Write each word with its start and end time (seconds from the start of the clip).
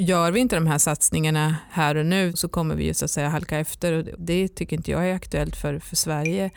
gör 0.00 0.32
vi 0.32 0.40
inte 0.40 0.56
de 0.56 0.66
här 0.66 0.78
satsningarna 0.78 1.56
här 1.70 1.94
och 1.94 2.06
nu 2.06 2.32
så 2.32 2.48
kommer 2.48 2.74
vi 2.74 2.84
ju 2.84 2.94
så 2.94 3.04
att 3.04 3.10
säga 3.10 3.28
halka 3.28 3.58
efter 3.58 3.92
och 3.92 4.04
det 4.18 4.48
tycker 4.48 4.76
inte 4.76 4.90
jag 4.90 5.08
är 5.08 5.14
aktuellt 5.14 5.56
för, 5.56 5.78
för 5.78 5.96
Sverige. 5.96 6.50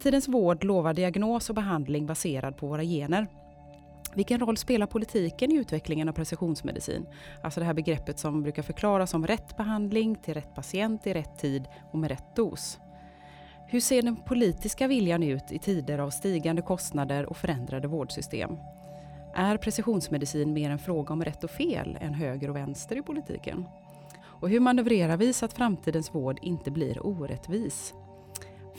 Framtidens 0.00 0.28
vård 0.28 0.64
lovar 0.64 0.94
diagnos 0.94 1.48
och 1.48 1.54
behandling 1.54 2.06
baserad 2.06 2.56
på 2.56 2.66
våra 2.66 2.82
gener. 2.82 3.26
Vilken 4.14 4.40
roll 4.40 4.56
spelar 4.56 4.86
politiken 4.86 5.52
i 5.52 5.54
utvecklingen 5.54 6.08
av 6.08 6.12
precisionsmedicin? 6.12 7.06
Alltså 7.42 7.60
det 7.60 7.66
här 7.66 7.74
begreppet 7.74 8.18
som 8.18 8.42
brukar 8.42 8.62
förklaras 8.62 9.10
som 9.10 9.26
rätt 9.26 9.56
behandling 9.56 10.16
till 10.16 10.34
rätt 10.34 10.54
patient 10.54 11.06
i 11.06 11.14
rätt 11.14 11.38
tid 11.38 11.64
och 11.92 11.98
med 11.98 12.10
rätt 12.10 12.36
dos. 12.36 12.78
Hur 13.66 13.80
ser 13.80 14.02
den 14.02 14.16
politiska 14.16 14.88
viljan 14.88 15.22
ut 15.22 15.52
i 15.52 15.58
tider 15.58 15.98
av 15.98 16.10
stigande 16.10 16.62
kostnader 16.62 17.26
och 17.26 17.36
förändrade 17.36 17.88
vårdsystem? 17.88 18.56
Är 19.34 19.56
precisionsmedicin 19.56 20.52
mer 20.52 20.70
en 20.70 20.78
fråga 20.78 21.12
om 21.12 21.24
rätt 21.24 21.44
och 21.44 21.50
fel 21.50 21.98
än 22.00 22.14
höger 22.14 22.50
och 22.50 22.56
vänster 22.56 22.98
i 22.98 23.02
politiken? 23.02 23.64
Och 24.22 24.48
hur 24.48 24.60
manövrerar 24.60 25.16
vi 25.16 25.32
så 25.32 25.44
att 25.44 25.52
framtidens 25.52 26.14
vård 26.14 26.38
inte 26.42 26.70
blir 26.70 27.06
orättvis? 27.06 27.94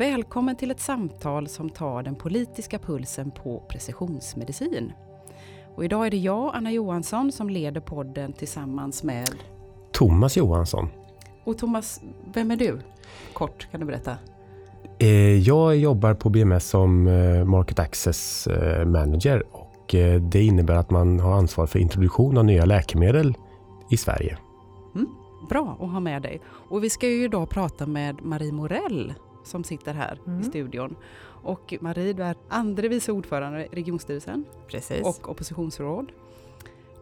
Välkommen 0.02 0.56
till 0.56 0.72
ett 0.72 0.80
samtal 0.80 1.48
som 1.48 1.70
tar 1.70 2.04
den 2.04 2.16
politiska 2.16 2.80
pulsen 2.80 3.32
på 3.32 3.64
precisionsmedicin. 3.70 4.92
Och 5.76 5.86
idag 5.86 6.08
är 6.08 6.12
det 6.12 6.18
jag, 6.18 6.56
Anna 6.56 6.72
Johansson, 6.72 7.32
som 7.32 7.50
leder 7.50 7.82
podden 7.82 8.34
tillsammans 8.34 9.04
med 9.04 9.30
Thomas 9.92 10.38
Johansson. 10.38 10.90
Och 11.44 11.58
Thomas, 11.58 12.02
vem 12.34 12.52
är 12.52 12.56
du? 12.56 12.80
Kort, 13.34 13.68
kan 13.72 13.80
du 13.80 13.86
berätta? 13.86 14.18
Eh, 15.00 15.38
jag 15.38 15.78
jobbar 15.78 16.14
på 16.14 16.30
BMS 16.30 16.70
som 16.70 17.08
eh, 17.08 17.46
Market 17.46 17.80
Access 17.80 18.48
eh, 18.48 18.86
Manager 18.86 19.44
och 19.52 19.96
det 20.32 20.44
innebär 20.44 20.76
att 20.76 20.90
man 20.90 21.20
har 21.20 21.34
ansvar 21.34 21.66
för 21.66 21.80
introduktion 21.80 22.38
av 22.38 22.46
nya 22.46 22.66
läkemedel 22.66 23.36
i 23.90 23.98
Sverige. 23.98 24.38
Mm, 24.96 25.08
bra 25.50 25.78
att 25.80 25.92
ha 25.92 26.00
med 26.00 26.22
dig. 26.22 26.42
Och 26.46 26.84
vi 26.84 26.90
ska 26.90 27.08
ju 27.08 27.24
idag 27.24 27.50
prata 27.50 27.86
med 27.86 28.22
Marie 28.22 28.52
Morell 28.52 29.14
som 29.44 29.64
sitter 29.64 29.94
här 29.94 30.20
mm. 30.28 30.42
i 30.42 30.44
studion. 30.44 30.96
Och 31.44 31.74
Marie, 31.82 32.14
du 32.14 32.24
är 32.24 32.36
andre 32.48 32.88
vice 32.88 33.12
ordförande 33.12 33.66
i 33.66 33.70
regionstyrelsen 33.72 34.46
Precis. 34.68 35.02
och 35.02 35.30
oppositionsråd. 35.30 36.12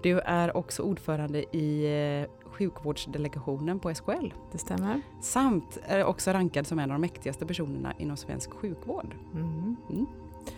Du 0.03 0.19
är 0.19 0.57
också 0.57 0.83
ordförande 0.83 1.57
i 1.57 1.85
eh, 2.21 2.49
sjukvårdsdelegationen 2.51 3.79
på 3.79 3.95
SKL. 3.95 4.33
Det 4.51 4.57
stämmer. 4.57 5.01
Samt 5.21 5.77
är 5.85 6.03
också 6.03 6.31
rankad 6.31 6.67
som 6.67 6.79
en 6.79 6.91
av 6.91 6.95
de 6.95 7.01
mäktigaste 7.01 7.45
personerna 7.45 7.93
inom 7.97 8.17
svensk 8.17 8.51
sjukvård. 8.51 9.15
Mm. 9.33 9.75
Mm. 9.89 10.05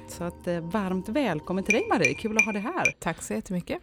Så 0.07 0.23
att, 0.23 0.47
eh, 0.47 0.59
varmt 0.59 1.09
välkommen 1.09 1.63
till 1.63 1.73
dig 1.73 1.87
Marie, 1.89 2.13
kul 2.13 2.37
att 2.37 2.45
ha 2.45 2.51
dig 2.51 2.61
här. 2.61 2.95
Tack 2.99 3.21
så 3.21 3.33
jättemycket. 3.33 3.81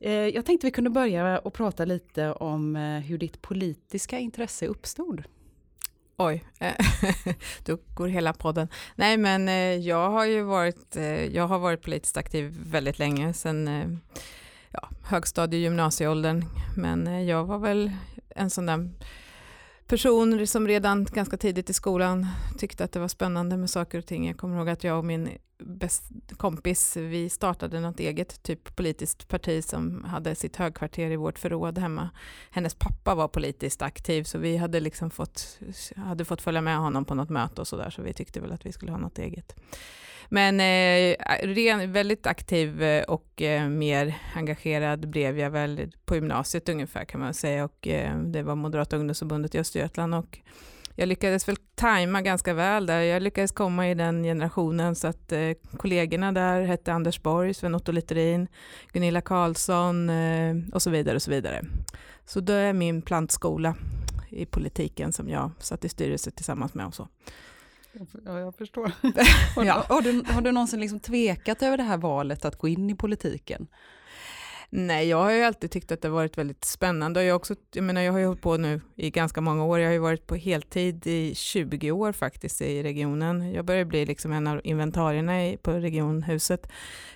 Eh, 0.00 0.12
jag 0.12 0.44
tänkte 0.44 0.66
vi 0.66 0.70
kunde 0.70 0.90
börja 0.90 1.38
och 1.38 1.52
prata 1.52 1.84
lite 1.84 2.32
om 2.32 2.74
hur 3.06 3.18
ditt 3.18 3.42
politiska 3.42 4.18
intresse 4.18 4.66
uppstod. 4.66 5.22
Oj, 6.20 6.44
då 7.64 7.78
går 7.94 8.08
hela 8.08 8.32
podden. 8.32 8.68
Nej 8.94 9.16
men 9.16 9.48
eh, 9.48 9.76
jag 9.76 10.10
har 10.10 10.24
ju 10.24 10.42
varit, 10.42 10.96
eh, 10.96 11.24
jag 11.24 11.46
har 11.46 11.58
varit 11.58 11.82
politiskt 11.82 12.16
aktiv 12.16 12.56
väldigt 12.66 12.98
länge, 12.98 13.32
sen 13.32 13.68
eh, 13.68 13.88
ja, 14.70 14.88
högstadie 15.02 15.60
gymnasieåldern. 15.60 16.44
Men 16.76 17.26
jag 17.26 17.44
var 17.44 17.58
väl 17.58 17.92
en 18.28 18.50
sån 18.50 18.66
där 18.66 18.90
person 19.86 20.46
som 20.46 20.68
redan 20.68 21.04
ganska 21.04 21.36
tidigt 21.36 21.70
i 21.70 21.74
skolan 21.74 22.26
tyckte 22.58 22.84
att 22.84 22.92
det 22.92 23.00
var 23.00 23.08
spännande 23.08 23.56
med 23.56 23.70
saker 23.70 23.98
och 23.98 24.06
ting. 24.06 24.26
Jag 24.26 24.36
kommer 24.36 24.56
ihåg 24.58 24.68
att 24.68 24.84
jag 24.84 24.98
och 24.98 25.04
min 25.04 25.28
kompis, 26.36 26.96
vi 26.96 27.28
startade 27.28 27.80
något 27.80 28.00
eget 28.00 28.42
typ 28.42 28.76
politiskt 28.76 29.28
parti 29.28 29.64
som 29.64 30.04
hade 30.04 30.34
sitt 30.34 30.56
högkvarter 30.56 31.10
i 31.10 31.16
vårt 31.16 31.38
förråd 31.38 31.78
hemma. 31.78 32.10
Hennes 32.50 32.74
pappa 32.74 33.14
var 33.14 33.28
politiskt 33.28 33.82
aktiv 33.82 34.22
så 34.24 34.38
vi 34.38 34.56
hade 34.56 34.80
liksom 34.80 35.10
fått, 35.10 35.58
hade 35.96 36.24
fått 36.24 36.42
följa 36.42 36.60
med 36.60 36.78
honom 36.78 37.04
på 37.04 37.14
något 37.14 37.30
möte 37.30 37.60
och 37.60 37.68
sådär 37.68 37.90
så 37.90 38.02
vi 38.02 38.12
tyckte 38.12 38.40
väl 38.40 38.52
att 38.52 38.66
vi 38.66 38.72
skulle 38.72 38.92
ha 38.92 38.98
något 38.98 39.18
eget. 39.18 39.56
Men 40.28 40.60
eh, 40.60 41.16
ren, 41.42 41.92
väldigt 41.92 42.26
aktiv 42.26 42.82
eh, 42.82 43.04
och 43.04 43.42
eh, 43.42 43.68
mer 43.68 44.14
engagerad 44.34 45.08
blev 45.08 45.38
jag 45.38 45.50
väl 45.50 45.92
på 46.04 46.14
gymnasiet 46.14 46.68
ungefär 46.68 47.04
kan 47.04 47.20
man 47.20 47.34
säga 47.34 47.64
och 47.64 47.88
eh, 47.88 48.18
det 48.18 48.42
var 48.42 48.54
Moderata 48.54 48.96
ungdomsförbundet 48.96 49.54
i 49.54 49.58
Östergötland 49.58 50.14
och 50.14 50.38
jag 50.98 51.08
lyckades 51.08 51.48
väl 51.48 51.56
tajma 51.74 52.22
ganska 52.22 52.54
väl 52.54 52.86
där. 52.86 53.00
Jag 53.00 53.22
lyckades 53.22 53.52
komma 53.52 53.90
i 53.90 53.94
den 53.94 54.22
generationen 54.22 54.94
så 54.94 55.06
att 55.06 55.32
eh, 55.32 55.50
kollegorna 55.76 56.32
där 56.32 56.62
hette 56.62 56.92
Anders 56.92 57.22
Borg, 57.22 57.54
Sven-Otto 57.54 57.92
Littorin, 57.92 58.48
Gunilla 58.92 59.20
Carlsson 59.20 60.10
eh, 60.10 60.56
och 60.72 60.82
så 60.82 60.90
vidare 60.90 61.14
och 61.14 61.22
så 61.22 61.30
vidare. 61.30 61.64
Så 62.24 62.40
det 62.40 62.54
är 62.54 62.72
min 62.72 63.02
plantskola 63.02 63.74
i 64.28 64.46
politiken 64.46 65.12
som 65.12 65.28
jag 65.28 65.50
satt 65.58 65.84
i 65.84 65.88
styrelse 65.88 66.30
tillsammans 66.30 66.74
med 66.74 66.86
och 66.86 66.94
så. 66.94 67.08
Ja, 68.24 68.38
jag 68.38 68.54
förstår. 68.54 68.92
ja. 69.56 69.84
har, 69.88 70.02
du, 70.02 70.22
har 70.26 70.40
du 70.40 70.52
någonsin 70.52 70.80
liksom 70.80 71.00
tvekat 71.00 71.62
över 71.62 71.76
det 71.76 71.82
här 71.82 71.98
valet 71.98 72.44
att 72.44 72.58
gå 72.58 72.68
in 72.68 72.90
i 72.90 72.94
politiken? 72.94 73.66
Nej, 74.70 75.08
jag 75.08 75.16
har 75.16 75.30
ju 75.30 75.42
alltid 75.42 75.70
tyckt 75.70 75.92
att 75.92 76.02
det 76.02 76.08
har 76.08 76.14
varit 76.14 76.38
väldigt 76.38 76.64
spännande 76.64 77.24
jag, 77.24 77.36
också, 77.36 77.54
jag, 77.72 77.84
menar, 77.84 78.00
jag 78.00 78.12
har 78.12 78.18
ju 78.18 78.26
hållit 78.26 78.42
på 78.42 78.56
nu 78.56 78.80
i 78.96 79.10
ganska 79.10 79.40
många 79.40 79.64
år. 79.64 79.78
Jag 79.78 79.88
har 79.88 79.92
ju 79.92 79.98
varit 79.98 80.26
på 80.26 80.34
heltid 80.34 81.06
i 81.06 81.34
20 81.34 81.90
år 81.90 82.12
faktiskt 82.12 82.62
i 82.62 82.82
regionen. 82.82 83.52
Jag 83.52 83.64
börjar 83.64 83.84
bli 83.84 84.06
liksom 84.06 84.32
en 84.32 84.46
av 84.46 84.60
inventarierna 84.64 85.46
i, 85.46 85.56
på 85.56 85.72
regionhuset. 85.72 86.66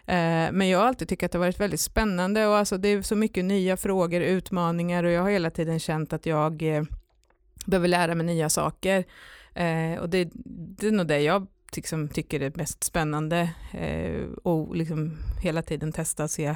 Eh, 0.07 0.53
men 0.53 0.69
jag 0.69 0.79
har 0.79 0.87
alltid 0.87 1.09
tyckt 1.09 1.23
att 1.23 1.33
det 1.33 1.39
har 1.39 1.47
varit 1.47 1.61
väldigt 1.61 1.81
spännande 1.81 2.47
och 2.47 2.57
alltså, 2.57 2.79
det 2.79 2.89
är 2.89 3.03
så 3.03 3.17
mycket 3.17 3.45
nya 3.45 3.77
frågor, 3.77 4.21
utmaningar 4.21 5.05
och 5.05 5.11
jag 5.11 5.23
har 5.23 5.31
hela 5.31 5.51
tiden 5.51 5.79
känt 5.79 6.13
att 6.13 6.27
jag 6.27 6.63
eh, 6.63 6.83
behöver 7.67 7.89
lära 7.89 8.15
mig 8.15 8.27
nya 8.27 8.49
saker. 8.49 9.05
Eh, 9.55 10.01
och 10.01 10.09
det, 10.09 10.31
det 10.35 10.87
är 10.87 10.93
nog 10.93 11.07
det 11.07 11.21
jag 11.21 11.47
liksom, 11.77 12.09
tycker 12.09 12.41
är 12.41 12.53
mest 12.55 12.85
spännande 12.85 13.51
eh, 13.73 14.23
och 14.43 14.77
liksom 14.77 15.19
hela 15.43 15.63
tiden 15.63 15.93
testa 15.93 16.25
och 16.25 16.31
se, 16.31 16.55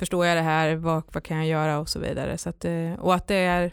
förstår 0.00 0.26
jag 0.26 0.36
det 0.36 0.42
här, 0.42 0.74
vad, 0.74 1.02
vad 1.12 1.22
kan 1.22 1.36
jag 1.36 1.46
göra 1.46 1.78
och 1.78 1.88
så 1.88 1.98
vidare. 1.98 2.38
Så 2.38 2.48
att, 2.48 2.64
eh, 2.64 2.92
och 2.98 3.14
att 3.14 3.26
det 3.26 3.34
är, 3.34 3.72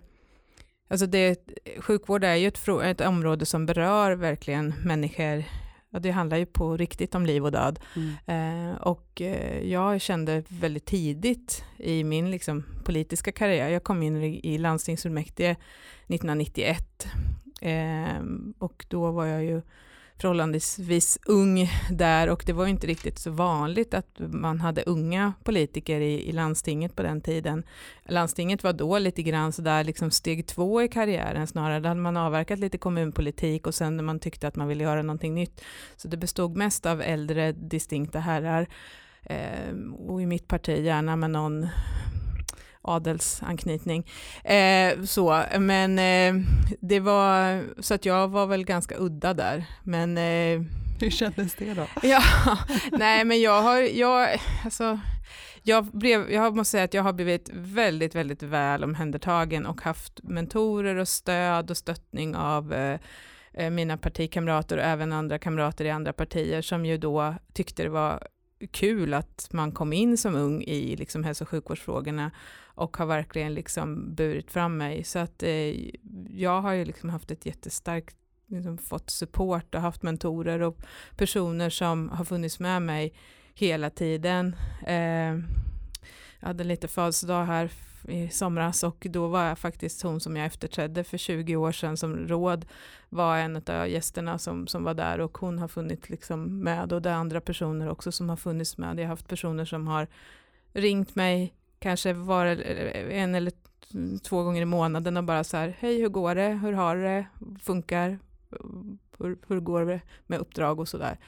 alltså 0.88 1.06
det, 1.06 1.40
sjukvård 1.80 2.24
är 2.24 2.36
ju 2.36 2.48
ett, 2.48 2.68
ett 2.68 3.02
område 3.02 3.46
som 3.46 3.66
berör 3.66 4.12
verkligen 4.12 4.74
människor 4.84 5.44
Ja, 5.90 6.00
det 6.00 6.12
handlar 6.12 6.38
ju 6.38 6.46
på 6.46 6.78
riktigt 6.78 7.16
om 7.16 7.26
liv 7.26 7.46
och 7.46 7.52
död. 7.52 7.80
Mm. 7.96 8.72
Eh, 8.72 8.78
och 8.78 9.22
eh, 9.22 9.68
jag 9.68 10.02
kände 10.02 10.44
väldigt 10.48 10.86
tidigt 10.86 11.64
i 11.78 12.04
min 12.04 12.32
liksom, 12.32 12.64
politiska 12.84 13.32
karriär, 13.32 13.70
jag 13.70 13.84
kom 13.84 14.04
in 14.04 14.24
i, 14.24 14.54
i 14.54 14.58
landstingsfullmäktige 14.58 15.56
1991 16.08 17.08
eh, 17.62 18.24
och 18.60 18.86
då 18.90 19.12
var 19.12 19.26
jag 19.26 19.44
ju 19.44 19.62
förhållandevis 20.22 21.20
ung 21.26 21.70
där 21.90 22.30
och 22.30 22.44
det 22.46 22.54
var 22.54 22.68
inte 22.68 22.88
riktigt 22.88 23.20
så 23.20 23.32
vanligt 23.32 23.94
att 23.94 24.20
man 24.20 24.60
hade 24.60 24.84
unga 24.84 25.34
politiker 25.44 26.00
i, 26.00 26.30
i 26.30 26.32
landstinget 26.32 26.96
på 26.96 27.04
den 27.04 27.22
tiden. 27.22 27.64
Landstinget 28.06 28.64
var 28.64 28.74
då 28.74 28.98
lite 28.98 29.24
grann 29.24 29.54
sådär 29.54 29.84
liksom 29.84 30.12
steg 30.12 30.48
två 30.48 30.82
i 30.82 30.88
karriären 30.88 31.48
snarare. 31.48 31.80
Då 31.80 31.88
hade 31.88 32.02
man 32.02 32.18
avverkat 32.18 32.60
lite 32.60 32.78
kommunpolitik 32.78 33.68
och 33.68 33.76
sen 33.76 33.98
när 33.98 34.04
man 34.04 34.20
tyckte 34.20 34.48
att 34.48 34.56
man 34.56 34.68
ville 34.68 34.84
göra 34.84 35.02
någonting 35.02 35.34
nytt. 35.34 35.62
Så 35.98 36.08
det 36.08 36.18
bestod 36.18 36.58
mest 36.58 36.86
av 36.86 37.02
äldre 37.02 37.52
distinkta 37.52 38.20
herrar 38.20 38.68
eh, 39.24 39.74
och 40.08 40.22
i 40.22 40.26
mitt 40.26 40.48
parti 40.48 40.86
gärna 40.86 41.16
med 41.16 41.32
någon 41.32 41.68
adelsanknytning. 42.88 44.08
Eh, 44.44 45.04
så, 45.04 45.44
men 45.60 46.00
eh, 46.00 46.44
det 46.80 47.00
var, 47.00 47.64
så 47.82 47.94
att 47.94 48.06
jag 48.06 48.28
var 48.28 48.48
väl 48.48 48.66
ganska 48.66 48.96
udda 48.98 49.34
där. 49.34 49.66
Men, 49.84 50.18
eh, 50.18 50.62
Hur 51.00 51.10
kändes 51.10 51.56
det 51.56 51.74
då? 51.74 51.88
ja, 52.08 52.22
nej 52.92 53.26
men 53.26 53.42
jag 53.42 53.62
har, 53.62 53.78
jag, 53.78 54.40
alltså, 54.64 55.00
jag, 55.64 55.86
blev, 55.86 56.32
jag 56.32 56.56
måste 56.56 56.72
säga 56.72 56.84
att 56.84 56.94
jag 56.94 57.04
har 57.04 57.14
blivit 57.14 57.50
väldigt, 57.54 58.16
väldigt 58.16 58.44
väl 58.44 58.84
omhändertagen 58.84 59.66
och 59.66 59.82
haft 59.82 60.24
mentorer 60.24 60.96
och 60.96 61.08
stöd 61.08 61.72
och 61.72 61.78
stöttning 61.78 62.36
av 62.36 62.74
eh, 62.74 63.00
eh, 63.54 63.70
mina 63.70 63.98
partikamrater 63.98 64.78
och 64.78 64.84
även 64.84 65.14
andra 65.14 65.40
kamrater 65.40 65.86
i 65.86 65.90
andra 65.90 66.14
partier 66.14 66.62
som 66.62 66.86
ju 66.86 66.98
då 66.98 67.36
tyckte 67.54 67.84
det 67.84 67.90
var 67.90 68.28
kul 68.72 69.14
att 69.14 69.48
man 69.52 69.72
kom 69.72 69.94
in 69.94 70.18
som 70.18 70.36
ung 70.36 70.64
i 70.64 70.96
liksom 70.96 71.24
hälso 71.24 71.44
och 71.44 71.50
sjukvårdsfrågorna 71.50 72.32
och 72.78 72.98
har 72.98 73.06
verkligen 73.06 73.54
liksom 73.54 74.16
burit 74.16 74.52
fram 74.52 74.78
mig. 74.78 75.04
Så 75.04 75.20
att 75.20 75.44
eh, 75.44 75.90
jag 76.30 76.62
har 76.62 76.74
ju 76.74 76.86
liksom 76.86 77.10
haft 77.10 77.32
ett 77.32 77.46
jättestarkt, 77.46 78.16
liksom 78.48 78.78
fått 78.78 79.10
support 79.10 79.76
och 79.76 79.82
haft 79.82 80.04
mentorer 80.04 80.60
och 80.60 80.78
personer 81.18 81.70
som 81.70 82.10
har 82.10 82.26
funnits 82.26 82.60
med 82.60 82.82
mig 82.82 83.14
hela 83.54 83.90
tiden. 83.90 84.56
Eh, 84.88 85.40
jag 86.40 86.48
hade 86.48 86.64
lite 86.64 86.88
födelsedag 86.88 87.46
här 87.46 87.72
i 88.08 88.30
somras 88.30 88.84
och 88.84 89.08
då 89.10 89.28
var 89.28 89.44
jag 89.44 89.60
faktiskt 89.60 90.02
hon 90.02 90.20
som 90.20 90.36
jag 90.36 90.46
efterträdde 90.46 91.04
för 91.04 91.18
20 91.18 91.56
år 91.56 91.72
sedan 91.72 91.98
som 91.98 92.28
råd 92.28 92.66
var 93.10 93.38
en 93.38 93.56
av 93.56 93.90
gästerna 93.90 94.38
som, 94.38 94.68
som 94.68 94.84
var 94.84 94.94
där 94.94 95.20
och 95.20 95.38
hon 95.38 95.60
har 95.60 95.68
funnits 95.68 96.10
liksom 96.10 96.60
med 96.60 96.94
och 96.94 97.02
det 97.02 97.10
är 97.10 97.14
andra 97.14 97.42
personer 97.42 97.90
också 97.90 98.12
som 98.12 98.30
har 98.30 98.38
funnits 98.38 98.78
med. 98.78 99.00
Jag 99.00 99.04
har 99.04 99.10
haft 99.10 99.28
personer 99.28 99.66
som 99.66 99.88
har 99.88 100.08
ringt 100.74 101.16
mig 101.16 101.54
kanske 101.80 102.14
var 102.14 102.46
eh, 102.46 102.60
eh, 102.60 103.22
en 103.22 103.36
eller 103.36 103.52
två 104.24 104.44
gånger 104.44 104.62
i 104.62 104.66
månaden 104.66 105.18
och 105.18 105.24
bara 105.24 105.44
så 105.44 105.58
här, 105.58 105.76
hej 105.80 106.02
hur 106.02 106.10
går 106.10 106.36
det, 106.36 106.50
hur 106.50 106.74
har 106.74 106.96
det, 106.96 107.28
funkar, 107.60 108.20
hur, 109.18 109.38
hur 109.48 109.60
går 109.60 109.86
det 109.86 110.02
med 110.28 110.40
uppdrag 110.40 110.80
och 110.80 110.88
sådär. 110.88 111.20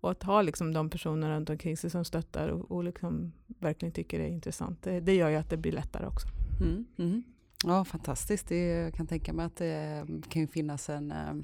Och 0.00 0.10
att 0.10 0.22
ha 0.22 0.42
liksom 0.42 0.72
de 0.72 0.90
personer 0.90 1.30
runt 1.30 1.50
omkring 1.50 1.76
sig 1.76 1.90
som 1.90 2.04
stöttar 2.04 2.48
och, 2.48 2.70
och 2.70 2.84
liksom 2.84 3.32
verkligen 3.46 3.92
tycker 3.92 4.18
det 4.18 4.24
är 4.24 4.28
intressant, 4.28 4.82
det, 4.82 5.00
det 5.00 5.14
gör 5.14 5.28
ju 5.28 5.36
att 5.36 5.50
det 5.50 5.56
blir 5.56 5.72
lättare 5.72 6.06
också. 6.06 6.28
Mm, 6.60 6.86
mm. 6.98 7.22
Ja, 7.64 7.84
fantastiskt. 7.84 8.48
Det, 8.48 8.66
jag 8.66 8.94
kan 8.94 9.06
tänka 9.06 9.32
mig 9.32 9.46
att 9.46 9.56
det 9.56 9.74
mm, 9.74 10.22
kan 10.22 10.42
ju 10.42 10.48
finnas 10.48 10.88
en 10.88 11.12
eh, 11.12 11.34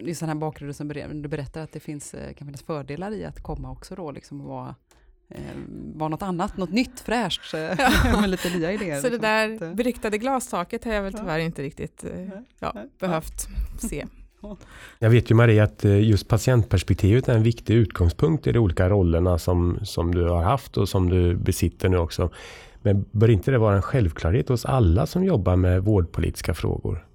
just 0.00 0.20
den 0.20 0.28
här 0.28 0.36
bakgrunden 0.36 0.74
som 0.74 0.88
du 1.22 1.28
berättar 1.28 1.60
att 1.60 1.72
det 1.72 1.80
finns, 1.80 2.14
kan 2.36 2.46
finnas 2.46 2.62
fördelar 2.62 3.12
i 3.12 3.24
att 3.24 3.42
komma 3.42 3.70
också 3.70 3.94
då 3.94 4.10
liksom 4.10 4.40
och 4.40 4.46
vara 4.46 4.74
var 5.94 6.08
något 6.08 6.22
annat, 6.22 6.56
något 6.56 6.70
nytt, 6.70 7.00
fräscht, 7.00 7.52
ja. 7.52 7.74
med 8.20 8.30
lite 8.30 8.58
nya 8.58 8.72
idéer. 8.72 8.96
Så 9.00 9.08
liksom. 9.08 9.10
det 9.10 9.18
där 9.18 9.74
beryktade 9.74 10.18
glastaket 10.18 10.84
har 10.84 10.92
jag 10.92 11.02
väl 11.02 11.12
tyvärr 11.12 11.38
inte 11.38 11.62
riktigt 11.62 12.04
ja, 12.60 12.74
behövt 12.98 13.48
se. 13.78 14.06
Jag 14.98 15.10
vet 15.10 15.30
ju 15.30 15.34
Marie 15.34 15.62
att 15.62 15.84
eh, 15.84 16.08
just 16.08 16.28
patientperspektivet 16.28 17.28
är 17.28 17.34
en 17.34 17.42
viktig 17.42 17.74
utgångspunkt 17.74 18.46
i 18.46 18.52
de 18.52 18.58
olika 18.58 18.88
rollerna 18.88 19.38
som, 19.38 19.78
som 19.82 20.14
du 20.14 20.28
har 20.28 20.42
haft 20.42 20.76
och 20.76 20.88
som 20.88 21.08
du 21.08 21.34
besitter 21.34 21.88
nu 21.88 21.96
också. 21.96 22.30
Men 22.82 23.04
bör 23.10 23.30
inte 23.30 23.50
det 23.50 23.58
vara 23.58 23.76
en 23.76 23.82
självklarhet 23.82 24.48
hos 24.48 24.64
alla 24.64 25.06
som 25.06 25.24
jobbar 25.24 25.56
med 25.56 25.84
vårdpolitiska 25.84 26.54
frågor? 26.54 27.05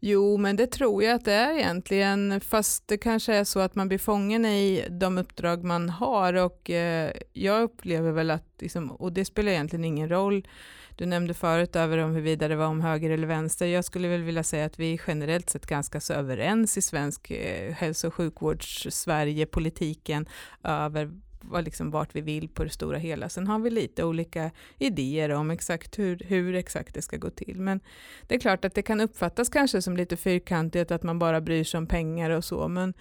Jo, 0.00 0.36
men 0.36 0.56
det 0.56 0.66
tror 0.66 1.02
jag 1.02 1.14
att 1.14 1.24
det 1.24 1.32
är 1.32 1.58
egentligen, 1.58 2.40
fast 2.40 2.88
det 2.88 2.98
kanske 2.98 3.34
är 3.34 3.44
så 3.44 3.60
att 3.60 3.74
man 3.74 3.88
blir 3.88 3.98
fången 3.98 4.44
i 4.44 4.84
de 4.90 5.18
uppdrag 5.18 5.64
man 5.64 5.88
har 5.88 6.34
och 6.34 6.70
eh, 6.70 7.12
jag 7.32 7.62
upplever 7.62 8.12
väl 8.12 8.30
att, 8.30 8.44
liksom, 8.58 8.90
och 8.90 9.12
det 9.12 9.24
spelar 9.24 9.52
egentligen 9.52 9.84
ingen 9.84 10.08
roll, 10.08 10.46
du 10.96 11.06
nämnde 11.06 11.34
förut 11.34 11.76
över 11.76 11.98
om 11.98 12.10
huruvida 12.10 12.48
det 12.48 12.56
var 12.56 12.66
om 12.66 12.80
höger 12.80 13.10
eller 13.10 13.26
vänster. 13.26 13.66
Jag 13.66 13.84
skulle 13.84 14.08
väl 14.08 14.22
vilja 14.22 14.42
säga 14.42 14.64
att 14.64 14.78
vi 14.78 14.94
är 14.94 15.00
generellt 15.06 15.50
sett 15.50 15.66
ganska 15.66 16.00
så 16.00 16.12
överens 16.12 16.78
i 16.78 16.82
svensk 16.82 17.30
eh, 17.30 17.72
hälso 17.74 18.06
och 18.06 18.14
sjukvårds 18.14 18.86
Sverige, 18.90 19.46
politiken 19.46 20.26
över 20.64 21.10
vad 21.48 21.64
liksom 21.64 21.90
vart 21.90 22.16
vi 22.16 22.20
vill 22.20 22.48
på 22.48 22.64
det 22.64 22.70
stora 22.70 22.98
hela. 22.98 23.28
Sen 23.28 23.46
har 23.46 23.58
vi 23.58 23.70
lite 23.70 24.04
olika 24.04 24.50
idéer 24.78 25.30
om 25.30 25.50
exakt 25.50 25.98
hur, 25.98 26.22
hur 26.24 26.54
exakt 26.54 26.94
det 26.94 27.02
ska 27.02 27.16
gå 27.16 27.30
till. 27.30 27.60
Men 27.60 27.80
det 28.26 28.34
är 28.34 28.40
klart 28.40 28.64
att 28.64 28.74
det 28.74 28.82
kan 28.82 29.00
uppfattas 29.00 29.48
kanske 29.48 29.82
som 29.82 29.96
lite 29.96 30.16
fyrkantigt 30.16 30.90
att 30.90 31.02
man 31.02 31.18
bara 31.18 31.40
bryr 31.40 31.64
sig 31.64 31.78
om 31.78 31.86
pengar 31.86 32.30
och 32.30 32.44
så. 32.44 32.68
Men 32.68 32.94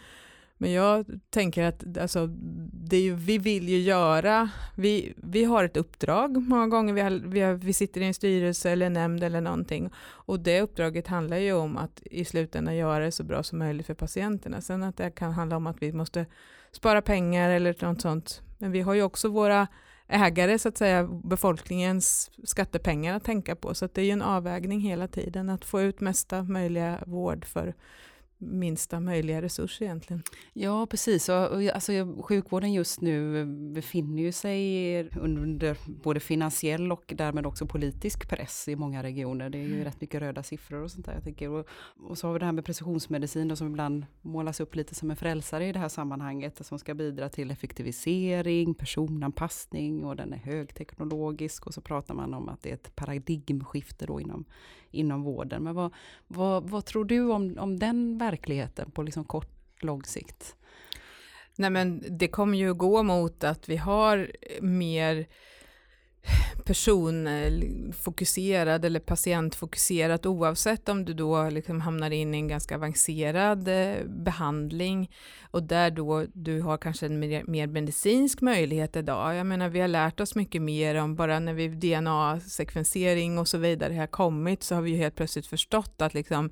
men 0.59 0.71
jag 0.71 1.05
tänker 1.29 1.63
att 1.63 1.97
alltså, 1.97 2.27
det 2.73 2.99
ju, 2.99 3.15
vi 3.15 3.37
vill 3.37 3.69
ju 3.69 3.79
göra, 3.79 4.49
vi, 4.75 5.13
vi 5.17 5.43
har 5.43 5.63
ett 5.63 5.77
uppdrag 5.77 6.37
många 6.37 6.67
gånger, 6.67 6.93
vi, 6.93 7.01
har, 7.01 7.09
vi, 7.09 7.39
har, 7.39 7.53
vi 7.53 7.73
sitter 7.73 8.01
i 8.01 8.05
en 8.05 8.13
styrelse 8.13 8.71
eller 8.71 8.89
nämnd 8.89 9.23
eller 9.23 9.41
någonting 9.41 9.89
och 9.97 10.39
det 10.39 10.61
uppdraget 10.61 11.07
handlar 11.07 11.37
ju 11.37 11.53
om 11.53 11.77
att 11.77 12.01
i 12.05 12.25
slutändan 12.25 12.75
göra 12.75 13.05
det 13.05 13.11
så 13.11 13.23
bra 13.23 13.43
som 13.43 13.59
möjligt 13.59 13.85
för 13.85 13.93
patienterna. 13.93 14.61
Sen 14.61 14.83
att 14.83 14.97
det 14.97 15.11
kan 15.11 15.31
handla 15.31 15.57
om 15.57 15.67
att 15.67 15.81
vi 15.81 15.93
måste 15.93 16.25
spara 16.71 17.01
pengar 17.01 17.49
eller 17.49 17.85
något 17.85 18.01
sånt. 18.01 18.41
Men 18.57 18.71
vi 18.71 18.81
har 18.81 18.93
ju 18.93 19.03
också 19.03 19.29
våra 19.29 19.67
ägare, 20.07 20.59
så 20.59 20.69
att 20.69 20.77
säga, 20.77 21.03
befolkningens 21.23 22.31
skattepengar 22.43 23.15
att 23.15 23.23
tänka 23.23 23.55
på. 23.55 23.73
Så 23.73 23.89
det 23.93 24.01
är 24.01 24.05
ju 24.05 24.11
en 24.11 24.21
avvägning 24.21 24.79
hela 24.79 25.07
tiden 25.07 25.49
att 25.49 25.65
få 25.65 25.81
ut 25.81 25.99
mesta 25.99 26.43
möjliga 26.43 27.03
vård 27.05 27.45
för 27.45 27.73
minsta 28.37 28.99
möjliga 28.99 29.41
resurs 29.41 29.81
egentligen. 29.81 30.23
Ja, 30.53 30.85
precis. 30.85 31.29
Och, 31.29 31.35
alltså, 31.73 31.91
sjukvården 32.21 32.73
just 32.73 33.01
nu 33.01 33.45
befinner 33.73 34.23
ju 34.23 34.31
sig 34.31 35.09
under 35.09 35.77
både 36.03 36.19
finansiell 36.19 36.91
och 36.91 37.13
därmed 37.17 37.45
också 37.45 37.65
politisk 37.65 38.29
press 38.29 38.67
i 38.67 38.75
många 38.75 39.03
regioner. 39.03 39.49
Det 39.49 39.57
är 39.57 39.61
ju 39.61 39.73
mm. 39.73 39.83
rätt 39.83 40.01
mycket 40.01 40.21
röda 40.21 40.43
siffror 40.43 40.83
och 40.83 40.91
sånt 40.91 41.05
där. 41.05 41.13
Jag 41.13 41.23
tänker. 41.23 41.49
Och, 41.49 41.67
och, 42.09 42.17
så 42.17 42.27
har 42.27 42.33
vi 42.33 42.39
det 42.39 42.45
här 42.45 42.51
med 42.51 42.65
precisionsmedicin 42.65 43.47
då, 43.47 43.55
som 43.55 43.67
ibland 43.67 44.05
målas 44.21 44.59
upp 44.59 44.75
lite 44.75 44.95
som 44.95 45.11
en 45.11 45.17
frälsare 45.17 45.67
i 45.67 45.71
det 45.71 45.79
här 45.79 45.89
sammanhanget, 45.89 46.65
som 46.65 46.79
ska 46.79 46.93
bidra 46.93 47.29
till 47.29 47.51
effektivisering, 47.51 48.73
personanpassning 48.73 50.05
och 50.05 50.15
den 50.15 50.33
är 50.33 50.37
högteknologisk 50.37 51.67
och 51.67 51.73
så 51.73 51.81
pratar 51.81 52.13
man 52.13 52.33
om 52.33 52.49
att 52.49 52.61
det 52.61 52.69
är 52.69 52.73
ett 52.73 52.95
paradigmskifte 52.95 54.05
då 54.05 54.21
inom 54.21 54.45
inom 54.91 55.23
vården. 55.23 55.63
Men 55.63 55.75
vad, 55.75 55.93
vad, 56.27 56.69
vad 56.69 56.85
tror 56.85 57.05
du 57.05 57.31
om, 57.31 57.57
om 57.59 57.79
den 57.79 58.17
verkligheten 58.17 58.91
på 58.91 59.03
liksom 59.03 59.23
kort, 59.23 59.83
lång 59.83 60.03
sikt? 60.03 60.55
Nej 61.55 61.69
men 61.69 62.03
det 62.09 62.27
kommer 62.27 62.57
ju 62.57 62.73
gå 62.73 63.03
mot 63.03 63.43
att 63.43 63.69
vi 63.69 63.77
har 63.77 64.31
mer 64.61 65.27
personfokuserad 66.65 68.83
eh, 68.83 68.87
eller 68.87 68.99
patientfokuserat 68.99 70.25
oavsett 70.25 70.89
om 70.89 71.05
du 71.05 71.13
då 71.13 71.49
liksom 71.49 71.81
hamnar 71.81 72.11
in 72.11 72.33
i 72.33 72.37
en 72.37 72.47
ganska 72.47 72.75
avancerad 72.75 73.67
eh, 73.67 73.95
behandling 74.05 75.11
och 75.41 75.63
där 75.63 75.91
då 75.91 76.25
du 76.33 76.61
har 76.61 76.77
kanske 76.77 77.05
en 77.05 77.19
mer, 77.19 77.43
mer 77.47 77.67
medicinsk 77.67 78.41
möjlighet 78.41 78.95
idag. 78.95 79.35
Jag 79.35 79.45
menar 79.45 79.69
vi 79.69 79.79
har 79.79 79.87
lärt 79.87 80.19
oss 80.19 80.35
mycket 80.35 80.61
mer 80.61 80.95
om 80.95 81.15
bara 81.15 81.39
när 81.39 81.53
vi 81.53 81.67
DNA-sekvensering 81.67 83.39
och 83.39 83.47
så 83.47 83.57
vidare 83.57 83.93
har 83.93 84.07
kommit 84.07 84.63
så 84.63 84.75
har 84.75 84.81
vi 84.81 84.91
ju 84.91 84.97
helt 84.97 85.15
plötsligt 85.15 85.47
förstått 85.47 86.01
att 86.01 86.13
liksom 86.13 86.51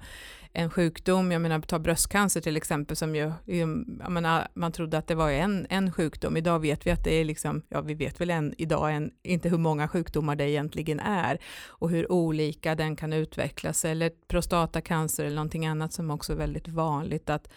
en 0.56 0.70
sjukdom, 0.70 1.32
jag 1.32 1.42
menar 1.42 1.62
ta 1.62 1.80
bröstcancer 1.80 2.42
till 2.42 2.58
exempel 2.58 2.96
som 2.96 3.16
ju, 3.16 3.32
jag 3.46 4.12
menar, 4.12 4.48
man 4.54 4.72
trodde 4.72 4.98
att 4.98 5.08
det 5.08 5.16
var 5.16 5.32
en, 5.32 5.68
en 5.70 5.92
sjukdom, 5.92 6.38
idag 6.38 6.60
vet 6.60 6.88
vi 6.88 6.92
att 6.92 7.04
det 7.04 7.14
är 7.14 7.26
liksom, 7.26 7.62
ja 7.70 7.82
vi 7.82 7.94
vet 7.94 8.22
väl 8.22 8.30
än 8.30 8.54
idag 8.58 8.96
en, 8.96 9.12
inte 9.24 9.50
hur 9.50 9.58
många 9.58 9.88
sjukdomar 9.88 10.36
det 10.36 10.50
egentligen 10.50 11.00
är 11.00 11.40
och 11.68 11.90
hur 11.90 12.12
olika 12.12 12.76
den 12.76 12.96
kan 12.96 13.14
utvecklas 13.14 13.86
eller 13.86 14.12
prostatacancer 14.28 15.26
eller 15.26 15.36
någonting 15.36 15.66
annat 15.66 15.94
som 15.94 16.12
också 16.12 16.34
är 16.34 16.38
väldigt 16.38 16.68
vanligt 16.68 17.30
att 17.30 17.48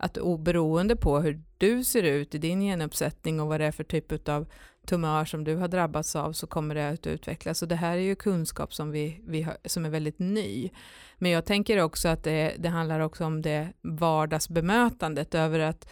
att 0.00 0.18
oberoende 0.18 0.96
på 0.96 1.18
hur 1.20 1.42
du 1.58 1.84
ser 1.84 2.02
ut 2.02 2.34
i 2.34 2.38
din 2.38 2.60
genuppsättning 2.60 3.40
och 3.40 3.48
vad 3.48 3.60
det 3.60 3.66
är 3.66 3.72
för 3.72 3.84
typ 3.84 4.28
av 4.28 4.46
tumör 4.88 5.24
som 5.24 5.44
du 5.44 5.56
har 5.56 5.68
drabbats 5.68 6.16
av 6.16 6.32
så 6.32 6.46
kommer 6.46 6.74
det 6.74 6.88
att 6.88 7.06
utvecklas. 7.06 7.62
Och 7.62 7.68
det 7.68 7.76
här 7.76 7.96
är 7.96 8.02
ju 8.02 8.14
kunskap 8.14 8.74
som, 8.74 8.90
vi, 8.90 9.20
vi 9.26 9.42
har, 9.42 9.56
som 9.64 9.84
är 9.84 9.90
väldigt 9.90 10.18
ny. 10.18 10.70
Men 11.18 11.30
jag 11.30 11.44
tänker 11.44 11.82
också 11.82 12.08
att 12.08 12.24
det, 12.24 12.54
det 12.58 12.68
handlar 12.68 13.00
också 13.00 13.24
om 13.24 13.42
det 13.42 13.68
vardagsbemötandet 13.82 15.34
över 15.34 15.60
att 15.60 15.88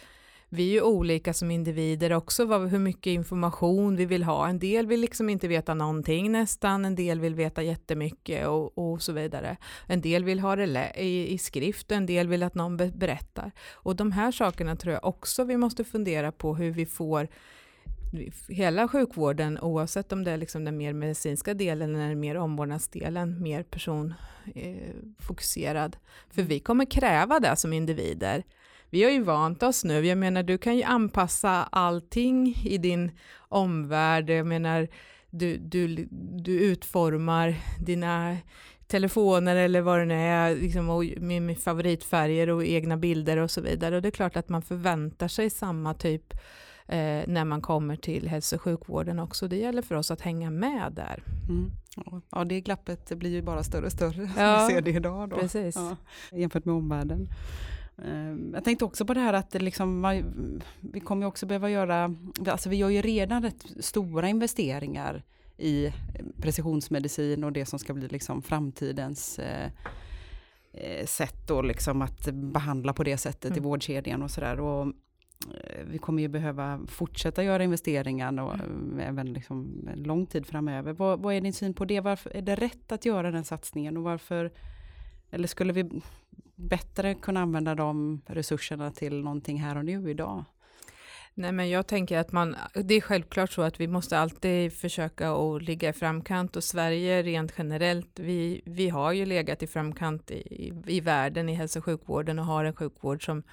vi 0.49 0.69
är 0.69 0.73
ju 0.73 0.81
olika 0.81 1.33
som 1.33 1.51
individer 1.51 2.13
också, 2.13 2.45
vad, 2.45 2.69
hur 2.69 2.79
mycket 2.79 3.11
information 3.11 3.95
vi 3.95 4.05
vill 4.05 4.23
ha. 4.23 4.47
En 4.47 4.59
del 4.59 4.87
vill 4.87 5.01
liksom 5.01 5.29
inte 5.29 5.47
veta 5.47 5.73
någonting 5.73 6.31
nästan, 6.31 6.85
en 6.85 6.95
del 6.95 7.19
vill 7.19 7.35
veta 7.35 7.63
jättemycket 7.63 8.47
och, 8.47 8.77
och 8.77 9.01
så 9.01 9.13
vidare. 9.13 9.57
En 9.87 10.01
del 10.01 10.23
vill 10.23 10.39
ha 10.39 10.55
det 10.55 10.91
i, 10.95 11.33
i 11.33 11.37
skrift 11.37 11.91
och 11.91 11.97
en 11.97 12.05
del 12.05 12.27
vill 12.27 12.43
att 12.43 12.55
någon 12.55 12.77
berättar. 12.77 13.51
Och 13.71 13.95
de 13.95 14.11
här 14.11 14.31
sakerna 14.31 14.75
tror 14.75 14.93
jag 14.93 15.05
också 15.05 15.43
vi 15.43 15.57
måste 15.57 15.83
fundera 15.83 16.31
på 16.31 16.55
hur 16.55 16.71
vi 16.71 16.85
får 16.85 17.27
hela 18.47 18.87
sjukvården, 18.87 19.59
oavsett 19.59 20.11
om 20.11 20.23
det 20.23 20.31
är 20.31 20.37
liksom 20.37 20.65
den 20.65 20.77
mer 20.77 20.93
medicinska 20.93 21.53
delen 21.53 21.95
eller 21.95 22.09
den 22.09 22.19
mer 22.19 22.35
omvårdnadsdelen, 22.35 23.41
mer 23.41 23.63
personfokuserad. 23.63 25.95
Eh, 25.95 26.01
För 26.29 26.41
vi 26.41 26.59
kommer 26.59 26.85
kräva 26.85 27.39
det 27.39 27.55
som 27.55 27.73
individer. 27.73 28.43
Vi 28.89 29.03
har 29.03 29.11
ju 29.11 29.23
vant 29.23 29.63
oss 29.63 29.83
nu, 29.83 30.05
jag 30.05 30.17
menar 30.17 30.43
du 30.43 30.57
kan 30.57 30.77
ju 30.77 30.83
anpassa 30.83 31.63
allting 31.63 32.55
i 32.65 32.77
din 32.77 33.11
omvärld, 33.37 34.29
jag 34.29 34.47
menar 34.47 34.87
du, 35.29 35.57
du, 35.57 36.07
du 36.37 36.59
utformar 36.59 37.55
dina 37.85 38.37
telefoner 38.87 39.55
eller 39.55 39.81
vad 39.81 39.99
det 39.99 40.05
nu 40.05 40.13
är, 40.13 40.55
liksom, 40.55 40.89
och 40.89 41.03
med 41.21 41.57
favoritfärger 41.57 42.49
och 42.49 42.65
egna 42.65 42.97
bilder 42.97 43.37
och 43.37 43.51
så 43.51 43.61
vidare. 43.61 43.95
Och 43.95 44.01
det 44.01 44.09
är 44.09 44.11
klart 44.11 44.35
att 44.35 44.49
man 44.49 44.61
förväntar 44.61 45.27
sig 45.27 45.49
samma 45.49 45.93
typ 45.93 46.33
eh, 46.87 47.23
när 47.27 47.45
man 47.45 47.61
kommer 47.61 47.95
till 47.95 48.27
hälso 48.27 48.55
och 48.55 48.61
sjukvården 48.61 49.19
också. 49.19 49.47
Det 49.47 49.57
gäller 49.57 49.81
för 49.81 49.95
oss 49.95 50.11
att 50.11 50.21
hänga 50.21 50.49
med 50.49 50.93
där. 50.93 51.23
Mm. 51.49 51.71
Ja, 52.29 52.43
det 52.43 52.61
glappet 52.61 53.17
blir 53.17 53.29
ju 53.29 53.41
bara 53.41 53.63
större 53.63 53.85
och 53.85 53.91
större 53.91 54.29
ja, 54.37 54.57
som 54.57 54.67
vi 54.67 54.73
ser 54.73 54.81
det 54.81 54.91
idag. 54.91 55.29
Då. 55.29 55.37
Precis. 55.37 55.75
Ja, 55.75 55.95
jämfört 56.31 56.65
med 56.65 56.75
omvärlden. 56.75 57.29
Ehm, 58.05 58.51
jag 58.53 58.63
tänkte 58.63 58.85
också 58.85 59.05
på 59.05 59.13
det 59.13 59.19
här 59.19 59.33
att 59.33 59.53
liksom, 59.53 60.19
vi 60.79 60.99
kommer 60.99 61.25
också 61.25 61.45
behöva 61.45 61.69
göra, 61.69 62.15
alltså 62.47 62.69
vi 62.69 62.75
gör 62.75 62.89
ju 62.89 63.01
redan 63.01 63.43
rätt 63.43 63.65
stora 63.79 64.29
investeringar 64.29 65.23
i 65.57 65.93
precisionsmedicin 66.41 67.43
och 67.43 67.51
det 67.51 67.65
som 67.65 67.79
ska 67.79 67.93
bli 67.93 68.07
liksom 68.07 68.41
framtidens 68.41 69.39
eh, 69.39 69.71
eh 70.73 71.05
sätt 71.05 71.47
då 71.47 71.61
liksom 71.61 72.01
att 72.01 72.31
behandla 72.33 72.93
på 72.93 73.03
det 73.03 73.17
sättet 73.17 73.51
mm. 73.51 73.57
i 73.57 73.61
vårdkedjan 73.61 74.23
och 74.23 74.31
sådär. 74.31 74.59
Vi 75.85 75.97
kommer 75.97 76.21
ju 76.21 76.27
behöva 76.27 76.79
fortsätta 76.87 77.43
göra 77.43 77.63
investeringar 77.63 78.41
och 78.41 78.53
mm. 78.53 78.99
även 78.99 79.33
liksom 79.33 79.89
lång 79.95 80.25
tid 80.25 80.45
framöver. 80.45 80.93
Vad, 80.93 81.19
vad, 81.19 81.33
är 81.33 81.41
din 81.41 81.53
syn 81.53 81.73
på 81.73 81.85
det? 81.85 81.99
Varför 81.99 82.35
är 82.35 82.41
det 82.41 82.55
rätt 82.55 82.91
att 82.91 83.05
göra 83.05 83.31
den 83.31 83.43
satsningen 83.43 83.97
och 83.97 84.03
varför 84.03 84.51
eller 85.31 85.47
skulle 85.47 85.73
vi 85.73 86.01
bättre 86.55 87.15
kunna 87.15 87.41
använda 87.41 87.75
de 87.75 88.21
resurserna 88.25 88.91
till 88.91 89.23
någonting 89.23 89.61
här 89.61 89.77
och 89.77 89.85
nu 89.85 90.09
idag? 90.09 90.45
Nej, 91.33 91.51
men 91.51 91.69
jag 91.69 91.87
tänker 91.87 92.17
att 92.17 92.31
man, 92.31 92.55
det 92.73 92.93
är 92.93 93.01
självklart 93.01 93.51
så 93.51 93.61
att 93.61 93.79
vi 93.79 93.87
måste 93.87 94.19
alltid 94.19 94.73
försöka 94.73 95.31
att 95.31 95.61
ligga 95.61 95.89
i 95.89 95.93
framkant 95.93 96.55
och 96.55 96.63
Sverige 96.63 97.23
rent 97.23 97.53
generellt, 97.57 98.19
vi, 98.19 98.61
vi 98.65 98.89
har 98.89 99.11
ju 99.11 99.25
legat 99.25 99.63
i 99.63 99.67
framkant 99.67 100.31
i, 100.31 100.73
i 100.87 100.99
världen 100.99 101.49
i 101.49 101.53
hälso 101.53 101.79
och 101.79 101.85
sjukvården 101.85 102.39
och 102.39 102.45
har 102.45 102.65
en 102.65 102.75
sjukvård 102.75 103.25
som 103.25 103.43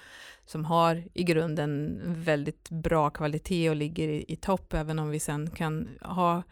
som 0.47 0.65
har 0.65 1.05
i 1.15 1.25
grunden 1.25 2.01
väldigt 2.07 2.71
bra 2.71 3.11
kvalitet 3.11 3.71
och 3.71 3.77
ligger 3.77 4.09
i, 4.09 4.25
i 4.29 4.37
topp, 4.37 4.75
även 4.75 4.99
om 4.99 5.11
vi 5.11 5.21
sen 5.21 5.51
kan 5.51 5.89
ha 6.01 6.43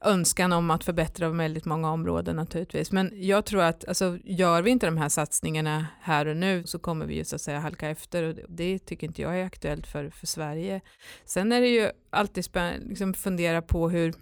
önskan 0.00 0.52
om 0.52 0.70
att 0.70 0.84
förbättra 0.84 1.28
väldigt 1.28 1.64
många 1.64 1.92
områden 1.92 2.36
naturligtvis. 2.36 2.92
Men 2.92 3.12
jag 3.14 3.44
tror 3.44 3.62
att 3.62 3.88
alltså, 3.88 4.18
gör 4.24 4.62
vi 4.62 4.70
inte 4.70 4.86
de 4.86 4.96
här 4.96 5.08
satsningarna 5.08 5.86
här 6.00 6.26
och 6.26 6.36
nu 6.36 6.66
så 6.66 6.78
kommer 6.78 7.06
vi 7.06 7.14
ju 7.14 7.24
så 7.24 7.36
att 7.36 7.42
säga 7.42 7.58
halka 7.58 7.88
efter 7.88 8.22
och 8.22 8.34
det, 8.34 8.44
det 8.48 8.78
tycker 8.78 9.06
inte 9.06 9.22
jag 9.22 9.40
är 9.40 9.44
aktuellt 9.44 9.86
för, 9.86 10.10
för 10.10 10.26
Sverige. 10.26 10.80
Sen 11.24 11.52
är 11.52 11.60
det 11.60 11.68
ju 11.68 11.90
alltid 12.10 12.44
spännande 12.44 12.88
liksom 12.88 13.14
fundera 13.14 13.62
på 13.62 13.90
hur, 13.90 14.14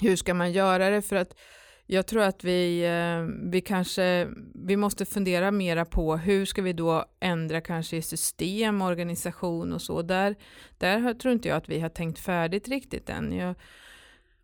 hur 0.00 0.16
ska 0.16 0.34
man 0.34 0.52
göra 0.52 0.90
det 0.90 1.02
för 1.02 1.16
att 1.16 1.34
jag 1.92 2.06
tror 2.06 2.22
att 2.22 2.44
vi, 2.44 2.84
eh, 2.84 3.50
vi 3.50 3.60
kanske, 3.60 4.28
vi 4.54 4.76
måste 4.76 5.04
fundera 5.04 5.50
mera 5.50 5.84
på 5.84 6.16
hur 6.16 6.44
ska 6.44 6.62
vi 6.62 6.72
då 6.72 7.04
ändra 7.20 7.60
kanske 7.60 7.96
i 7.96 8.02
system, 8.02 8.82
organisation 8.82 9.72
och 9.72 9.82
så. 9.82 10.02
Där, 10.02 10.36
där 10.78 11.14
tror 11.14 11.34
inte 11.34 11.48
jag 11.48 11.56
att 11.56 11.68
vi 11.68 11.80
har 11.80 11.88
tänkt 11.88 12.18
färdigt 12.18 12.68
riktigt 12.68 13.08
än. 13.08 13.32
Jag 13.32 13.54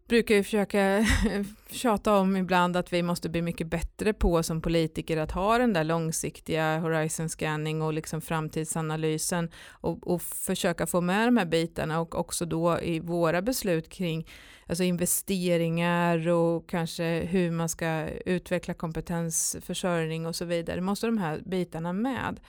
brukar 0.09 0.35
ju 0.35 0.43
försöka 0.43 1.07
tjata 1.71 2.17
om 2.17 2.37
ibland 2.37 2.77
att 2.77 2.93
vi 2.93 3.03
måste 3.03 3.29
bli 3.29 3.43
mycket 3.43 3.67
bättre 3.67 4.13
på 4.13 4.43
som 4.43 4.61
politiker 4.61 5.17
att 5.17 5.33
ha 5.33 5.59
den 5.59 5.73
där 5.73 5.85
långsiktiga 5.85 6.79
horizon 6.79 7.29
scanning 7.29 7.83
och 7.83 7.93
liksom 7.93 8.21
framtidsanalysen 8.21 9.51
och, 9.71 10.07
och 10.07 10.23
försöka 10.23 10.87
få 10.87 11.01
med 11.01 11.29
de 11.29 11.37
här 11.37 11.47
bitarna 11.47 12.01
och 12.01 12.15
också 12.15 12.45
då 12.45 12.81
i 12.81 13.01
våra 13.01 13.43
beslut 13.43 13.89
kring 13.89 14.27
alltså 14.67 14.85
investeringar 14.85 16.29
och 16.29 16.69
kanske 16.69 17.05
hur 17.05 17.51
man 17.51 17.69
ska 17.69 18.09
utveckla 18.09 18.75
kompetensförsörjning 18.75 20.27
och 20.27 20.37
så 20.37 20.45
vidare. 20.45 20.81
måste 20.81 21.07
de 21.07 21.19
här 21.19 21.43
bitarna 21.47 21.93
med. 21.93 22.41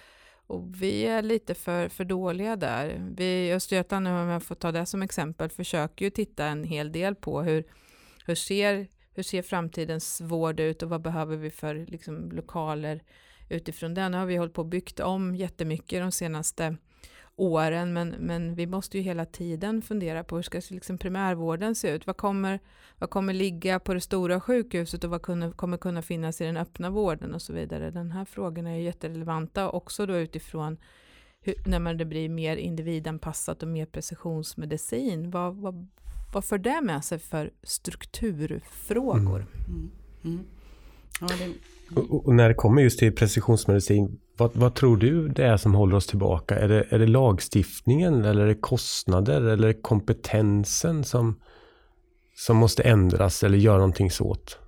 Och 0.47 0.81
vi 0.81 1.05
är 1.05 1.21
lite 1.21 1.53
för, 1.53 1.89
för 1.89 2.05
dåliga 2.05 2.55
där. 2.55 3.13
Vi 3.17 3.47
i 3.47 3.53
Östergötland, 3.53 4.07
om 4.07 4.13
jag 4.13 4.43
får 4.43 4.55
ta 4.55 4.71
det 4.71 4.85
som 4.85 5.01
exempel, 5.01 5.49
försöker 5.49 6.05
ju 6.05 6.11
titta 6.11 6.45
en 6.45 6.63
hel 6.63 6.91
del 6.91 7.15
på 7.15 7.41
hur, 7.41 7.63
hur, 8.25 8.35
ser, 8.35 8.87
hur 9.13 9.23
ser 9.23 9.41
framtidens 9.41 10.21
vård 10.21 10.59
ut 10.59 10.83
och 10.83 10.89
vad 10.89 11.01
behöver 11.01 11.37
vi 11.37 11.51
för 11.51 11.85
liksom, 11.87 12.31
lokaler 12.31 13.03
utifrån 13.49 13.93
den. 13.93 14.11
Nu 14.11 14.17
har 14.17 14.25
vi 14.25 14.35
hållit 14.35 14.53
på 14.53 14.61
och 14.61 14.67
byggt 14.67 14.99
om 14.99 15.35
jättemycket 15.35 16.01
de 16.01 16.11
senaste 16.11 16.77
åren, 17.37 17.93
men, 17.93 18.09
men 18.09 18.55
vi 18.55 18.67
måste 18.67 18.97
ju 18.97 19.03
hela 19.03 19.25
tiden 19.25 19.81
fundera 19.81 20.23
på 20.23 20.35
hur 20.35 20.43
ska 20.43 20.61
liksom 20.69 20.97
primärvården 20.97 21.75
se 21.75 21.89
ut? 21.89 22.07
Vad 22.07 22.17
kommer, 22.17 22.59
vad 22.97 23.09
kommer 23.09 23.33
ligga 23.33 23.79
på 23.79 23.93
det 23.93 24.01
stora 24.01 24.39
sjukhuset 24.39 25.03
och 25.03 25.09
vad 25.09 25.21
kunna, 25.21 25.51
kommer 25.51 25.77
kunna 25.77 26.01
finnas 26.01 26.41
i 26.41 26.45
den 26.45 26.57
öppna 26.57 26.89
vården 26.89 27.33
och 27.33 27.41
så 27.41 27.53
vidare? 27.53 27.91
Den 27.91 28.11
här 28.11 28.25
frågorna 28.25 28.69
är 28.69 28.79
jätterelevanta 28.79 29.69
också 29.69 30.05
då 30.05 30.17
utifrån 30.17 30.77
hur, 31.41 31.55
när 31.65 31.79
man 31.79 31.97
det 31.97 32.05
blir 32.05 32.29
mer 32.29 32.57
individanpassat 32.57 33.63
och 33.63 33.69
mer 33.69 33.85
precisionsmedicin. 33.85 35.31
Vad, 35.31 35.55
vad, 35.55 35.87
vad 36.33 36.45
för 36.45 36.57
det 36.57 36.81
med 36.81 37.03
sig 37.03 37.19
för 37.19 37.51
strukturfrågor? 37.63 39.45
Mm. 39.67 39.67
Mm. 39.67 39.91
Mm. 40.23 40.45
Ja, 41.21 41.27
det... 41.27 41.99
och, 41.99 42.27
och, 42.27 42.35
när 42.35 42.47
det 42.47 42.53
kommer 42.53 42.81
just 42.81 42.99
till 42.99 43.15
precisionsmedicin, 43.15 44.19
vad, 44.37 44.51
vad, 44.55 44.75
tror 44.75 44.97
du 44.97 45.27
det 45.27 45.45
är 45.45 45.57
som 45.57 45.75
håller 45.75 45.95
oss 45.95 46.07
tillbaka? 46.07 46.59
Är 46.59 46.67
det, 46.67 46.85
är 46.89 46.99
det 46.99 47.07
lagstiftningen 47.07 48.25
eller 48.25 48.43
är 48.43 48.47
det 48.47 48.55
kostnader 48.55 49.41
eller 49.41 49.67
är 49.67 49.73
det 49.73 49.81
kompetensen 49.81 51.03
som, 51.03 51.39
som 52.35 52.57
måste 52.57 52.83
ändras 52.83 53.43
eller 53.43 53.57
göra 53.57 53.77
någonting 53.77 54.09
åt? 54.19 54.59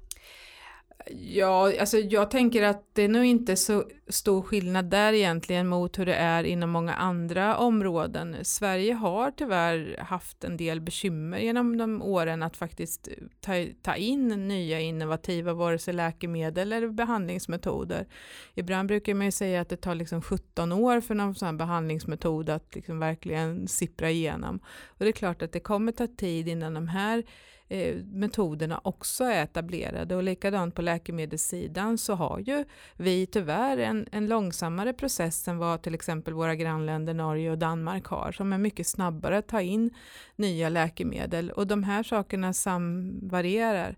Ja, 1.08 1.80
alltså 1.80 1.98
jag 1.98 2.32
tänker 2.32 2.64
att 2.64 2.84
det 2.94 3.04
är 3.04 3.10
nog 3.10 3.26
inte 3.26 3.56
så 3.56 3.84
stor 4.08 4.42
skillnad 4.42 4.86
där 4.86 5.14
egentligen 5.14 5.68
mot 5.68 6.00
hur 6.00 6.06
det 6.06 6.16
är 6.16 6.44
inom 6.44 6.70
många 6.70 6.94
andra 6.94 7.58
områden. 7.58 8.36
Sverige 8.42 8.94
har 8.94 9.32
tyvärr 9.32 9.98
haft 10.00 10.44
en 10.44 10.58
del 10.58 10.82
bekymmer 10.82 11.38
genom 11.38 11.78
de 11.78 12.02
åren 12.02 12.44
att 12.44 12.58
faktiskt 12.58 13.10
ta, 13.40 13.52
ta 13.82 13.96
in 13.96 14.48
nya 14.48 14.80
innovativa 14.80 15.54
vare 15.54 15.80
sig 15.80 15.94
läkemedel 15.94 16.74
eller 16.74 16.88
behandlingsmetoder. 16.88 18.08
Ibland 18.54 18.88
brukar 18.88 19.14
man 19.14 19.26
ju 19.26 19.32
säga 19.32 19.62
att 19.62 19.70
det 19.70 19.78
tar 19.78 19.96
liksom 19.96 20.22
17 20.22 20.72
år 20.72 21.02
för 21.02 21.16
någon 21.16 21.36
sån 21.36 21.58
behandlingsmetod 21.58 22.50
att 22.50 22.76
liksom 22.76 23.00
verkligen 23.00 23.68
sippra 23.68 24.10
igenom. 24.10 24.60
Och 24.88 25.06
det 25.06 25.08
är 25.08 25.12
klart 25.12 25.42
att 25.42 25.52
det 25.52 25.60
kommer 25.60 25.92
ta 25.92 26.08
tid 26.08 26.48
innan 26.48 26.74
de 26.74 26.88
här 26.88 27.24
Eh, 27.72 27.96
metoderna 27.96 28.82
också 28.84 29.24
är 29.24 29.44
etablerade 29.44 30.16
och 30.16 30.24
likadant 30.24 30.76
på 30.76 30.82
läkemedelssidan 30.82 31.98
så 31.98 32.14
har 32.14 32.40
ju 32.40 32.66
vi 32.96 33.26
tyvärr 33.26 33.78
en, 33.78 34.08
en 34.12 34.28
långsammare 34.28 34.94
process 34.94 35.48
än 35.48 35.58
vad 35.58 35.82
till 35.82 35.94
exempel 35.94 36.34
våra 36.34 36.56
grannländer 36.56 37.14
Norge 37.14 37.52
och 37.52 37.58
Danmark 37.58 38.06
har 38.06 38.32
som 38.32 38.54
är 38.54 38.58
mycket 38.58 38.88
snabbare 38.88 39.38
att 39.38 39.48
ta 39.48 39.62
in 39.62 39.94
nya 40.36 40.70
läkemedel 40.70 41.52
och 41.52 41.68
de 41.68 41.84
här 41.84 42.04
sakerna 42.04 42.54
samvarierar. 42.54 43.96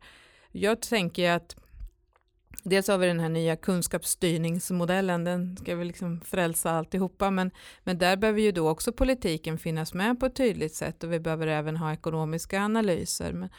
Jag 0.51 0.81
tänker 0.81 1.31
att 1.31 1.55
Dels 2.63 2.87
har 2.87 2.97
vi 2.97 3.07
den 3.07 3.19
här 3.19 3.29
nya 3.29 3.55
kunskapsstyrningsmodellen, 3.55 5.23
den 5.23 5.57
ska 5.57 5.75
vi 5.75 5.85
liksom 5.85 6.21
frälsa 6.21 6.71
alltihopa, 6.71 7.31
men, 7.31 7.51
men 7.83 7.97
där 7.97 8.17
behöver 8.17 8.41
ju 8.41 8.51
då 8.51 8.69
också 8.69 8.91
politiken 8.91 9.57
finnas 9.57 9.93
med 9.93 10.19
på 10.19 10.25
ett 10.25 10.35
tydligt 10.35 10.75
sätt 10.75 11.03
och 11.03 11.13
vi 11.13 11.19
behöver 11.19 11.47
även 11.47 11.77
ha 11.77 11.93
ekonomiska 11.93 12.61
analyser. 12.61 13.33
Men, 13.33 13.49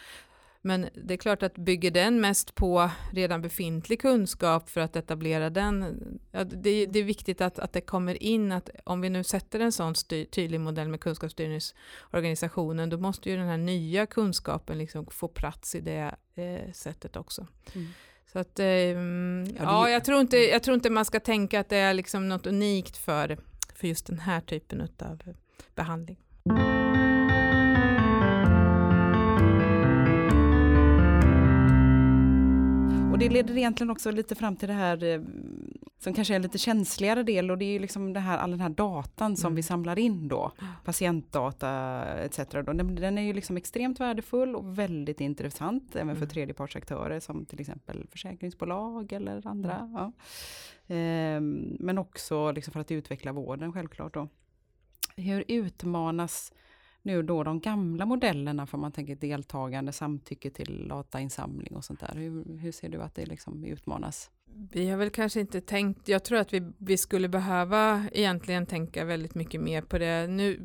men 0.62 0.88
det 0.94 1.14
är 1.14 1.18
klart 1.18 1.42
att 1.42 1.54
bygger 1.54 1.90
den 1.90 2.20
mest 2.20 2.54
på 2.54 2.90
redan 3.12 3.42
befintlig 3.42 4.00
kunskap 4.00 4.70
för 4.70 4.80
att 4.80 4.96
etablera 4.96 5.50
den, 5.50 5.98
ja, 6.30 6.44
det, 6.44 6.86
det, 6.86 6.98
är 6.98 7.04
viktigt 7.04 7.40
att, 7.40 7.58
att 7.58 7.72
det 7.72 7.80
kommer 7.80 8.22
in 8.22 8.52
att 8.52 8.70
om 8.84 9.00
vi 9.00 9.10
nu 9.10 9.24
sätter 9.24 9.60
en 9.60 9.72
sån 9.72 9.94
styr, 9.94 10.24
tydlig 10.24 10.60
modell 10.60 10.88
med 10.88 11.00
kunskapsstyrningsorganisationen, 11.00 12.90
då 12.90 12.98
måste 12.98 13.30
ju 13.30 13.36
den 13.36 13.48
här 13.48 13.56
nya 13.56 14.06
kunskapen 14.06 14.78
liksom 14.78 15.06
få 15.06 15.28
plats 15.28 15.74
i 15.74 15.80
det 15.80 16.14
eh, 16.34 16.72
sättet 16.72 17.16
också. 17.16 17.46
Mm. 17.74 17.88
Så 18.26 18.38
att, 18.38 18.58
eh, 18.58 18.66
ja, 18.66 18.94
ja, 19.58 19.90
jag, 19.90 20.04
tror 20.04 20.20
inte, 20.20 20.36
jag 20.36 20.62
tror 20.62 20.74
inte 20.74 20.90
man 20.90 21.04
ska 21.04 21.20
tänka 21.20 21.60
att 21.60 21.68
det 21.68 21.76
är 21.76 21.94
liksom 21.94 22.28
något 22.28 22.46
unikt 22.46 22.96
för, 22.96 23.38
för 23.74 23.88
just 23.88 24.06
den 24.06 24.18
här 24.18 24.40
typen 24.40 24.80
av 24.80 25.22
behandling. 25.74 26.18
Och 33.12 33.18
det 33.18 33.28
leder 33.28 33.56
egentligen 33.56 33.90
också 33.90 34.10
lite 34.10 34.34
fram 34.34 34.56
till 34.56 34.68
det 34.68 34.74
här 34.74 35.04
eh, 35.04 35.20
som 36.02 36.14
kanske 36.14 36.34
är 36.34 36.36
en 36.36 36.42
lite 36.42 36.58
känsligare 36.58 37.22
del 37.22 37.50
och 37.50 37.58
det 37.58 37.64
är 37.64 37.72
ju 37.72 37.78
liksom 37.78 38.12
det 38.12 38.20
här, 38.20 38.38
all 38.38 38.50
den 38.50 38.60
här 38.60 38.68
datan 38.68 39.36
som 39.36 39.46
mm. 39.46 39.56
vi 39.56 39.62
samlar 39.62 39.98
in 39.98 40.28
då, 40.28 40.52
patientdata 40.84 42.04
etc. 42.04 42.38
Då. 42.50 42.62
Den, 42.62 42.94
den, 42.94 43.18
är 43.18 43.22
ju 43.22 43.32
liksom 43.32 43.56
extremt 43.56 44.00
värdefull 44.00 44.56
och 44.56 44.78
väldigt 44.78 45.20
intressant 45.20 45.96
även 45.96 46.14
för 46.14 46.22
mm. 46.22 46.28
tredjepartsaktörer 46.28 47.20
som 47.20 47.44
till 47.44 47.60
exempel 47.60 48.06
försäkringsbolag 48.10 49.12
eller 49.12 49.46
andra. 49.46 49.76
Mm. 49.78 49.92
Ja. 49.92 50.12
Ehm, 50.94 51.76
men 51.80 51.98
också 51.98 52.52
liksom 52.52 52.72
för 52.72 52.80
att 52.80 52.90
utveckla 52.90 53.32
vården 53.32 53.72
självklart. 53.72 54.14
Då. 54.14 54.28
Hur 55.16 55.44
utmanas 55.48 56.52
nu 57.02 57.22
då 57.22 57.42
de 57.42 57.60
gamla 57.60 58.06
modellerna 58.06 58.66
för 58.66 58.78
man 58.78 58.92
tänker 58.92 59.16
deltagande, 59.16 59.92
samtycke 59.92 60.50
till 60.50 60.88
datainsamling 60.88 61.76
och 61.76 61.84
sånt 61.84 62.00
där. 62.00 62.14
Hur, 62.14 62.58
hur 62.58 62.72
ser 62.72 62.88
du 62.88 63.02
att 63.02 63.14
det 63.14 63.26
liksom 63.26 63.64
utmanas? 63.64 64.30
Vi 64.72 64.90
har 64.90 64.96
väl 64.96 65.10
kanske 65.10 65.40
inte 65.40 65.60
tänkt, 65.60 66.08
jag 66.08 66.24
tror 66.24 66.38
att 66.38 66.52
vi, 66.52 66.72
vi 66.78 66.96
skulle 66.96 67.28
behöva 67.28 68.04
egentligen 68.12 68.66
tänka 68.66 69.04
väldigt 69.04 69.34
mycket 69.34 69.60
mer 69.60 69.82
på 69.82 69.98
det. 69.98 70.26
Nu, 70.26 70.60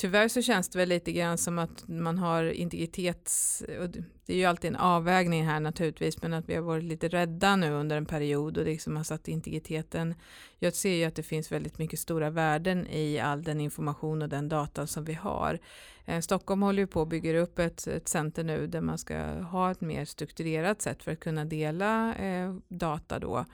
tyvärr 0.00 0.28
så 0.28 0.42
känns 0.42 0.68
det 0.68 0.78
väl 0.78 0.88
lite 0.88 1.12
grann 1.12 1.38
som 1.38 1.58
att 1.58 1.88
man 1.88 2.18
har 2.18 2.44
integritets, 2.44 3.62
och 3.80 3.88
det 4.26 4.32
är 4.32 4.36
ju 4.36 4.44
alltid 4.44 4.70
en 4.70 4.76
avvägning 4.76 5.46
här 5.46 5.60
naturligtvis, 5.60 6.22
men 6.22 6.32
att 6.32 6.48
vi 6.48 6.54
har 6.54 6.62
varit 6.62 6.84
lite 6.84 7.08
rädda 7.08 7.56
nu 7.56 7.70
under 7.72 7.96
en 7.96 8.06
period 8.06 8.58
och 8.58 8.64
liksom 8.64 8.96
har 8.96 9.04
satt 9.04 9.28
integriteten. 9.28 10.14
Jag 10.58 10.74
ser 10.74 10.94
ju 10.94 11.04
att 11.04 11.14
det 11.14 11.22
finns 11.22 11.52
väldigt 11.52 11.78
mycket 11.78 11.98
stora 11.98 12.30
värden 12.30 12.86
i 12.86 13.18
all 13.18 13.42
den 13.42 13.60
information 13.60 14.22
och 14.22 14.28
den 14.28 14.48
data 14.48 14.86
som 14.86 15.04
vi 15.04 15.14
har. 15.14 15.58
Eh, 16.04 16.20
Stockholm 16.20 16.62
håller 16.62 16.82
ju 16.82 16.86
på 16.86 17.02
att 17.02 17.08
bygga 17.08 17.38
upp 17.38 17.58
ett, 17.58 17.86
ett 17.86 18.08
center 18.08 18.44
nu 18.44 18.66
där 18.66 18.80
man 18.80 18.98
ska 18.98 19.16
ha 19.32 19.70
ett 19.70 19.80
mer 19.80 20.04
strukturerat 20.04 20.82
sätt 20.82 21.02
för 21.02 21.12
att 21.12 21.20
kunna 21.20 21.44
dela 21.44 22.14
eh, 22.14 22.54
data 22.68 23.18
då. 23.18 23.44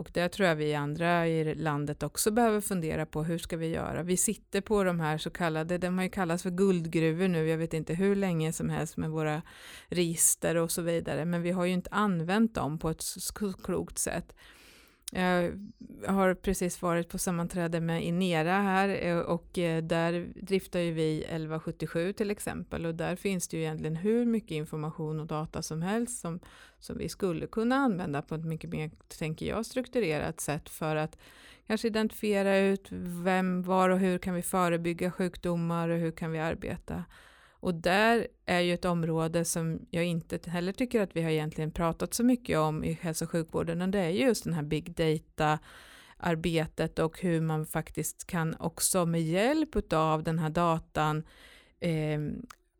Och 0.00 0.10
där 0.12 0.28
tror 0.28 0.48
jag 0.48 0.56
vi 0.56 0.74
andra 0.74 1.28
i 1.28 1.54
landet 1.54 2.02
också 2.02 2.30
behöver 2.30 2.60
fundera 2.60 3.06
på 3.06 3.22
hur 3.24 3.38
ska 3.38 3.56
vi 3.56 3.66
göra. 3.66 4.02
Vi 4.02 4.16
sitter 4.16 4.60
på 4.60 4.84
de 4.84 5.00
här 5.00 5.18
så 5.18 5.30
kallade, 5.30 5.78
de 5.78 5.98
har 5.98 6.04
ju 6.04 6.10
kallats 6.10 6.42
för 6.42 6.50
guldgruvor 6.50 7.28
nu, 7.28 7.48
jag 7.48 7.58
vet 7.58 7.74
inte 7.74 7.94
hur 7.94 8.16
länge 8.16 8.52
som 8.52 8.70
helst 8.70 8.96
med 8.96 9.10
våra 9.10 9.42
register 9.88 10.56
och 10.56 10.70
så 10.70 10.82
vidare, 10.82 11.24
men 11.24 11.42
vi 11.42 11.50
har 11.50 11.64
ju 11.64 11.72
inte 11.72 11.90
använt 11.92 12.54
dem 12.54 12.78
på 12.78 12.90
ett 12.90 13.04
klokt 13.62 13.98
sätt. 13.98 14.34
Jag 15.10 15.52
har 16.06 16.34
precis 16.34 16.82
varit 16.82 17.08
på 17.08 17.18
sammanträde 17.18 17.80
med 17.80 18.04
Inera 18.04 18.52
här 18.52 19.06
eh, 19.06 19.18
och 19.18 19.58
eh, 19.58 19.82
där 19.82 20.28
driftar 20.34 20.80
ju 20.80 20.92
vi 20.92 21.22
1177 21.22 22.12
till 22.12 22.30
exempel 22.30 22.86
och 22.86 22.94
där 22.94 23.16
finns 23.16 23.48
det 23.48 23.56
ju 23.56 23.62
egentligen 23.62 23.96
hur 23.96 24.26
mycket 24.26 24.50
information 24.50 25.20
och 25.20 25.26
data 25.26 25.62
som 25.62 25.82
helst 25.82 26.20
som, 26.20 26.40
som 26.78 26.98
vi 26.98 27.08
skulle 27.08 27.46
kunna 27.46 27.76
använda 27.76 28.22
på 28.22 28.34
ett 28.34 28.44
mycket 28.44 28.70
mer, 28.70 28.90
tänker 29.18 29.46
jag, 29.46 29.66
strukturerat 29.66 30.40
sätt 30.40 30.68
för 30.68 30.96
att 30.96 31.18
kanske 31.66 31.86
identifiera 31.86 32.58
ut 32.58 32.88
vem, 33.24 33.62
var 33.62 33.88
och 33.88 33.98
hur 33.98 34.18
kan 34.18 34.34
vi 34.34 34.42
förebygga 34.42 35.10
sjukdomar 35.10 35.88
och 35.88 35.98
hur 35.98 36.12
kan 36.12 36.32
vi 36.32 36.38
arbeta 36.38 37.04
och 37.60 37.74
där 37.74 38.26
är 38.46 38.60
ju 38.60 38.74
ett 38.74 38.84
område 38.84 39.44
som 39.44 39.86
jag 39.90 40.04
inte 40.04 40.50
heller 40.50 40.72
tycker 40.72 41.00
att 41.00 41.16
vi 41.16 41.22
har 41.22 41.30
egentligen 41.30 41.70
pratat 41.70 42.14
så 42.14 42.24
mycket 42.24 42.58
om 42.58 42.84
i 42.84 42.92
hälso 42.92 43.24
och 43.24 43.30
sjukvården, 43.30 43.82
och 43.82 43.88
det 43.88 43.98
är 43.98 44.08
just 44.08 44.44
den 44.44 44.52
här 44.52 44.62
big 44.62 44.94
data 44.94 45.58
arbetet 46.16 46.98
och 46.98 47.20
hur 47.20 47.40
man 47.40 47.66
faktiskt 47.66 48.26
kan 48.26 48.56
också 48.58 49.06
med 49.06 49.22
hjälp 49.22 49.92
av 49.92 50.22
den 50.22 50.38
här 50.38 50.50
datan 50.50 51.22
eh, 51.80 52.20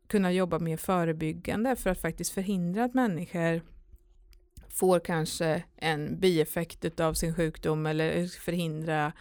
kunna 0.07 0.31
jobba 0.31 0.59
mer 0.59 0.77
förebyggande 0.77 1.75
för 1.75 1.89
att 1.89 2.01
faktiskt 2.01 2.31
förhindra 2.31 2.83
att 2.83 2.93
människor 2.93 3.61
får 4.69 4.99
kanske 4.99 5.63
en 5.75 6.19
bieffekt 6.19 6.99
av 6.99 7.13
sin 7.13 7.35
sjukdom 7.35 7.85
eller 7.85 8.27
förhindra 8.27 9.13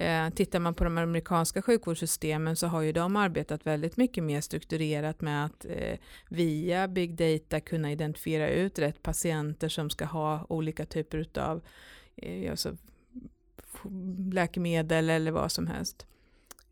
Eh, 0.00 0.30
tittar 0.30 0.58
man 0.58 0.74
på 0.74 0.84
de 0.84 0.98
amerikanska 0.98 1.62
sjukvårdssystemen 1.62 2.56
så 2.56 2.66
har 2.66 2.82
ju 2.82 2.92
de 2.92 3.16
arbetat 3.16 3.66
väldigt 3.66 3.96
mycket 3.96 4.24
mer 4.24 4.40
strukturerat 4.40 5.20
med 5.20 5.44
att 5.44 5.64
eh, 5.64 5.98
via 6.28 6.88
big 6.88 7.14
data 7.14 7.60
kunna 7.60 7.92
identifiera 7.92 8.48
ut 8.48 8.78
rätt 8.78 9.02
patienter 9.02 9.68
som 9.68 9.90
ska 9.90 10.04
ha 10.04 10.46
olika 10.48 10.86
typer 10.86 11.26
av 11.38 11.62
eh, 12.16 12.50
alltså, 12.50 12.76
läkemedel 14.32 15.10
eller 15.10 15.30
vad 15.30 15.52
som 15.52 15.66
helst. 15.66 16.06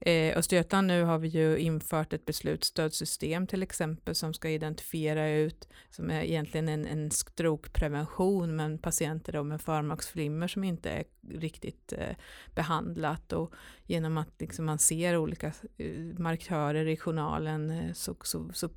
Eh, 0.00 0.38
Östergötland 0.38 0.86
nu 0.86 1.02
har 1.02 1.18
vi 1.18 1.28
ju 1.28 1.58
infört 1.58 2.12
ett 2.12 2.24
beslutsstödsystem 2.24 3.46
till 3.46 3.62
exempel 3.62 4.14
som 4.14 4.34
ska 4.34 4.50
identifiera 4.50 5.30
ut, 5.30 5.68
som 5.90 6.10
är 6.10 6.22
egentligen 6.22 6.68
en, 6.68 6.86
en 6.86 7.10
strokeprevention 7.10 8.56
men 8.56 8.78
patienter 8.78 9.32
då 9.32 9.44
med 9.44 9.60
förmaksflimmer 9.60 10.48
som 10.48 10.64
inte 10.64 10.90
är 10.90 11.04
riktigt 11.30 11.92
eh, 11.92 12.16
behandlat. 12.54 13.32
Och 13.32 13.52
genom 13.84 14.18
att 14.18 14.40
liksom 14.40 14.64
man 14.64 14.78
ser 14.78 15.16
olika 15.16 15.52
eh, 15.76 16.18
markörer 16.18 16.86
i 16.86 16.96
journalen 16.96 17.70
eh, 17.70 17.92
så, 17.92 18.16
så, 18.22 18.50
så 18.52 18.68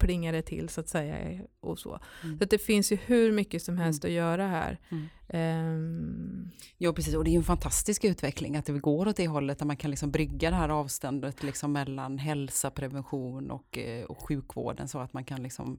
plingar 0.00 0.32
det 0.32 0.42
till 0.42 0.68
så 0.68 0.80
att 0.80 0.88
säga. 0.88 1.40
Och 1.60 1.78
så 1.78 2.00
mm. 2.24 2.38
så 2.38 2.44
det 2.44 2.58
finns 2.58 2.92
ju 2.92 2.96
hur 2.96 3.32
mycket 3.32 3.62
som 3.62 3.78
helst 3.78 4.04
mm. 4.04 4.10
att 4.10 4.16
göra 4.16 4.46
här. 4.46 4.78
Mm. 4.88 5.08
Um, 5.32 6.50
ja 6.78 6.92
precis 6.92 7.14
och 7.14 7.24
det 7.24 7.30
är 7.30 7.32
ju 7.32 7.38
en 7.38 7.44
fantastisk 7.44 8.04
utveckling 8.04 8.56
att 8.56 8.66
det 8.66 8.72
går 8.72 9.08
åt 9.08 9.16
det 9.16 9.26
hållet 9.26 9.58
där 9.58 9.66
man 9.66 9.76
kan 9.76 9.90
liksom 9.90 10.10
brygga 10.10 10.50
det 10.50 10.56
här 10.56 10.68
avståndet 10.68 11.42
liksom 11.42 11.72
mellan 11.72 12.18
hälsa, 12.18 12.70
prevention 12.70 13.50
och, 13.50 13.78
eh, 13.78 14.04
och 14.04 14.28
sjukvården 14.28 14.88
så 14.88 14.98
att 14.98 15.12
man 15.12 15.24
kan 15.24 15.42
liksom 15.42 15.78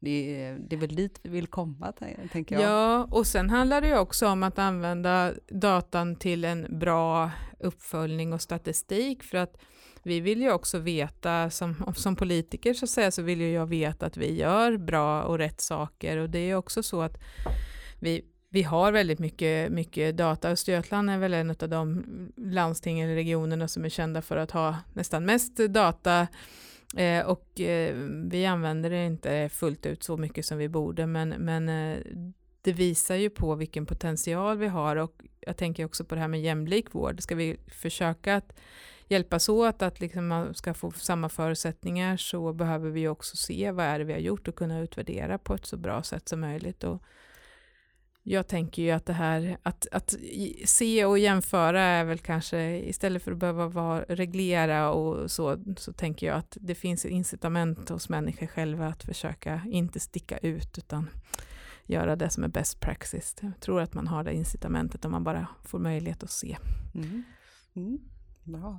det 0.00 0.42
är, 0.42 0.58
det 0.58 0.76
är 0.76 0.80
väl 0.80 0.96
dit 0.96 1.20
vi 1.22 1.30
vill 1.30 1.46
komma, 1.46 1.92
tänker 2.32 2.54
jag. 2.54 2.64
Ja, 2.64 3.08
och 3.10 3.26
sen 3.26 3.50
handlar 3.50 3.80
det 3.80 3.88
ju 3.88 3.98
också 3.98 4.28
om 4.28 4.42
att 4.42 4.58
använda 4.58 5.32
datan 5.48 6.16
till 6.16 6.44
en 6.44 6.78
bra 6.78 7.30
uppföljning 7.60 8.32
och 8.32 8.42
statistik 8.42 9.22
för 9.22 9.38
att 9.38 9.56
vi 10.06 10.20
vill 10.20 10.40
ju 10.40 10.52
också 10.52 10.78
veta, 10.78 11.50
som, 11.50 11.92
som 11.96 12.16
politiker 12.16 12.74
så 12.74 12.84
att 12.84 12.90
säga, 12.90 13.10
så 13.10 13.22
vill 13.22 13.40
ju 13.40 13.52
jag 13.52 13.66
veta 13.66 14.06
att 14.06 14.16
vi 14.16 14.34
gör 14.34 14.76
bra 14.76 15.22
och 15.22 15.38
rätt 15.38 15.60
saker 15.60 16.16
och 16.16 16.30
det 16.30 16.38
är 16.38 16.54
också 16.54 16.82
så 16.82 17.02
att 17.02 17.18
vi, 18.00 18.24
vi 18.48 18.62
har 18.62 18.92
väldigt 18.92 19.18
mycket, 19.18 19.72
mycket 19.72 20.16
data. 20.16 20.50
Östergötland 20.50 21.10
är 21.10 21.18
väl 21.18 21.34
en 21.34 21.50
av 21.50 21.68
de 21.68 22.04
landsting 22.36 23.00
eller 23.00 23.14
regionerna 23.14 23.68
som 23.68 23.84
är 23.84 23.88
kända 23.88 24.22
för 24.22 24.36
att 24.36 24.50
ha 24.50 24.76
nästan 24.92 25.24
mest 25.24 25.56
data 25.56 26.26
eh, 26.96 27.26
och 27.26 27.60
eh, 27.60 27.94
vi 28.30 28.46
använder 28.46 28.90
det 28.90 29.06
inte 29.06 29.48
fullt 29.52 29.86
ut 29.86 30.02
så 30.02 30.16
mycket 30.16 30.46
som 30.46 30.58
vi 30.58 30.68
borde 30.68 31.06
men, 31.06 31.28
men 31.28 31.68
eh, 31.68 31.98
det 32.62 32.72
visar 32.72 33.14
ju 33.14 33.30
på 33.30 33.54
vilken 33.54 33.86
potential 33.86 34.58
vi 34.58 34.66
har 34.66 34.96
och 34.96 35.22
jag 35.40 35.56
tänker 35.56 35.84
också 35.84 36.04
på 36.04 36.14
det 36.14 36.20
här 36.20 36.28
med 36.28 36.42
jämlik 36.42 36.94
vård. 36.94 37.22
Ska 37.22 37.34
vi 37.34 37.56
försöka 37.68 38.36
att 38.36 38.52
hjälpas 39.08 39.48
åt 39.48 39.82
att 39.82 40.00
liksom 40.00 40.26
man 40.26 40.54
ska 40.54 40.74
få 40.74 40.90
samma 40.90 41.28
förutsättningar 41.28 42.16
så 42.16 42.52
behöver 42.52 42.90
vi 42.90 43.08
också 43.08 43.36
se 43.36 43.70
vad 43.70 43.84
är 43.86 43.98
det 43.98 44.04
vi 44.04 44.12
har 44.12 44.20
gjort 44.20 44.48
och 44.48 44.56
kunna 44.56 44.80
utvärdera 44.80 45.38
på 45.38 45.54
ett 45.54 45.66
så 45.66 45.76
bra 45.76 46.02
sätt 46.02 46.28
som 46.28 46.40
möjligt. 46.40 46.84
Och 46.84 47.02
jag 48.22 48.48
tänker 48.48 48.82
ju 48.82 48.90
att 48.90 49.06
det 49.06 49.12
här 49.12 49.58
att, 49.62 49.86
att 49.92 50.14
se 50.64 51.04
och 51.04 51.18
jämföra 51.18 51.80
är 51.82 52.04
väl 52.04 52.18
kanske 52.18 52.78
istället 52.78 53.22
för 53.22 53.32
att 53.32 53.38
behöva 53.38 53.68
vara, 53.68 54.04
reglera 54.08 54.90
och 54.90 55.30
så, 55.30 55.58
så 55.76 55.92
tänker 55.92 56.26
jag 56.26 56.36
att 56.36 56.56
det 56.60 56.74
finns 56.74 57.04
incitament 57.04 57.88
hos 57.88 58.08
människor 58.08 58.46
själva 58.46 58.86
att 58.86 59.02
försöka 59.02 59.62
inte 59.66 60.00
sticka 60.00 60.38
ut 60.38 60.78
utan 60.78 61.10
göra 61.84 62.16
det 62.16 62.30
som 62.30 62.44
är 62.44 62.48
best 62.48 62.80
praxis. 62.80 63.36
Jag 63.40 63.60
tror 63.60 63.80
att 63.80 63.94
man 63.94 64.06
har 64.06 64.24
det 64.24 64.34
incitamentet 64.34 65.04
om 65.04 65.12
man 65.12 65.24
bara 65.24 65.46
får 65.64 65.78
möjlighet 65.78 66.22
att 66.22 66.30
se. 66.30 66.56
Mm. 66.94 67.22
Mm. 67.74 67.98
Bra. 68.42 68.78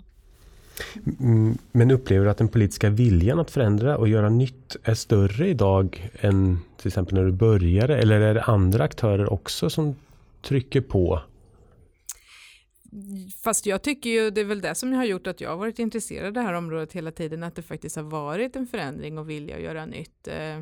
Mm, 1.20 1.58
men 1.72 1.92
upplever 1.92 2.26
du 2.26 2.32
att 2.32 2.38
den 2.38 2.48
politiska 2.48 2.90
viljan 2.90 3.40
att 3.40 3.52
förändra 3.52 3.98
och 3.98 4.08
göra 4.08 4.30
nytt 4.30 4.76
är 4.84 4.94
större 4.94 5.48
idag 5.48 6.10
än 6.20 6.60
till 6.78 6.88
exempel 6.88 7.16
när 7.16 7.26
du 7.26 7.32
började? 7.32 7.98
Eller 7.98 8.22
är 8.22 8.34
det 8.34 8.44
andra 8.44 8.84
aktörer 8.84 9.34
också 9.34 9.70
som 9.70 9.96
trycker 10.42 10.82
på? 10.82 11.22
Fast 13.44 13.66
jag 13.66 13.82
tycker 13.82 14.10
ju, 14.10 14.30
det 14.30 14.42
är 14.42 14.46
väl 14.46 14.62
det 14.62 14.76
som 14.76 14.94
har 14.94 15.06
gjort 15.06 15.28
att 15.28 15.42
jag 15.42 15.50
har 15.50 15.58
varit 15.58 15.80
intresserad 15.80 16.28
av 16.28 16.34
det 16.34 16.42
här 16.42 16.54
området 16.54 16.94
hela 16.94 17.12
tiden, 17.12 17.44
att 17.44 17.56
det 17.56 17.62
faktiskt 17.62 17.96
har 17.96 18.04
varit 18.04 18.56
en 18.56 18.68
förändring 18.68 19.18
och 19.18 19.30
vilja 19.30 19.56
att 19.56 19.62
göra 19.62 19.86
nytt. 19.86 20.28
Eh, 20.28 20.62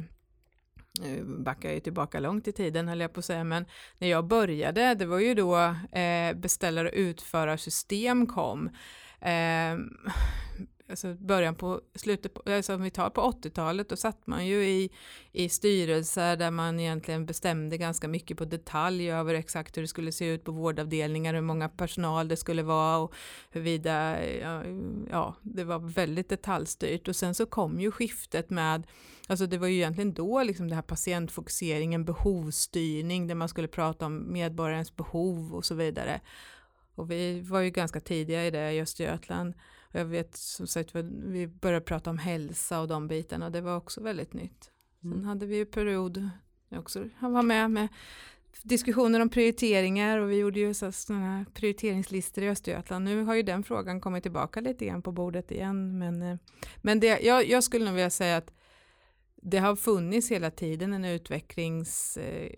nu 1.02 1.24
backar 1.24 1.70
jag 1.70 1.76
ju 1.76 1.82
tillbaka 1.82 2.20
långt 2.20 2.48
i 2.48 2.52
tiden 2.52 2.88
höll 2.88 3.00
jag 3.00 3.14
på 3.14 3.20
att 3.20 3.26
säga, 3.26 3.44
men 3.44 3.66
när 3.98 4.08
jag 4.08 4.28
började, 4.28 4.96
det 4.96 5.06
var 5.06 5.20
ju 5.20 5.34
då 5.34 5.58
eh, 6.00 6.34
beställare 6.36 6.88
och 6.88 6.94
utförarsystem 6.96 8.28
kom. 8.28 8.70
Eh, 9.26 9.78
alltså 10.90 11.14
början 11.14 11.56
på, 11.56 11.82
slutet 11.96 12.34
på, 12.34 12.52
alltså 12.52 12.76
om 12.76 12.82
vi 12.82 12.92
tar 12.92 13.10
på 13.10 13.22
80-talet, 13.22 13.90
då 13.90 13.96
satt 13.96 14.28
man 14.28 14.48
ju 14.48 14.66
i, 14.66 14.90
i 15.32 15.50
styrelser 15.50 16.38
där 16.38 16.52
man 16.52 16.80
egentligen 16.80 17.26
bestämde 17.26 17.78
ganska 17.78 18.08
mycket 18.08 18.38
på 18.38 18.46
detalj 18.46 19.12
över 19.12 19.34
exakt 19.34 19.78
hur 19.78 19.82
det 19.82 19.88
skulle 19.88 20.12
se 20.12 20.26
ut 20.26 20.44
på 20.44 20.52
vårdavdelningar, 20.52 21.34
hur 21.34 21.42
många 21.42 21.70
personal 21.70 22.28
det 22.28 22.38
skulle 22.38 22.64
vara 22.64 22.98
och 22.98 23.14
huruvida, 23.52 24.26
ja, 24.28 24.64
ja 25.10 25.36
det 25.42 25.64
var 25.64 25.80
väldigt 25.80 26.30
detaljstyrt 26.30 27.08
och 27.08 27.16
sen 27.16 27.36
så 27.36 27.46
kom 27.46 27.80
ju 27.80 27.92
skiftet 27.92 28.50
med 28.50 28.88
Alltså 29.28 29.46
det 29.48 29.58
var 29.58 29.68
ju 29.68 29.76
egentligen 29.76 30.14
då 30.14 30.44
liksom 30.44 30.68
det 30.68 30.76
här 30.76 30.82
patientfokuseringen, 30.82 32.06
behovsstyrning, 32.06 33.28
där 33.28 33.36
man 33.36 33.50
skulle 33.50 33.68
prata 33.68 34.06
om 34.06 34.34
medborgarens 34.34 34.96
behov 34.96 35.56
och 35.56 35.66
så 35.66 35.76
vidare. 35.76 36.22
Och 36.96 37.12
vi 37.12 37.42
var 37.42 37.60
ju 37.60 37.70
ganska 37.70 38.00
tidiga 38.00 38.46
i 38.46 38.52
det 38.52 38.72
i 38.72 38.82
Östergötland. 38.82 39.54
Och 39.82 40.00
jag 40.00 40.06
vet 40.06 40.36
som 40.36 40.68
sagt, 40.68 40.96
vi 41.26 41.48
började 41.48 41.86
prata 41.86 42.10
om 42.10 42.18
hälsa 42.18 42.82
och 42.82 42.88
de 42.88 43.08
bitarna. 43.08 43.50
Det 43.50 43.62
var 43.62 43.78
också 43.78 44.04
väldigt 44.04 44.34
nytt. 44.34 44.72
Sen 45.02 45.14
mm. 45.14 45.26
hade 45.26 45.46
vi 45.46 45.56
ju 45.56 45.66
period, 45.66 46.30
jag 46.70 46.80
också 46.80 47.10
var 47.20 47.44
med 47.44 47.72
med 47.72 47.88
diskussioner 48.64 49.20
om 49.20 49.30
prioriteringar 49.30 50.18
och 50.18 50.32
vi 50.32 50.36
gjorde 50.36 50.60
ju 50.60 50.74
sådana 50.74 51.46
prioriteringslistor 51.54 52.44
i 52.44 52.50
Östergötland. 52.50 53.06
Nu 53.06 53.24
har 53.24 53.36
ju 53.36 53.44
den 53.44 53.64
frågan 53.64 54.02
kommit 54.02 54.24
tillbaka 54.24 54.62
lite 54.62 54.86
grann 54.86 55.02
på 55.02 55.12
bordet 55.12 55.52
igen. 55.52 55.98
Men, 55.98 56.22
eh, 56.22 56.38
men 56.82 57.00
det, 57.00 57.20
jag, 57.20 57.50
jag 57.50 57.64
skulle 57.64 57.86
nog 57.86 57.94
vilja 57.94 58.10
säga 58.10 58.38
att 58.38 58.54
det 59.36 59.58
har 59.58 59.76
funnits 59.76 60.32
hela 60.32 60.52
tiden 60.52 60.94
en 60.94 61.06
utvecklings 61.06 62.18
eh, 62.18 62.52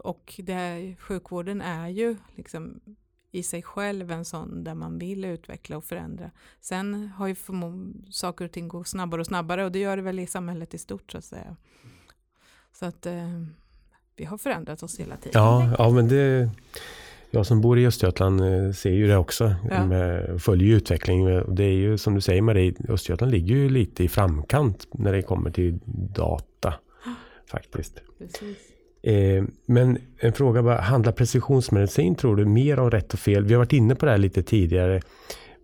och 0.00 0.40
det 0.44 0.52
här, 0.52 0.96
sjukvården 1.00 1.60
är 1.60 1.88
ju 1.88 2.16
liksom 2.36 2.80
i 3.32 3.42
sig 3.42 3.62
själv 3.62 4.10
en 4.10 4.24
sån 4.24 4.64
där 4.64 4.74
man 4.74 4.98
vill 4.98 5.24
utveckla 5.24 5.76
och 5.76 5.84
förändra. 5.84 6.30
Sen 6.60 7.08
har 7.16 7.26
ju 7.26 7.36
saker 8.10 8.44
och 8.44 8.52
ting 8.52 8.68
går 8.68 8.84
snabbare 8.84 9.20
och 9.20 9.26
snabbare 9.26 9.64
och 9.64 9.72
det 9.72 9.78
gör 9.78 9.96
det 9.96 10.02
väl 10.02 10.18
i 10.18 10.26
samhället 10.26 10.74
i 10.74 10.78
stort 10.78 11.12
så 11.12 11.18
att 11.18 11.24
säga. 11.24 11.56
Så 12.72 12.86
att 12.86 13.06
eh, 13.06 13.44
vi 14.16 14.24
har 14.24 14.38
förändrat 14.38 14.82
oss 14.82 15.00
hela 15.00 15.16
tiden. 15.16 15.42
Ja, 15.42 15.74
ja 15.78 15.90
men 15.90 16.08
det 16.08 16.50
jag 17.30 17.46
som 17.46 17.60
bor 17.60 17.78
i 17.78 17.86
Östergötland 17.86 18.40
eh, 18.40 18.72
ser 18.72 18.90
ju 18.90 19.08
det 19.08 19.16
också. 19.16 19.54
Ja. 19.70 19.86
Med, 19.86 20.42
följer 20.42 20.76
utvecklingen. 20.76 21.54
Det 21.54 21.64
är 21.64 21.72
ju 21.72 21.98
som 21.98 22.14
du 22.14 22.20
säger 22.20 22.42
Marie, 22.42 22.74
Östergötland 22.88 23.32
ligger 23.32 23.54
ju 23.54 23.68
lite 23.68 24.04
i 24.04 24.08
framkant 24.08 24.86
när 24.92 25.12
det 25.12 25.22
kommer 25.22 25.50
till 25.50 25.78
data. 26.14 26.74
Faktiskt. 27.46 28.02
Precis. 28.18 28.69
Eh, 29.02 29.44
men 29.66 29.98
en 30.18 30.32
fråga 30.32 30.62
bara, 30.62 30.80
handlar 30.80 31.12
precisionsmedicin 31.12 32.14
tror 32.14 32.36
du 32.36 32.44
mer 32.44 32.78
om 32.78 32.90
rätt 32.90 33.12
och 33.12 33.18
fel? 33.18 33.44
Vi 33.44 33.54
har 33.54 33.58
varit 33.58 33.72
inne 33.72 33.94
på 33.94 34.06
det 34.06 34.12
här 34.12 34.18
lite 34.18 34.42
tidigare. 34.42 35.00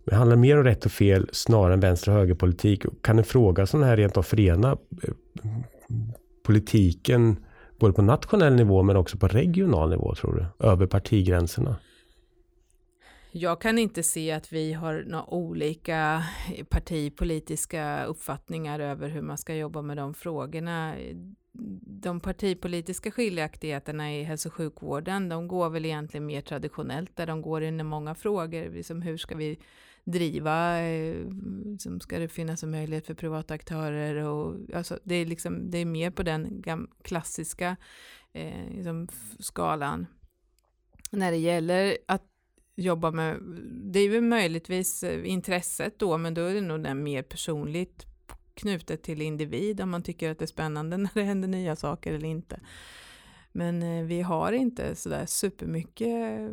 Det 0.04 0.14
handlar 0.14 0.36
mer 0.36 0.58
om 0.58 0.64
rätt 0.64 0.86
och 0.86 0.92
fel 0.92 1.28
snarare 1.32 1.74
än 1.74 1.80
vänster 1.80 2.12
och 2.12 2.18
högerpolitik. 2.18 2.84
Kan 3.02 3.18
en 3.18 3.24
fråga 3.24 3.66
som 3.66 3.80
den 3.80 3.88
här 3.88 3.96
rent 3.96 4.16
av 4.16 4.22
förena 4.22 4.76
eh, 5.02 5.14
politiken 6.44 7.36
både 7.78 7.92
på 7.92 8.02
nationell 8.02 8.54
nivå 8.54 8.82
men 8.82 8.96
också 8.96 9.18
på 9.18 9.28
regional 9.28 9.90
nivå 9.90 10.14
tror 10.14 10.34
du? 10.34 10.66
Över 10.66 10.86
partigränserna? 10.86 11.76
Jag 13.38 13.60
kan 13.60 13.78
inte 13.78 14.02
se 14.02 14.32
att 14.32 14.52
vi 14.52 14.72
har 14.72 15.04
några 15.06 15.30
olika 15.30 16.24
partipolitiska 16.68 18.04
uppfattningar 18.04 18.80
över 18.80 19.08
hur 19.08 19.22
man 19.22 19.38
ska 19.38 19.54
jobba 19.54 19.82
med 19.82 19.96
de 19.96 20.14
frågorna. 20.14 20.94
De 21.82 22.20
partipolitiska 22.20 23.10
skiljaktigheterna 23.10 24.14
i 24.14 24.22
hälso 24.22 24.48
och 24.48 24.54
sjukvården, 24.54 25.28
de 25.28 25.48
går 25.48 25.70
väl 25.70 25.84
egentligen 25.84 26.26
mer 26.26 26.40
traditionellt, 26.40 27.16
där 27.16 27.26
de 27.26 27.42
går 27.42 27.62
in 27.62 27.80
i 27.80 27.82
många 27.82 28.14
frågor, 28.14 28.70
liksom 28.70 29.02
hur 29.02 29.16
ska 29.16 29.34
vi 29.36 29.58
driva, 30.04 30.80
liksom 31.64 32.00
ska 32.00 32.18
det 32.18 32.28
finnas 32.28 32.62
en 32.62 32.70
möjlighet 32.70 33.06
för 33.06 33.14
privata 33.14 33.54
aktörer 33.54 34.16
och 34.16 34.56
alltså 34.74 34.98
det 35.04 35.14
är 35.14 35.26
liksom, 35.26 35.70
det 35.70 35.78
är 35.78 35.84
mer 35.84 36.10
på 36.10 36.22
den 36.22 36.62
klassiska 37.02 37.76
eh, 38.32 38.70
liksom 38.70 39.08
skalan. 39.38 40.06
När 41.10 41.30
det 41.30 41.38
gäller 41.38 41.98
att 42.06 42.22
jobba 42.76 43.10
med, 43.10 43.40
det 43.92 44.00
är 44.00 44.08
väl 44.08 44.22
möjligtvis 44.22 45.02
eh, 45.02 45.30
intresset 45.30 45.98
då, 45.98 46.18
men 46.18 46.34
då 46.34 46.40
är 46.40 46.54
det 46.54 46.60
nog 46.60 46.82
den 46.82 47.02
mer 47.02 47.22
personligt 47.22 48.06
knutet 48.54 49.02
till 49.02 49.22
individ 49.22 49.80
om 49.80 49.90
man 49.90 50.02
tycker 50.02 50.30
att 50.30 50.38
det 50.38 50.44
är 50.44 50.46
spännande 50.46 50.96
när 50.96 51.10
det 51.14 51.22
händer 51.22 51.48
nya 51.48 51.76
saker 51.76 52.12
eller 52.14 52.28
inte. 52.28 52.60
Men 53.52 53.82
eh, 53.82 54.04
vi 54.04 54.22
har 54.22 54.52
inte 54.52 54.94
sådär 54.94 55.26
supermycket 55.26 56.50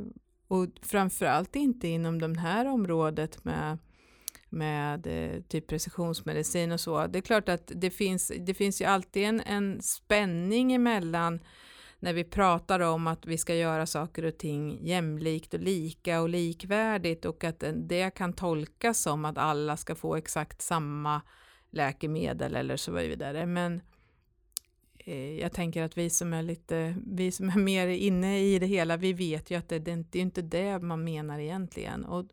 och 0.48 0.68
framförallt 0.82 1.56
inte 1.56 1.88
inom 1.88 2.20
det 2.20 2.40
här 2.40 2.66
området 2.66 3.44
med 3.44 3.78
med 4.54 5.08
eh, 5.08 5.42
typ 5.42 5.68
precisionsmedicin 5.68 6.72
och 6.72 6.80
så. 6.80 7.08
Det 7.08 7.20
är 7.20 7.22
klart 7.22 7.50
att 7.50 7.72
det 7.76 7.90
finns, 7.90 8.32
det 8.40 8.54
finns 8.54 8.82
ju 8.82 8.86
alltid 8.86 9.24
en, 9.24 9.42
en 9.42 9.82
spänning 9.82 10.74
emellan 10.74 11.40
när 12.04 12.14
vi 12.14 12.24
pratar 12.24 12.80
om 12.80 13.08
att 13.08 13.26
vi 13.26 13.38
ska 13.38 13.56
göra 13.56 13.86
saker 13.86 14.26
och 14.26 14.38
ting 14.38 14.88
jämlikt 14.88 15.54
och 15.54 15.60
lika 15.60 16.22
och 16.22 16.30
likvärdigt 16.30 17.26
och 17.26 17.44
att 17.44 17.64
det 17.74 18.10
kan 18.10 18.34
tolkas 18.34 19.02
som 19.02 19.26
att 19.26 19.38
alla 19.38 19.78
ska 19.78 19.96
få 19.96 20.16
exakt 20.16 20.62
samma 20.62 21.22
läkemedel 21.70 22.56
eller 22.56 22.78
så 22.78 22.92
vidare. 22.92 23.46
Men 23.46 23.82
eh, 24.98 25.40
jag 25.40 25.54
tänker 25.54 25.84
att 25.84 25.98
vi 25.98 26.10
som 26.10 26.34
är 26.34 26.44
lite, 26.44 26.96
vi 27.08 27.32
som 27.32 27.50
är 27.50 27.58
mer 27.58 27.88
inne 27.88 28.40
i 28.40 28.60
det 28.60 28.66
hela, 28.66 28.98
vi 28.98 29.14
vet 29.14 29.52
ju 29.52 29.56
att 29.56 29.70
det, 29.70 29.80
det, 29.80 29.96
det 29.96 30.20
är 30.20 30.24
inte 30.24 30.42
det 30.42 30.80
man 30.80 31.04
menar 31.04 31.40
egentligen. 31.40 32.06
Och 32.06 32.26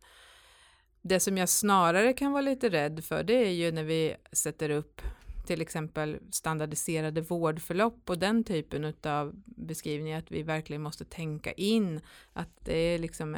det 1.02 1.20
som 1.20 1.38
jag 1.38 1.48
snarare 1.48 2.12
kan 2.12 2.32
vara 2.32 2.42
lite 2.42 2.68
rädd 2.68 3.04
för, 3.04 3.24
det 3.24 3.46
är 3.46 3.52
ju 3.52 3.72
när 3.72 3.84
vi 3.84 4.16
sätter 4.32 4.70
upp 4.70 5.02
till 5.50 5.62
exempel 5.62 6.18
standardiserade 6.30 7.20
vårdförlopp 7.20 8.10
och 8.10 8.18
den 8.18 8.44
typen 8.44 8.94
av 9.02 9.32
beskrivningar, 9.44 10.18
att 10.18 10.30
vi 10.30 10.42
verkligen 10.42 10.82
måste 10.82 11.04
tänka 11.04 11.52
in 11.52 12.00
att 12.32 12.48
det 12.60 12.76
är 12.76 12.98
liksom, 12.98 13.36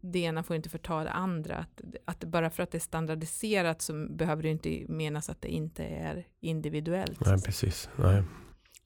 det 0.00 0.18
ena 0.18 0.42
får 0.42 0.56
inte 0.56 0.68
förta 0.68 1.04
det 1.04 1.10
andra. 1.10 1.56
Att, 1.56 1.80
att 2.04 2.24
bara 2.24 2.50
för 2.50 2.62
att 2.62 2.70
det 2.70 2.78
är 2.78 2.80
standardiserat 2.80 3.82
så 3.82 4.06
behöver 4.10 4.42
det 4.42 4.48
inte 4.48 4.84
menas 4.88 5.30
att 5.30 5.40
det 5.40 5.48
inte 5.48 5.84
är 5.84 6.26
individuellt. 6.40 7.26
Nej, 7.26 7.42
precis. 7.42 7.88
Nej. 7.96 8.22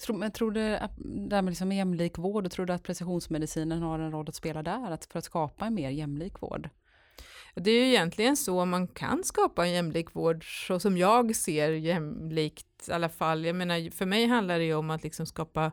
Men 0.08 0.30
tror 0.30 0.50
du 0.50 0.76
att 0.76 0.92
det 0.98 1.36
här 1.36 1.42
med 1.42 1.50
liksom 1.50 1.72
jämlik 1.72 2.18
vård, 2.18 2.50
tror 2.50 2.66
du 2.66 2.72
att 2.72 2.82
precisionsmedicinen 2.82 3.82
har 3.82 3.98
en 3.98 4.10
roll 4.12 4.28
att 4.28 4.34
spela 4.34 4.62
där, 4.62 4.90
att 4.90 5.04
för 5.04 5.18
att 5.18 5.24
skapa 5.24 5.66
en 5.66 5.74
mer 5.74 5.90
jämlik 5.90 6.42
vård? 6.42 6.68
Det 7.60 7.70
är 7.70 7.84
ju 7.84 7.88
egentligen 7.88 8.36
så 8.36 8.64
man 8.64 8.88
kan 8.88 9.24
skapa 9.24 9.66
en 9.66 9.72
jämlik 9.72 10.14
vård, 10.14 10.68
så 10.68 10.80
som 10.80 10.96
jag 10.96 11.36
ser 11.36 11.70
jämlikt 11.70 12.88
i 12.88 12.92
alla 12.92 13.08
fall. 13.08 13.44
Jag 13.44 13.56
menar, 13.56 13.90
för 13.90 14.06
mig 14.06 14.26
handlar 14.26 14.58
det 14.58 14.64
ju 14.64 14.74
om 14.74 14.90
att 14.90 15.02
liksom 15.02 15.26
skapa 15.26 15.72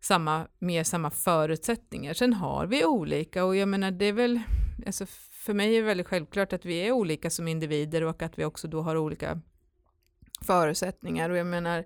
samma, 0.00 0.46
mer 0.58 0.84
samma 0.84 1.10
förutsättningar. 1.10 2.14
Sen 2.14 2.32
har 2.32 2.66
vi 2.66 2.84
olika 2.84 3.44
och 3.44 3.56
jag 3.56 3.68
menar 3.68 3.90
det 3.90 4.04
är 4.04 4.12
väl, 4.12 4.40
alltså 4.86 5.06
för 5.30 5.54
mig 5.54 5.76
är 5.76 5.80
det 5.80 5.86
väldigt 5.86 6.06
självklart 6.06 6.52
att 6.52 6.64
vi 6.64 6.78
är 6.78 6.92
olika 6.92 7.30
som 7.30 7.48
individer 7.48 8.04
och 8.04 8.22
att 8.22 8.38
vi 8.38 8.44
också 8.44 8.68
då 8.68 8.82
har 8.82 8.96
olika 8.96 9.40
förutsättningar 10.40 11.30
och 11.30 11.36
jag 11.36 11.46
menar 11.46 11.84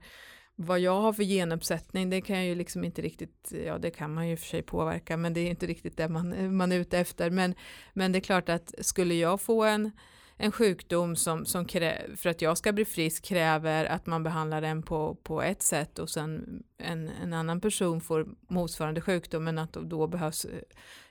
vad 0.56 0.80
jag 0.80 1.00
har 1.00 1.12
för 1.12 1.22
genuppsättning, 1.22 2.10
det 2.10 2.20
kan 2.20 2.36
jag 2.36 2.46
ju 2.46 2.54
liksom 2.54 2.84
inte 2.84 3.02
riktigt, 3.02 3.52
ja 3.66 3.78
det 3.78 3.90
kan 3.90 4.14
man 4.14 4.28
ju 4.28 4.36
för 4.36 4.46
sig 4.46 4.62
påverka, 4.62 5.16
men 5.16 5.34
det 5.34 5.40
är 5.40 5.50
inte 5.50 5.66
riktigt 5.66 5.96
det 5.96 6.08
man, 6.08 6.56
man 6.56 6.72
är 6.72 6.76
ute 6.76 6.98
efter. 6.98 7.30
Men, 7.30 7.54
men 7.92 8.12
det 8.12 8.18
är 8.18 8.20
klart 8.20 8.48
att 8.48 8.74
skulle 8.78 9.14
jag 9.14 9.40
få 9.40 9.64
en, 9.64 9.90
en 10.36 10.52
sjukdom 10.52 11.16
som, 11.16 11.46
som 11.46 11.64
krä, 11.64 12.16
för 12.16 12.30
att 12.30 12.42
jag 12.42 12.58
ska 12.58 12.72
bli 12.72 12.84
frisk 12.84 13.24
kräver 13.24 13.84
att 13.84 14.06
man 14.06 14.22
behandlar 14.22 14.60
den 14.60 14.82
på, 14.82 15.14
på 15.14 15.42
ett 15.42 15.62
sätt 15.62 15.98
och 15.98 16.10
sen 16.10 16.62
en, 16.78 17.10
en 17.22 17.32
annan 17.32 17.60
person 17.60 18.00
får 18.00 18.26
motsvarande 18.48 19.00
sjukdom 19.00 19.44
men 19.44 19.58
att 19.58 19.72
då 19.72 20.06
behövs 20.06 20.44
eh, 20.44 20.60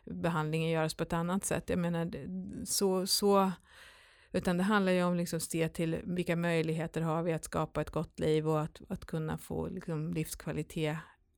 behandlingen 0.06 0.70
göras 0.70 0.94
på 0.94 1.04
ett 1.04 1.14
annat 1.14 1.46
sätt. 1.46 1.70
Jag 1.70 1.80
menar, 1.80 2.12
så, 2.66 3.08
så 3.08 3.52
utan 4.34 4.58
det 4.58 4.63
handlar 4.63 4.91
ju 4.91 5.04
om 5.04 5.15
liksom 5.15 5.39
se 5.39 5.69
till 5.69 6.00
vilka 6.04 6.36
möjligheter 6.36 7.02
har 7.02 7.24
vi 7.24 7.34
att 7.34 7.43
skapa 7.43 7.82
ett 7.82 7.89
gott 7.89 8.19
liv 8.19 8.50
och 8.50 8.62
att, 8.62 8.82
att 8.89 9.06
kunna 9.06 9.38
få 9.38 9.67
liksom 9.67 10.13
livskvalitet 10.13 10.98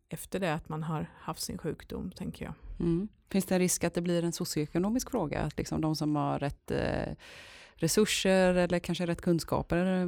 efter 0.09 0.39
det 0.39 0.53
att 0.53 0.69
man 0.69 0.83
har 0.83 1.09
haft 1.19 1.41
sin 1.41 1.57
sjukdom, 1.57 2.11
tänker 2.11 2.45
jag. 2.45 2.53
Mm. 2.79 3.07
Finns 3.29 3.45
det 3.45 3.55
en 3.55 3.59
risk 3.59 3.83
att 3.83 3.93
det 3.93 4.01
blir 4.01 4.23
en 4.23 4.31
socioekonomisk 4.31 5.11
fråga? 5.11 5.41
Att 5.41 5.57
liksom 5.57 5.81
de 5.81 5.95
som 5.95 6.15
har 6.15 6.39
rätt 6.39 6.71
eh, 6.71 7.13
resurser 7.75 8.55
eller 8.55 8.79
kanske 8.79 9.05
rätt 9.05 9.21
kunskaper 9.21 10.01
eh, 10.01 10.07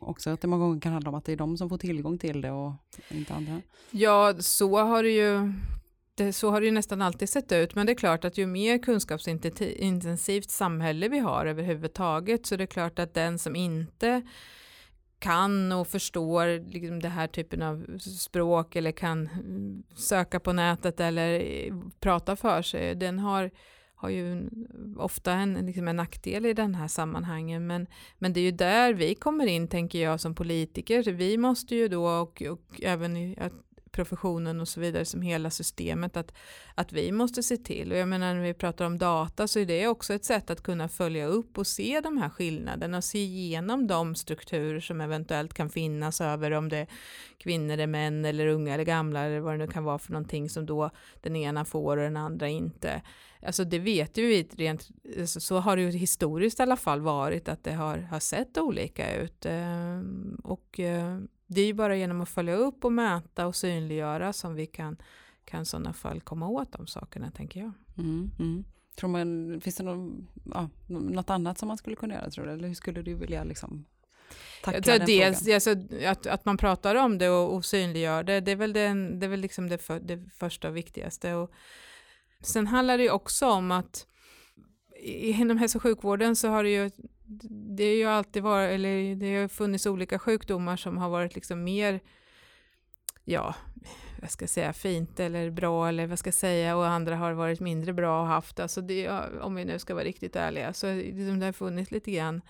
också 0.00 0.30
att 0.30 0.40
det 0.40 0.48
många 0.48 0.64
gånger 0.64 0.80
kan 0.80 0.92
handla 0.92 1.08
om 1.08 1.14
att 1.14 1.24
det 1.24 1.32
är 1.32 1.36
de 1.36 1.56
som 1.56 1.68
får 1.68 1.78
tillgång 1.78 2.18
till 2.18 2.40
det 2.40 2.50
och 2.50 2.72
inte 3.08 3.34
andra? 3.34 3.60
Ja, 3.90 4.34
så 4.38 4.78
har 4.78 5.02
det 5.02 5.10
ju 5.10 5.52
det, 6.18 6.24
eh, 6.24 6.30
så 6.30 6.50
har 6.50 6.60
det 6.60 6.66
ju 6.66 6.72
nästan 6.72 7.02
alltid 7.02 7.28
sett 7.28 7.52
ut, 7.52 7.74
men 7.74 7.86
det 7.86 7.92
är 7.92 7.94
klart 7.94 8.24
att 8.24 8.38
ju 8.38 8.46
mer 8.46 8.78
kunskapsintensivt 8.78 10.50
samhälle 10.50 11.08
vi 11.08 11.18
har 11.18 11.46
överhuvudtaget 11.46 12.46
så 12.46 12.56
det 12.56 12.64
är 12.64 12.66
klart 12.66 12.98
att 12.98 13.14
den 13.14 13.38
som 13.38 13.56
inte 13.56 14.22
kan 15.18 15.72
och 15.72 15.88
förstår 15.88 16.72
liksom 16.72 17.00
det 17.00 17.08
här 17.08 17.26
typen 17.26 17.62
av 17.62 17.98
språk 17.98 18.76
eller 18.76 18.92
kan 18.92 19.26
mm, 19.26 19.82
söka 19.96 20.40
på 20.40 20.52
nätet 20.52 21.00
eller 21.00 21.40
eh, 21.40 21.74
prata 22.00 22.36
för 22.36 22.62
sig, 22.62 22.94
den 22.94 23.18
har, 23.18 23.50
har 23.94 24.08
ju 24.08 24.50
ofta 24.96 25.32
en, 25.32 25.54
liksom 25.54 25.88
en 25.88 25.96
nackdel 25.96 26.46
i 26.46 26.52
den 26.52 26.74
här 26.74 26.88
sammanhangen. 26.88 27.66
Men, 27.66 27.86
men 28.18 28.32
det 28.32 28.40
är 28.40 28.44
ju 28.44 28.50
där 28.50 28.94
vi 28.94 29.14
kommer 29.14 29.46
in, 29.46 29.68
tänker 29.68 29.98
jag, 30.02 30.20
som 30.20 30.34
politiker. 30.34 31.12
Vi 31.12 31.36
måste 31.36 31.74
ju 31.74 31.88
då, 31.88 32.08
och, 32.08 32.42
och 32.42 32.80
även 32.82 33.16
i, 33.16 33.38
professionen 33.98 34.60
och 34.60 34.68
så 34.68 34.80
vidare 34.80 35.04
som 35.04 35.22
hela 35.22 35.50
systemet 35.50 36.16
att, 36.16 36.32
att 36.74 36.92
vi 36.92 37.12
måste 37.12 37.42
se 37.42 37.56
till. 37.56 37.92
Och 37.92 37.98
jag 37.98 38.08
menar 38.08 38.34
när 38.34 38.42
vi 38.42 38.54
pratar 38.54 38.84
om 38.84 38.98
data 38.98 39.48
så 39.48 39.58
är 39.58 39.66
det 39.66 39.88
också 39.88 40.14
ett 40.14 40.24
sätt 40.24 40.50
att 40.50 40.62
kunna 40.62 40.88
följa 40.88 41.26
upp 41.26 41.58
och 41.58 41.66
se 41.66 42.00
de 42.00 42.18
här 42.18 42.28
skillnaderna 42.28 42.96
och 42.96 43.04
se 43.04 43.18
igenom 43.18 43.86
de 43.86 44.14
strukturer 44.14 44.80
som 44.80 45.00
eventuellt 45.00 45.54
kan 45.54 45.70
finnas 45.70 46.20
över 46.20 46.50
om 46.50 46.68
det 46.68 46.76
är 46.76 46.86
kvinnor 47.38 47.78
är 47.78 47.86
män 47.86 48.24
eller 48.24 48.46
unga 48.46 48.74
eller 48.74 48.84
gamla 48.84 49.20
eller 49.20 49.40
vad 49.40 49.54
det 49.54 49.58
nu 49.58 49.66
kan 49.66 49.84
vara 49.84 49.98
för 49.98 50.12
någonting 50.12 50.50
som 50.50 50.66
då 50.66 50.90
den 51.20 51.36
ena 51.36 51.64
får 51.64 51.96
och 51.96 52.02
den 52.02 52.16
andra 52.16 52.48
inte. 52.48 53.02
Alltså 53.42 53.64
det 53.64 53.78
vet 53.78 54.18
ju 54.18 54.26
vi 54.26 54.42
rent, 54.42 54.88
alltså, 55.20 55.40
så 55.40 55.58
har 55.58 55.76
det 55.76 55.82
ju 55.82 55.90
historiskt 55.90 56.60
i 56.60 56.62
alla 56.62 56.76
fall 56.76 57.00
varit 57.00 57.48
att 57.48 57.64
det 57.64 57.72
har, 57.72 57.98
har 57.98 58.20
sett 58.20 58.58
olika 58.58 59.16
ut. 59.16 59.46
Ehm, 59.46 60.40
och 60.44 60.80
eh, 60.80 61.18
det 61.48 61.60
är 61.60 61.66
ju 61.66 61.74
bara 61.74 61.96
genom 61.96 62.20
att 62.20 62.28
följa 62.28 62.54
upp 62.54 62.84
och 62.84 62.92
mäta 62.92 63.46
och 63.46 63.56
synliggöra 63.56 64.32
som 64.32 64.54
vi 64.54 64.66
kan, 64.66 64.96
kan 65.44 65.66
sådana 65.66 65.92
fall 65.92 66.20
komma 66.20 66.48
åt 66.48 66.72
de 66.72 66.86
sakerna, 66.86 67.30
tänker 67.30 67.60
jag. 67.60 67.72
Mm, 67.98 68.30
mm. 68.38 68.64
Tror 68.96 69.10
man, 69.10 69.60
finns 69.60 69.76
det 69.76 69.84
någon, 69.84 70.28
ja, 70.54 70.70
något 70.86 71.30
annat 71.30 71.58
som 71.58 71.68
man 71.68 71.76
skulle 71.76 71.96
kunna 71.96 72.14
göra, 72.14 72.30
tror 72.30 72.46
du? 72.46 72.52
Eller 72.52 72.68
hur 72.68 72.74
skulle 72.74 73.02
du 73.02 73.14
vilja 73.14 73.44
liksom 73.44 73.84
tackla 74.64 74.98
den 74.98 75.06
dels, 75.06 75.38
frågan? 75.38 75.54
Alltså, 75.54 75.70
att, 76.06 76.26
att 76.26 76.44
man 76.44 76.56
pratar 76.56 76.94
om 76.94 77.18
det 77.18 77.30
och, 77.30 77.54
och 77.54 77.64
synliggör 77.64 78.22
det, 78.22 78.40
det 78.40 78.52
är 78.52 78.56
väl, 78.56 78.72
den, 78.72 79.18
det, 79.18 79.26
är 79.26 79.30
väl 79.30 79.40
liksom 79.40 79.68
det, 79.68 79.78
för, 79.78 80.00
det 80.00 80.30
första 80.38 80.68
och 80.68 80.76
viktigaste. 80.76 81.34
Och 81.34 81.50
sen 82.40 82.66
handlar 82.66 82.98
det 82.98 83.04
ju 83.04 83.10
också 83.10 83.46
om 83.46 83.70
att 83.70 84.06
inom 85.00 85.58
hälso 85.58 85.78
och 85.78 85.82
sjukvården 85.82 86.36
så 86.36 86.48
har 86.48 86.64
det 86.64 86.70
ju 86.70 86.90
det 87.76 87.84
är 87.84 87.96
ju 87.96 88.04
alltid 88.04 88.42
varit, 88.42 88.74
eller 88.74 89.14
det 89.14 89.36
har 89.36 89.48
funnits 89.48 89.86
olika 89.86 90.18
sjukdomar 90.18 90.76
som 90.76 90.98
har 90.98 91.08
varit 91.08 91.34
liksom 91.34 91.64
mer, 91.64 92.00
ja, 93.24 93.54
vad 94.20 94.30
ska 94.30 94.42
jag 94.42 94.50
säga, 94.50 94.72
fint 94.72 95.20
eller 95.20 95.50
bra 95.50 95.88
eller 95.88 96.06
vad 96.06 96.18
ska 96.18 96.28
jag 96.28 96.34
säga 96.34 96.76
och 96.76 96.86
andra 96.86 97.16
har 97.16 97.32
varit 97.32 97.60
mindre 97.60 97.92
bra 97.92 98.20
och 98.20 98.26
haft. 98.26 98.60
Alltså 98.60 98.80
det, 98.80 99.08
om 99.40 99.54
vi 99.54 99.64
nu 99.64 99.78
ska 99.78 99.94
vara 99.94 100.04
riktigt 100.04 100.36
ärliga 100.36 100.72
så 100.72 100.94
liksom 100.94 101.38
det 101.38 101.46
har 101.46 101.52
funnits 101.52 101.90
lite 101.90 102.10
grann 102.10 102.42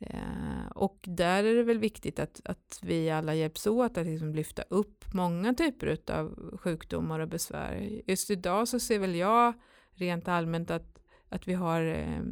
Eh, 0.00 0.66
och 0.74 0.98
där 1.02 1.44
är 1.44 1.54
det 1.54 1.62
väl 1.62 1.78
viktigt 1.78 2.18
att, 2.18 2.40
att 2.44 2.78
vi 2.82 3.10
alla 3.10 3.34
hjälps 3.34 3.66
åt 3.66 3.98
att 3.98 4.06
liksom 4.06 4.34
lyfta 4.34 4.62
upp 4.62 5.04
många 5.14 5.54
typer 5.54 5.98
av 6.12 6.58
sjukdomar 6.58 7.20
och 7.20 7.28
besvär. 7.28 8.02
Just 8.06 8.30
idag 8.30 8.68
så 8.68 8.80
ser 8.80 8.98
väl 8.98 9.14
jag 9.14 9.54
rent 9.90 10.28
allmänt 10.28 10.70
att, 10.70 11.02
att 11.28 11.48
vi 11.48 11.54
har, 11.54 11.82
eh, 11.82 12.22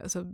alltså, 0.00 0.26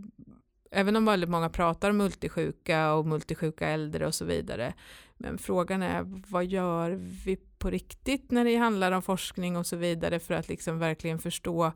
även 0.74 0.96
om 0.96 1.04
väldigt 1.04 1.30
många 1.30 1.48
pratar 1.48 1.90
om 1.90 1.96
multisjuka 1.96 2.92
och 2.92 3.06
multisjuka 3.06 3.68
äldre 3.68 4.06
och 4.06 4.14
så 4.14 4.24
vidare, 4.24 4.74
men 5.16 5.38
frågan 5.38 5.82
är 5.82 6.04
vad 6.28 6.44
gör 6.44 6.90
vi 7.24 7.36
på 7.58 7.70
riktigt 7.70 8.30
när 8.30 8.44
det 8.44 8.56
handlar 8.56 8.92
om 8.92 9.02
forskning 9.02 9.56
och 9.56 9.66
så 9.66 9.76
vidare 9.76 10.18
för 10.18 10.34
att 10.34 10.48
liksom 10.48 10.78
verkligen 10.78 11.18
förstå 11.18 11.72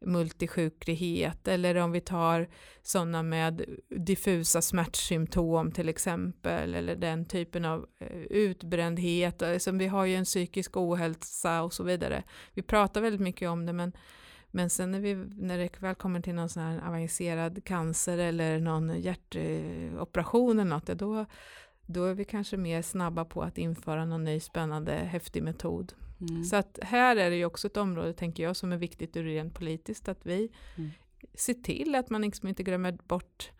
multisjuklighet 0.00 1.48
eller 1.48 1.74
om 1.76 1.92
vi 1.92 2.00
tar 2.00 2.48
sådana 2.82 3.22
med 3.22 3.64
diffusa 3.88 4.62
smärtsymptom 4.62 5.72
till 5.72 5.88
exempel 5.88 6.74
eller 6.74 6.96
den 6.96 7.24
typen 7.24 7.64
av 7.64 7.86
eh, 7.98 8.22
utbrändhet. 8.30 9.42
Alltså, 9.42 9.70
vi 9.70 9.86
har 9.86 10.04
ju 10.04 10.14
en 10.14 10.24
psykisk 10.24 10.76
ohälsa 10.76 11.62
och 11.62 11.72
så 11.72 11.82
vidare. 11.82 12.22
Vi 12.54 12.62
pratar 12.62 13.00
väldigt 13.00 13.20
mycket 13.20 13.48
om 13.48 13.66
det 13.66 13.72
men, 13.72 13.92
men 14.56 14.70
sen 14.70 14.90
när, 14.90 15.00
vi, 15.00 15.14
när 15.36 15.58
det 15.58 15.82
väl 15.82 15.94
kommer 15.94 16.20
till 16.20 16.34
någon 16.34 16.48
sån 16.48 16.62
här 16.62 16.88
avancerad 16.88 17.64
cancer 17.64 18.18
eller 18.18 18.60
någon 18.60 19.00
hjärtoperation 19.00 20.58
eller 20.58 20.70
något, 20.70 20.86
då, 20.86 21.26
då 21.86 22.04
är 22.04 22.14
vi 22.14 22.24
kanske 22.24 22.56
mer 22.56 22.82
snabba 22.82 23.24
på 23.24 23.42
att 23.42 23.58
införa 23.58 24.04
någon 24.04 24.24
ny 24.24 24.40
spännande 24.40 24.92
häftig 24.92 25.42
metod. 25.42 25.92
Mm. 26.20 26.44
Så 26.44 26.56
att 26.56 26.78
här 26.82 27.16
är 27.16 27.30
det 27.30 27.36
ju 27.36 27.44
också 27.44 27.66
ett 27.66 27.76
område, 27.76 28.12
tänker 28.12 28.42
jag, 28.42 28.56
som 28.56 28.72
är 28.72 28.76
viktigt 28.76 29.16
ur 29.16 29.24
rent 29.24 29.54
politiskt, 29.54 30.08
att 30.08 30.26
vi 30.26 30.48
mm. 30.76 30.90
ser 31.34 31.54
till 31.54 31.94
att 31.94 32.10
man 32.10 32.22
liksom 32.22 32.48
inte 32.48 32.62
glömmer 32.62 32.92
bort 32.92 33.50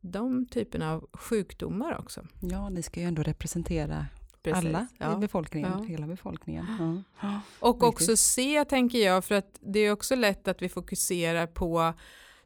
de 0.00 0.46
typerna 0.46 0.92
av 0.92 1.08
sjukdomar 1.12 1.98
också. 1.98 2.26
Ja, 2.40 2.68
ni 2.68 2.82
ska 2.82 3.00
ju 3.00 3.06
ändå 3.06 3.22
representera 3.22 4.06
Precis, 4.44 4.64
alla 4.64 4.86
ja. 4.98 5.16
i 5.16 5.20
befolkningen, 5.20 5.72
ja. 5.78 5.84
hela 5.84 6.06
befolkningen. 6.06 7.04
Ja. 7.20 7.40
Och 7.60 7.82
också 7.82 8.16
se, 8.16 8.64
tänker 8.64 8.98
jag, 8.98 9.24
för 9.24 9.34
att 9.34 9.58
det 9.60 9.80
är 9.80 9.92
också 9.92 10.14
lätt 10.14 10.48
att 10.48 10.62
vi 10.62 10.68
fokuserar 10.68 11.46
på 11.46 11.94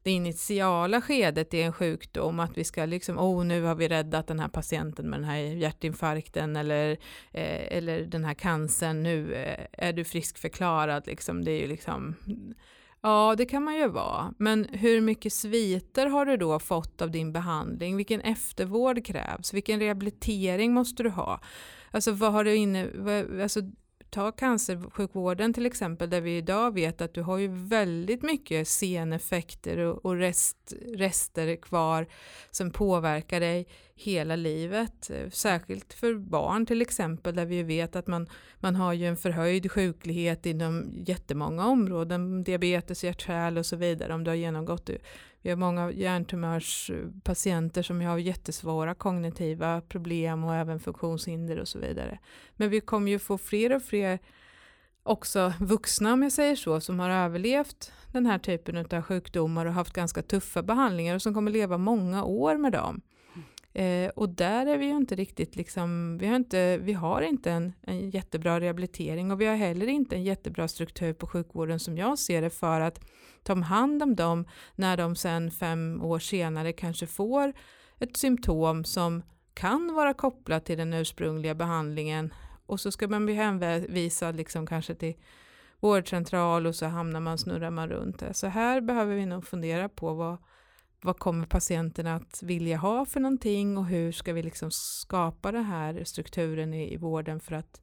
det 0.02 0.10
initiala 0.10 1.00
skedet 1.00 1.54
i 1.54 1.62
en 1.62 1.72
sjukdom, 1.72 2.40
att 2.40 2.58
vi 2.58 2.64
ska 2.64 2.84
liksom, 2.84 3.18
oh 3.18 3.44
nu 3.44 3.62
har 3.62 3.74
vi 3.74 3.88
räddat 3.88 4.26
den 4.26 4.40
här 4.40 4.48
patienten 4.48 5.10
med 5.10 5.18
den 5.18 5.28
här 5.28 5.36
hjärtinfarkten 5.36 6.56
eller, 6.56 6.90
eh, 7.32 7.76
eller 7.76 8.00
den 8.00 8.24
här 8.24 8.34
cancern, 8.34 9.02
nu 9.02 9.34
eh, 9.34 9.66
är 9.72 9.92
du 9.92 10.04
friskförklarad, 10.04 11.06
liksom, 11.06 11.44
det 11.44 11.52
är 11.52 11.60
ju 11.60 11.66
liksom 11.66 12.14
Ja, 13.00 13.34
det 13.38 13.46
kan 13.46 13.62
man 13.62 13.76
ju 13.76 13.88
vara. 13.88 14.34
Men 14.38 14.66
hur 14.72 15.00
mycket 15.00 15.32
sviter 15.32 16.06
har 16.06 16.26
du 16.26 16.36
då 16.36 16.58
fått 16.58 17.02
av 17.02 17.10
din 17.10 17.32
behandling? 17.32 17.96
Vilken 17.96 18.20
eftervård 18.20 19.04
krävs? 19.04 19.54
Vilken 19.54 19.80
rehabilitering 19.80 20.72
måste 20.72 21.02
du 21.02 21.10
ha? 21.10 21.40
Alltså 21.90 22.12
vad 22.12 22.32
har 22.32 22.44
du 22.44 22.54
inne... 22.56 22.88
Alltså, 23.42 23.60
ta 24.10 24.32
cancersjukvården 24.32 25.52
till 25.52 25.66
exempel, 25.66 26.10
där 26.10 26.20
vi 26.20 26.36
idag 26.36 26.74
vet 26.74 27.00
att 27.00 27.14
du 27.14 27.22
har 27.22 27.38
ju 27.38 27.48
väldigt 27.48 28.22
mycket 28.22 28.68
seneffekter 28.68 29.78
och, 29.78 30.04
och 30.04 30.16
rest, 30.16 30.72
rester 30.86 31.56
kvar 31.56 32.06
som 32.50 32.70
påverkar 32.70 33.40
dig 33.40 33.66
hela 33.98 34.36
livet. 34.36 35.10
Eh, 35.10 35.30
särskilt 35.30 35.92
för 35.92 36.14
barn 36.14 36.66
till 36.66 36.82
exempel, 36.82 37.34
där 37.34 37.46
vi 37.46 37.62
vet 37.62 37.96
att 37.96 38.06
man, 38.06 38.28
man 38.56 38.76
har 38.76 38.92
ju 38.92 39.06
en 39.06 39.16
förhöjd 39.16 39.72
sjuklighet 39.72 40.46
inom 40.46 40.90
jättemånga 41.06 41.66
områden, 41.66 42.44
diabetes, 42.44 43.04
hjärt 43.04 43.58
och 43.58 43.66
så 43.66 43.76
vidare, 43.76 44.14
om 44.14 44.24
du 44.24 44.30
har 44.30 44.36
genomgått 44.36 44.86
det 44.86 44.98
vi 45.42 45.50
har 45.50 45.56
många 45.56 45.92
hjärntumörspatienter 45.92 47.82
som 47.82 48.00
har 48.00 48.18
jättesvåra 48.18 48.94
kognitiva 48.94 49.80
problem 49.80 50.44
och 50.44 50.54
även 50.54 50.80
funktionshinder 50.80 51.58
och 51.58 51.68
så 51.68 51.78
vidare. 51.78 52.18
Men 52.56 52.70
vi 52.70 52.80
kommer 52.80 53.10
ju 53.10 53.18
få 53.18 53.38
fler 53.38 53.76
och 53.76 53.82
fler 53.82 54.18
också 55.02 55.52
vuxna 55.60 56.12
om 56.12 56.22
jag 56.22 56.32
säger 56.32 56.56
så, 56.56 56.80
som 56.80 57.00
har 57.00 57.10
överlevt 57.10 57.92
den 58.12 58.26
här 58.26 58.38
typen 58.38 58.76
av 58.76 59.02
sjukdomar 59.02 59.66
och 59.66 59.72
haft 59.72 59.92
ganska 59.92 60.22
tuffa 60.22 60.62
behandlingar 60.62 61.14
och 61.14 61.22
som 61.22 61.34
kommer 61.34 61.50
leva 61.50 61.78
många 61.78 62.24
år 62.24 62.56
med 62.56 62.72
dem. 62.72 63.00
Eh, 63.78 64.08
och 64.08 64.28
där 64.28 64.66
är 64.66 64.78
vi 64.78 64.86
ju 64.86 64.96
inte 64.96 65.14
riktigt 65.14 65.56
liksom, 65.56 66.18
vi 66.18 66.26
har 66.26 66.36
inte, 66.36 66.78
vi 66.78 66.92
har 66.92 67.22
inte 67.22 67.50
en, 67.50 67.72
en 67.82 68.10
jättebra 68.10 68.60
rehabilitering 68.60 69.30
och 69.30 69.40
vi 69.40 69.46
har 69.46 69.56
heller 69.56 69.86
inte 69.86 70.16
en 70.16 70.24
jättebra 70.24 70.68
struktur 70.68 71.12
på 71.12 71.26
sjukvården 71.26 71.78
som 71.78 71.98
jag 71.98 72.18
ser 72.18 72.42
det 72.42 72.50
för 72.50 72.80
att 72.80 73.00
ta 73.42 73.54
hand 73.54 74.02
om 74.02 74.16
dem 74.16 74.44
när 74.74 74.96
de 74.96 75.16
sen 75.16 75.50
fem 75.50 76.02
år 76.02 76.18
senare 76.18 76.72
kanske 76.72 77.06
får 77.06 77.52
ett 77.98 78.16
symptom 78.16 78.84
som 78.84 79.22
kan 79.54 79.94
vara 79.94 80.14
kopplat 80.14 80.64
till 80.64 80.78
den 80.78 80.94
ursprungliga 80.94 81.54
behandlingen 81.54 82.34
och 82.66 82.80
så 82.80 82.90
ska 82.90 83.08
man 83.08 83.24
bli 83.24 83.34
hänvisad 83.34 84.36
liksom 84.36 84.66
kanske 84.66 84.94
till 84.94 85.14
vårdcentral 85.80 86.66
och 86.66 86.74
så 86.74 86.86
hamnar 86.86 87.20
man, 87.20 87.38
snurrar 87.38 87.70
man 87.70 87.88
runt 87.88 88.18
det. 88.18 88.34
Så 88.34 88.46
här 88.46 88.80
behöver 88.80 89.14
vi 89.14 89.26
nog 89.26 89.46
fundera 89.46 89.88
på 89.88 90.14
vad, 90.14 90.38
vad 91.00 91.18
kommer 91.18 91.46
patienterna 91.46 92.14
att 92.14 92.42
vilja 92.42 92.76
ha 92.76 93.04
för 93.04 93.20
någonting 93.20 93.78
och 93.78 93.86
hur 93.86 94.12
ska 94.12 94.32
vi 94.32 94.42
liksom 94.42 94.70
skapa 94.70 95.52
den 95.52 95.64
här 95.64 96.04
strukturen 96.04 96.74
i, 96.74 96.94
i 96.94 96.96
vården 96.96 97.40
för 97.40 97.54
att 97.54 97.80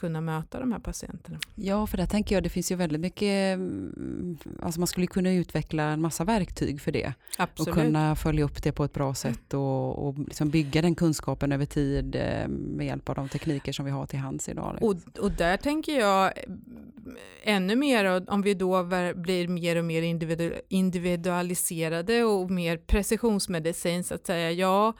kunna 0.00 0.20
möta 0.20 0.60
de 0.60 0.72
här 0.72 0.78
patienterna. 0.78 1.38
Ja, 1.54 1.86
för 1.86 1.96
där 1.96 2.06
tänker 2.06 2.34
jag 2.34 2.42
det 2.42 2.48
finns 2.48 2.72
ju 2.72 2.76
väldigt 2.76 3.00
mycket, 3.00 3.54
mm, 3.54 4.38
alltså 4.62 4.80
man 4.80 4.86
skulle 4.86 5.06
kunna 5.06 5.32
utveckla 5.32 5.82
en 5.82 6.00
massa 6.00 6.24
verktyg 6.24 6.80
för 6.80 6.92
det. 6.92 7.12
Absolut. 7.38 7.68
Och 7.68 7.74
kunna 7.74 8.16
följa 8.16 8.44
upp 8.44 8.62
det 8.62 8.72
på 8.72 8.84
ett 8.84 8.92
bra 8.92 9.14
sätt 9.14 9.54
och, 9.54 10.08
och 10.08 10.18
liksom 10.18 10.50
bygga 10.50 10.82
den 10.82 10.94
kunskapen 10.94 11.52
över 11.52 11.66
tid 11.66 12.16
eh, 12.16 12.48
med 12.48 12.86
hjälp 12.86 13.08
av 13.08 13.14
de 13.14 13.28
tekniker 13.28 13.72
som 13.72 13.84
vi 13.84 13.90
har 13.90 14.06
till 14.06 14.18
hands 14.18 14.48
idag. 14.48 14.78
Och, 14.80 14.96
och 15.18 15.30
där 15.30 15.56
tänker 15.56 15.98
jag 15.98 16.26
eh, 16.26 16.32
ännu 17.42 17.76
mer, 17.76 18.30
om 18.30 18.42
vi 18.42 18.54
då 18.54 18.84
blir 19.14 19.48
mer 19.48 19.76
och 19.76 19.84
mer 19.84 20.02
individualiserade 20.68 22.24
och 22.24 22.50
mer 22.50 22.76
precisionsmedicin 22.76 24.04
så 24.04 24.14
att 24.14 24.26
säga, 24.26 24.50
ja, 24.52 24.94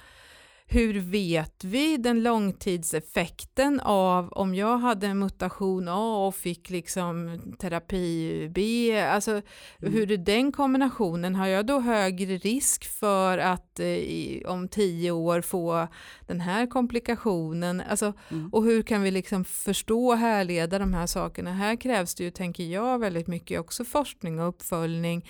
hur 0.73 1.01
vet 1.01 1.65
vi 1.65 1.97
den 1.97 2.23
långtidseffekten 2.23 3.81
av 3.81 4.33
om 4.33 4.55
jag 4.55 4.79
hade 4.79 5.07
en 5.07 5.19
mutation 5.19 5.89
A 5.89 6.27
och 6.27 6.35
fick 6.35 6.71
liksom 6.71 7.41
terapi 7.59 8.49
B, 8.55 8.93
alltså 9.01 9.31
mm. 9.31 9.93
hur 9.93 10.11
är 10.11 10.17
den 10.17 10.53
kombinationen, 10.53 11.35
har 11.35 11.47
jag 11.47 11.67
då 11.67 11.81
högre 11.81 12.37
risk 12.37 12.85
för 12.85 13.39
att 13.39 13.81
eh, 13.81 14.51
om 14.51 14.69
tio 14.69 15.11
år 15.11 15.41
få 15.41 15.89
den 16.27 16.41
här 16.41 16.67
komplikationen, 16.67 17.83
alltså, 17.91 18.13
mm. 18.29 18.49
och 18.53 18.65
hur 18.65 18.83
kan 18.83 19.03
vi 19.03 19.11
liksom 19.11 19.45
förstå 19.45 20.07
och 20.07 20.19
härleda 20.19 20.79
de 20.79 20.95
här 20.95 21.07
sakerna, 21.07 21.53
här 21.53 21.77
krävs 21.77 22.15
det 22.15 22.25
ju, 22.25 22.31
tänker 22.31 22.65
jag, 22.65 22.99
väldigt 22.99 23.27
mycket 23.27 23.61
också 23.61 23.85
forskning 23.85 24.41
och 24.41 24.49
uppföljning 24.49 25.25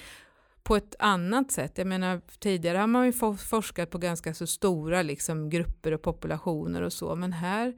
på 0.62 0.76
ett 0.76 0.94
annat 0.98 1.52
sätt. 1.52 1.78
Jag 1.78 1.86
menar, 1.86 2.20
tidigare 2.38 2.78
har 2.78 2.86
man 2.86 3.06
ju 3.06 3.12
forskat 3.36 3.90
på 3.90 3.98
ganska 3.98 4.34
så 4.34 4.46
stora 4.46 5.02
liksom, 5.02 5.50
grupper 5.50 5.92
och 5.92 6.02
populationer 6.02 6.82
och 6.82 6.92
så, 6.92 7.14
men 7.14 7.32
här, 7.32 7.74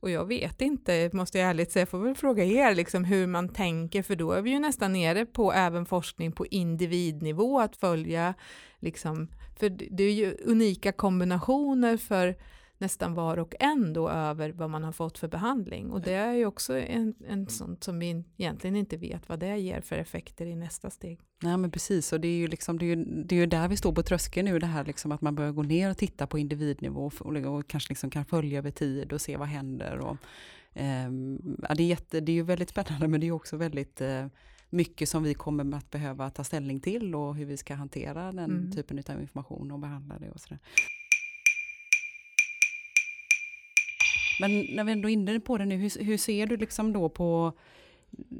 och 0.00 0.10
jag 0.10 0.28
vet 0.28 0.60
inte, 0.60 1.10
måste 1.12 1.38
jag 1.38 1.50
ärligt 1.50 1.72
säga, 1.72 1.80
jag 1.80 1.88
får 1.88 1.98
väl 1.98 2.14
fråga 2.14 2.44
er 2.44 2.74
liksom, 2.74 3.04
hur 3.04 3.26
man 3.26 3.48
tänker, 3.48 4.02
för 4.02 4.16
då 4.16 4.32
är 4.32 4.42
vi 4.42 4.50
ju 4.50 4.58
nästan 4.58 4.92
nere 4.92 5.26
på 5.26 5.52
även 5.52 5.86
forskning 5.86 6.32
på 6.32 6.46
individnivå, 6.46 7.60
att 7.60 7.76
följa, 7.76 8.34
liksom, 8.78 9.28
för 9.58 9.68
det 9.68 10.04
är 10.04 10.12
ju 10.12 10.36
unika 10.44 10.92
kombinationer 10.92 11.96
för 11.96 12.36
nästan 12.78 13.14
var 13.14 13.36
och 13.36 13.54
en 13.60 13.92
då 13.92 14.08
över 14.08 14.50
vad 14.50 14.70
man 14.70 14.84
har 14.84 14.92
fått 14.92 15.18
för 15.18 15.28
behandling. 15.28 15.90
Och 15.90 16.00
det 16.00 16.12
är 16.12 16.32
ju 16.32 16.46
också 16.46 16.78
en, 16.78 17.14
en 17.28 17.48
sånt 17.48 17.84
som 17.84 17.98
vi 17.98 18.24
egentligen 18.36 18.76
inte 18.76 18.96
vet 18.96 19.28
vad 19.28 19.38
det 19.38 19.58
ger 19.58 19.80
för 19.80 19.96
effekter 19.96 20.46
i 20.46 20.56
nästa 20.56 20.90
steg. 20.90 21.20
Nej 21.42 21.56
men 21.56 21.70
precis, 21.70 22.12
och 22.12 22.20
det 22.20 22.28
är 22.28 22.36
ju, 22.36 22.46
liksom, 22.46 22.78
det 22.78 22.84
är 22.84 22.96
ju, 22.96 23.04
det 23.04 23.34
är 23.34 23.40
ju 23.40 23.46
där 23.46 23.68
vi 23.68 23.76
står 23.76 23.92
på 23.92 24.02
tröskeln 24.02 24.48
nu, 24.48 24.58
det 24.58 24.66
här 24.66 24.84
liksom 24.84 25.12
att 25.12 25.20
man 25.20 25.34
börjar 25.34 25.52
gå 25.52 25.62
ner 25.62 25.90
och 25.90 25.98
titta 25.98 26.26
på 26.26 26.38
individnivå 26.38 27.10
och, 27.20 27.36
och 27.36 27.68
kanske 27.68 27.90
liksom 27.90 28.10
kan 28.10 28.24
följa 28.24 28.58
över 28.58 28.70
tid 28.70 29.12
och 29.12 29.20
se 29.20 29.36
vad 29.36 29.48
händer. 29.48 29.98
Och, 29.98 30.16
eh, 30.72 31.10
ja, 31.62 31.74
det, 31.74 31.82
är 31.82 31.86
jätte, 31.86 32.20
det 32.20 32.32
är 32.32 32.36
ju 32.36 32.42
väldigt 32.42 32.70
spännande 32.70 33.08
men 33.08 33.20
det 33.20 33.26
är 33.26 33.32
också 33.32 33.56
väldigt 33.56 34.00
eh, 34.00 34.26
mycket 34.70 35.08
som 35.08 35.22
vi 35.22 35.34
kommer 35.34 35.76
att 35.76 35.90
behöva 35.90 36.30
ta 36.30 36.44
ställning 36.44 36.80
till 36.80 37.14
och 37.14 37.36
hur 37.36 37.44
vi 37.46 37.56
ska 37.56 37.74
hantera 37.74 38.32
den 38.32 38.50
mm. 38.50 38.72
typen 38.72 39.02
av 39.08 39.20
information 39.20 39.70
och 39.70 39.78
behandla 39.78 40.18
det 40.18 40.30
och 40.30 40.40
sådär. 40.40 40.58
Men 44.40 44.66
när 44.76 44.84
vi 44.84 44.92
ändå 44.92 45.08
är 45.08 45.12
inne 45.12 45.40
på 45.40 45.58
det 45.58 45.64
nu, 45.64 45.76
hur, 45.76 46.04
hur 46.04 46.16
ser 46.16 46.46
du 46.46 46.56
liksom 46.56 46.92
då 46.92 47.08
på, 47.08 47.52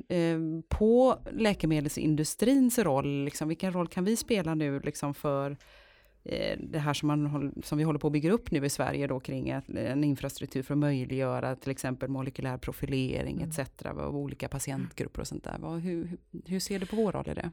eh, 0.08 0.38
på 0.68 1.18
läkemedelsindustrins 1.30 2.78
roll? 2.78 3.24
Liksom, 3.24 3.48
vilken 3.48 3.72
roll 3.72 3.88
kan 3.88 4.04
vi 4.04 4.16
spela 4.16 4.54
nu 4.54 4.80
liksom 4.80 5.14
för 5.14 5.56
eh, 6.24 6.58
det 6.58 6.78
här 6.78 6.94
som, 6.94 7.06
man, 7.06 7.52
som 7.64 7.78
vi 7.78 7.84
håller 7.84 7.98
på 7.98 8.06
att 8.06 8.12
bygga 8.12 8.32
upp 8.32 8.50
nu 8.50 8.66
i 8.66 8.70
Sverige 8.70 9.06
då 9.06 9.20
kring 9.20 9.48
ett, 9.48 9.68
en 9.68 10.04
infrastruktur 10.04 10.62
för 10.62 10.74
att 10.74 10.78
möjliggöra 10.78 11.56
till 11.56 11.70
exempel 11.70 12.08
molekylär 12.08 12.58
profilering 12.58 13.36
mm. 13.36 13.50
etc. 13.50 13.86
av 13.86 14.16
olika 14.16 14.48
patientgrupper 14.48 15.20
och 15.20 15.26
sånt 15.26 15.44
där. 15.44 15.78
Hur, 15.78 16.18
hur 16.46 16.60
ser 16.60 16.78
du 16.78 16.86
på 16.86 16.96
vår 16.96 17.12
roll 17.12 17.28
i 17.28 17.34
det? 17.34 17.50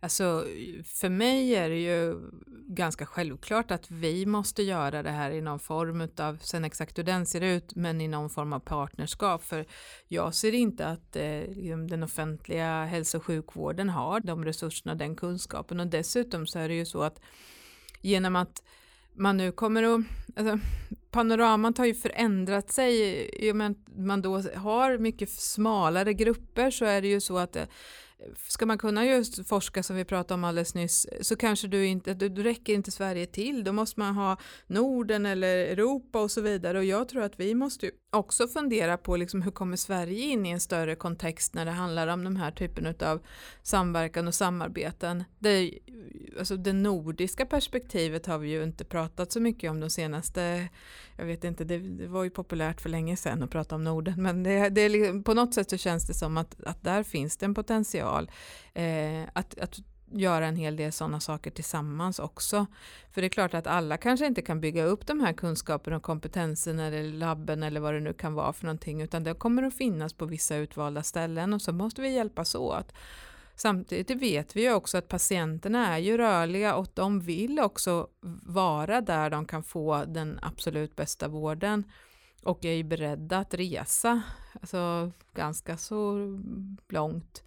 Alltså, 0.00 0.44
för 0.84 1.08
mig 1.08 1.54
är 1.54 1.68
det 1.68 1.80
ju 1.80 2.20
ganska 2.68 3.06
självklart 3.06 3.70
att 3.70 3.90
vi 3.90 4.26
måste 4.26 4.62
göra 4.62 5.02
det 5.02 5.10
här 5.10 5.30
i 5.30 5.40
någon 5.40 5.58
form 5.58 6.08
av, 6.18 6.38
sen 6.42 6.64
exakt 6.64 6.98
hur 6.98 7.04
den 7.04 7.26
ser 7.26 7.40
ut, 7.40 7.74
men 7.74 8.00
i 8.00 8.08
någon 8.08 8.30
form 8.30 8.52
av 8.52 8.60
partnerskap. 8.60 9.44
För 9.44 9.66
jag 10.08 10.34
ser 10.34 10.54
inte 10.54 10.86
att 10.86 11.16
eh, 11.16 11.40
liksom 11.40 11.88
den 11.88 12.02
offentliga 12.02 12.84
hälso 12.84 13.18
och 13.18 13.24
sjukvården 13.24 13.88
har 13.88 14.20
de 14.20 14.44
resurserna, 14.44 14.94
den 14.94 15.16
kunskapen. 15.16 15.80
Och 15.80 15.86
dessutom 15.86 16.46
så 16.46 16.58
är 16.58 16.68
det 16.68 16.74
ju 16.74 16.84
så 16.84 17.02
att 17.02 17.20
genom 18.00 18.36
att 18.36 18.62
man 19.14 19.36
nu 19.36 19.52
kommer 19.52 19.82
att, 19.82 20.00
alltså, 20.36 20.58
panoramat 21.10 21.78
har 21.78 21.86
ju 21.86 21.94
förändrat 21.94 22.72
sig 22.72 23.22
i 23.46 23.52
och 23.52 23.56
med 23.56 23.70
att 23.70 23.96
man 23.96 24.22
då 24.22 24.42
har 24.56 24.98
mycket 24.98 25.30
smalare 25.30 26.14
grupper 26.14 26.70
så 26.70 26.84
är 26.84 27.02
det 27.02 27.08
ju 27.08 27.20
så 27.20 27.38
att 27.38 27.56
eh, 27.56 27.64
ska 28.48 28.66
man 28.66 28.78
kunna 28.78 29.06
just 29.06 29.48
forska 29.48 29.82
som 29.82 29.96
vi 29.96 30.04
pratade 30.04 30.34
om 30.34 30.44
alldeles 30.44 30.74
nyss 30.74 31.06
så 31.20 31.36
kanske 31.36 31.68
du 31.68 31.86
inte, 31.86 32.14
du 32.14 32.42
räcker 32.42 32.72
inte 32.74 32.90
Sverige 32.90 33.26
till, 33.26 33.64
då 33.64 33.72
måste 33.72 34.00
man 34.00 34.14
ha 34.14 34.36
Norden 34.66 35.26
eller 35.26 35.58
Europa 35.58 36.20
och 36.20 36.30
så 36.30 36.40
vidare. 36.40 36.78
Och 36.78 36.84
jag 36.84 37.08
tror 37.08 37.22
att 37.22 37.40
vi 37.40 37.54
måste 37.54 37.90
också 38.10 38.48
fundera 38.48 38.96
på 38.96 39.16
liksom 39.16 39.42
hur 39.42 39.50
kommer 39.50 39.76
Sverige 39.76 40.24
in 40.24 40.46
i 40.46 40.50
en 40.50 40.60
större 40.60 40.94
kontext 40.94 41.54
när 41.54 41.64
det 41.64 41.70
handlar 41.70 42.08
om 42.08 42.24
de 42.24 42.36
här 42.36 42.50
typen 42.50 42.94
av 43.00 43.20
samverkan 43.62 44.28
och 44.28 44.34
samarbeten. 44.34 45.24
Det, 45.38 45.78
alltså 46.38 46.56
det 46.56 46.72
nordiska 46.72 47.46
perspektivet 47.46 48.26
har 48.26 48.38
vi 48.38 48.48
ju 48.48 48.62
inte 48.62 48.84
pratat 48.84 49.32
så 49.32 49.40
mycket 49.40 49.70
om 49.70 49.80
de 49.80 49.90
senaste, 49.90 50.68
jag 51.16 51.24
vet 51.24 51.44
inte, 51.44 51.64
det, 51.64 51.78
det 51.78 52.06
var 52.06 52.24
ju 52.24 52.30
populärt 52.30 52.80
för 52.80 52.88
länge 52.88 53.16
sedan 53.16 53.42
att 53.42 53.50
prata 53.50 53.74
om 53.74 53.84
Norden, 53.84 54.22
men 54.22 54.42
det, 54.42 54.68
det, 54.68 54.88
liksom, 54.88 55.22
på 55.22 55.34
något 55.34 55.54
sätt 55.54 55.70
så 55.70 55.76
känns 55.76 56.06
det 56.06 56.14
som 56.14 56.36
att, 56.36 56.64
att 56.64 56.84
där 56.84 57.02
finns 57.02 57.36
det 57.36 57.46
en 57.46 57.54
potential 57.54 58.30
eh, 58.74 59.22
att, 59.32 59.58
att 59.58 59.80
göra 60.12 60.46
en 60.46 60.56
hel 60.56 60.76
del 60.76 60.92
sådana 60.92 61.20
saker 61.20 61.50
tillsammans 61.50 62.18
också. 62.18 62.66
För 63.12 63.20
det 63.20 63.26
är 63.26 63.28
klart 63.28 63.54
att 63.54 63.66
alla 63.66 63.96
kanske 63.96 64.26
inte 64.26 64.42
kan 64.42 64.60
bygga 64.60 64.84
upp 64.84 65.06
de 65.06 65.20
här 65.20 65.32
kunskaperna 65.32 65.96
och 65.96 66.02
kompetensen 66.02 66.78
eller 66.78 67.02
labben 67.02 67.62
eller 67.62 67.80
vad 67.80 67.94
det 67.94 68.00
nu 68.00 68.12
kan 68.12 68.34
vara 68.34 68.52
för 68.52 68.64
någonting 68.64 69.00
utan 69.02 69.24
det 69.24 69.34
kommer 69.34 69.62
att 69.62 69.74
finnas 69.74 70.12
på 70.12 70.26
vissa 70.26 70.56
utvalda 70.56 71.02
ställen 71.02 71.52
och 71.52 71.62
så 71.62 71.72
måste 71.72 72.02
vi 72.02 72.14
hjälpas 72.14 72.54
åt. 72.54 72.92
Samtidigt 73.54 74.22
vet 74.22 74.56
vi 74.56 74.62
ju 74.62 74.72
också 74.72 74.98
att 74.98 75.08
patienterna 75.08 75.94
är 75.94 75.98
ju 75.98 76.16
rörliga 76.16 76.74
och 76.74 76.88
de 76.94 77.20
vill 77.20 77.60
också 77.60 78.08
vara 78.46 79.00
där 79.00 79.30
de 79.30 79.46
kan 79.46 79.62
få 79.62 80.04
den 80.06 80.38
absolut 80.42 80.96
bästa 80.96 81.28
vården 81.28 81.84
och 82.42 82.64
är 82.64 82.72
ju 82.72 82.82
beredda 82.82 83.38
att 83.38 83.54
resa 83.54 84.22
alltså 84.60 85.10
ganska 85.34 85.76
så 85.76 86.16
långt 86.88 87.42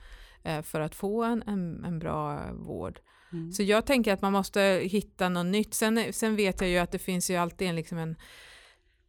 för 0.63 0.82
att 0.82 0.95
få 0.95 1.23
en, 1.23 1.43
en, 1.47 1.86
en 1.86 1.99
bra 1.99 2.51
vård. 2.54 2.99
Mm. 3.34 3.51
Så 3.51 3.63
jag 3.63 3.86
tänker 3.86 4.13
att 4.13 4.21
man 4.21 4.34
måste 4.34 4.62
hitta 4.84 5.30
något 5.30 5.45
nytt. 5.45 5.73
Sen, 5.73 6.13
sen 6.13 6.36
vet 6.36 6.62
jag 6.62 6.69
ju 6.69 6.77
att 6.77 6.91
det 6.91 6.99
finns 6.99 7.30
ju 7.30 7.36
alltid 7.36 7.67
en, 7.67 7.75
liksom 7.75 7.97
en 7.97 8.15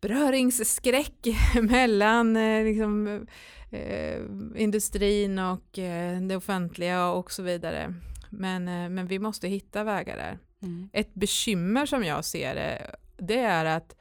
beröringsskräck 0.01 1.27
mellan 1.63 2.37
eh, 2.37 2.65
liksom, 2.65 3.27
eh, 3.71 4.21
industrin 4.57 5.39
och 5.39 5.79
eh, 5.79 6.21
det 6.21 6.37
offentliga 6.37 7.09
och 7.09 7.33
så 7.33 7.43
vidare. 7.43 7.95
Men, 8.31 8.69
eh, 8.69 8.89
men 8.89 9.07
vi 9.07 9.19
måste 9.19 9.49
hitta 9.49 9.85
vägar 9.85 10.17
där. 10.17 10.39
Mm. 10.63 10.91
Ett 10.93 11.15
bekymmer 11.15 11.87
som 11.87 12.05
jag 12.05 12.25
ser 12.25 12.55
det, 12.55 12.97
det 13.17 13.39
är 13.39 13.65
att 13.65 13.97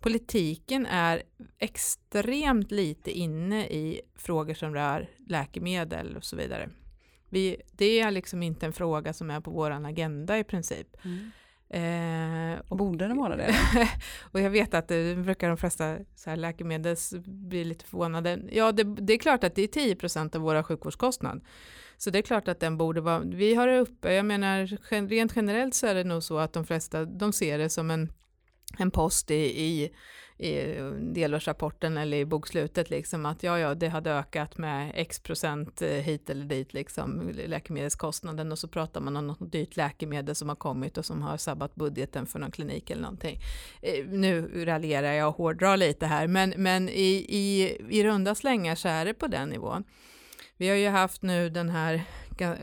politiken 0.00 0.86
är 0.86 1.22
extremt 1.58 2.70
lite 2.70 3.10
inne 3.10 3.66
i 3.66 4.00
frågor 4.16 4.54
som 4.54 4.74
rör 4.74 5.10
läkemedel 5.26 6.16
och 6.16 6.24
så 6.24 6.36
vidare. 6.36 6.70
Vi, 7.28 7.56
det 7.72 8.00
är 8.00 8.10
liksom 8.10 8.42
inte 8.42 8.66
en 8.66 8.72
fråga 8.72 9.12
som 9.12 9.30
är 9.30 9.40
på 9.40 9.50
vår 9.50 9.70
agenda 9.70 10.38
i 10.38 10.44
princip. 10.44 10.96
Mm. 11.04 11.30
Eh, 11.72 12.60
och, 12.68 12.76
Borde 12.76 13.08
den 13.08 13.16
vara 13.16 13.36
det? 13.36 13.54
och 14.32 14.40
jag 14.40 14.50
vet 14.50 14.74
att 14.74 14.88
det 14.88 15.16
brukar 15.16 15.48
de 15.48 15.56
flesta 15.56 15.96
så 16.14 16.30
här 16.30 16.36
läkemedels 16.36 17.14
bli 17.24 17.64
lite 17.64 17.84
förvånade. 17.84 18.40
Ja, 18.50 18.72
det, 18.72 18.84
det 18.84 19.12
är 19.12 19.18
klart 19.18 19.44
att 19.44 19.54
det 19.54 19.62
är 19.62 19.66
10 19.66 19.96
procent 19.96 20.34
av 20.34 20.42
våra 20.42 20.62
sjukvårdskostnad. 20.62 21.44
Så 21.96 22.10
det 22.10 22.18
är 22.18 22.22
klart 22.22 22.48
att 22.48 22.60
den 22.60 22.76
borde 22.76 23.00
vara, 23.00 23.18
vi 23.18 23.54
har 23.54 23.66
det 23.66 23.78
uppe, 23.78 24.12
jag 24.12 24.26
menar 24.26 25.06
rent 25.08 25.36
generellt 25.36 25.74
så 25.74 25.86
är 25.86 25.94
det 25.94 26.04
nog 26.04 26.22
så 26.22 26.38
att 26.38 26.52
de 26.52 26.64
flesta, 26.64 27.04
de 27.04 27.32
ser 27.32 27.58
det 27.58 27.68
som 27.68 27.90
en 27.90 28.12
en 28.78 28.90
post 28.90 29.30
i, 29.30 29.34
i, 29.34 29.90
i 30.46 30.76
delårsrapporten 31.00 31.96
eller 31.96 32.16
i 32.16 32.24
bokslutet 32.24 32.90
liksom 32.90 33.26
att 33.26 33.42
ja, 33.42 33.58
ja, 33.58 33.74
det 33.74 33.88
hade 33.88 34.12
ökat 34.12 34.58
med 34.58 34.92
x 34.94 35.20
procent 35.20 35.82
eh, 35.82 35.88
hit 35.88 36.30
eller 36.30 36.44
dit 36.44 36.74
liksom 36.74 37.32
läkemedelskostnaden 37.46 38.52
och 38.52 38.58
så 38.58 38.68
pratar 38.68 39.00
man 39.00 39.16
om 39.16 39.26
något 39.26 39.52
dyrt 39.52 39.76
läkemedel 39.76 40.34
som 40.34 40.48
har 40.48 40.56
kommit 40.56 40.98
och 40.98 41.04
som 41.04 41.22
har 41.22 41.36
sabbat 41.36 41.74
budgeten 41.74 42.26
för 42.26 42.38
någon 42.38 42.50
klinik 42.50 42.90
eller 42.90 43.02
någonting. 43.02 43.38
Eh, 43.82 44.06
nu 44.06 44.64
raljerar 44.64 45.12
jag 45.12 45.28
och 45.28 45.36
hårdrar 45.36 45.76
lite 45.76 46.06
här, 46.06 46.26
men, 46.26 46.54
men 46.56 46.88
i, 46.88 47.26
i, 47.28 47.76
i 47.90 48.04
runda 48.04 48.34
slängar 48.34 48.74
så 48.74 48.88
är 48.88 49.04
det 49.04 49.14
på 49.14 49.26
den 49.26 49.48
nivån. 49.48 49.84
Vi 50.56 50.68
har 50.68 50.76
ju 50.76 50.88
haft 50.88 51.22
nu 51.22 51.50
den 51.50 51.68
här 51.68 52.04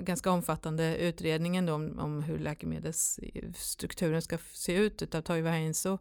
ganska 0.01 0.31
omfattande 0.31 0.97
utredningen 0.97 1.69
om, 1.69 1.99
om 1.99 2.23
hur 2.23 2.39
läkemedelsstrukturen 2.39 4.21
ska 4.21 4.37
se 4.53 4.73
ut 4.73 5.01
utav 5.01 5.21
Toivo 5.21 5.47
Heinso. 5.47 5.97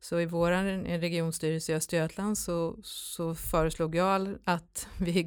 Så 0.00 0.20
i 0.20 0.26
vår 0.26 0.50
regionstyrelse 0.98 1.72
i 1.72 1.74
Östergötland 1.74 2.38
så, 2.38 2.76
så 2.82 3.34
föreslog 3.34 3.94
jag 3.94 4.38
att 4.44 4.88
vi 4.98 5.18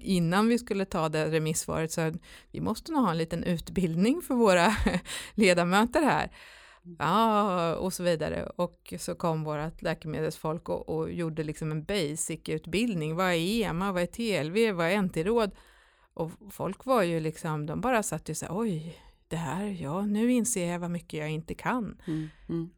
innan 0.00 0.48
vi 0.48 0.58
skulle 0.58 0.84
ta 0.84 1.08
det 1.08 1.30
remissvaret 1.30 1.92
så 1.92 2.00
att 2.00 2.14
vi 2.50 2.60
måste 2.60 2.92
nog 2.92 3.02
ha 3.02 3.10
en 3.10 3.18
liten 3.18 3.44
utbildning 3.44 4.22
för 4.22 4.34
våra 4.34 4.76
ledamöter 5.34 6.02
här. 6.02 6.30
Ja, 6.98 7.76
och 7.76 7.92
så 7.92 8.02
vidare. 8.02 8.46
Och 8.56 8.94
så 8.98 9.14
kom 9.14 9.44
vårt 9.44 9.82
läkemedelsfolk 9.82 10.68
och, 10.68 10.88
och 10.88 11.12
gjorde 11.12 11.42
liksom 11.42 11.70
en 11.70 11.84
basic-utbildning. 11.84 13.16
Vad 13.16 13.26
är 13.26 13.62
EMA, 13.62 13.92
vad 13.92 14.02
är 14.02 14.06
TLV, 14.06 14.76
vad 14.76 14.86
är 14.86 15.02
NT-råd? 15.02 15.50
Och 16.14 16.30
folk 16.50 16.84
var 16.84 17.02
ju 17.02 17.20
liksom, 17.20 17.66
de 17.66 17.80
bara 17.80 18.02
satt 18.02 18.28
ju 18.28 18.34
så 18.34 18.46
här, 18.46 18.58
oj, 18.58 18.98
det 19.28 19.36
här, 19.36 19.64
ja, 19.80 20.06
nu 20.06 20.32
inser 20.32 20.72
jag 20.72 20.78
vad 20.78 20.90
mycket 20.90 21.20
jag 21.20 21.30
inte 21.30 21.54
kan. 21.54 22.00
Mm, 22.06 22.28
mm. 22.48 22.70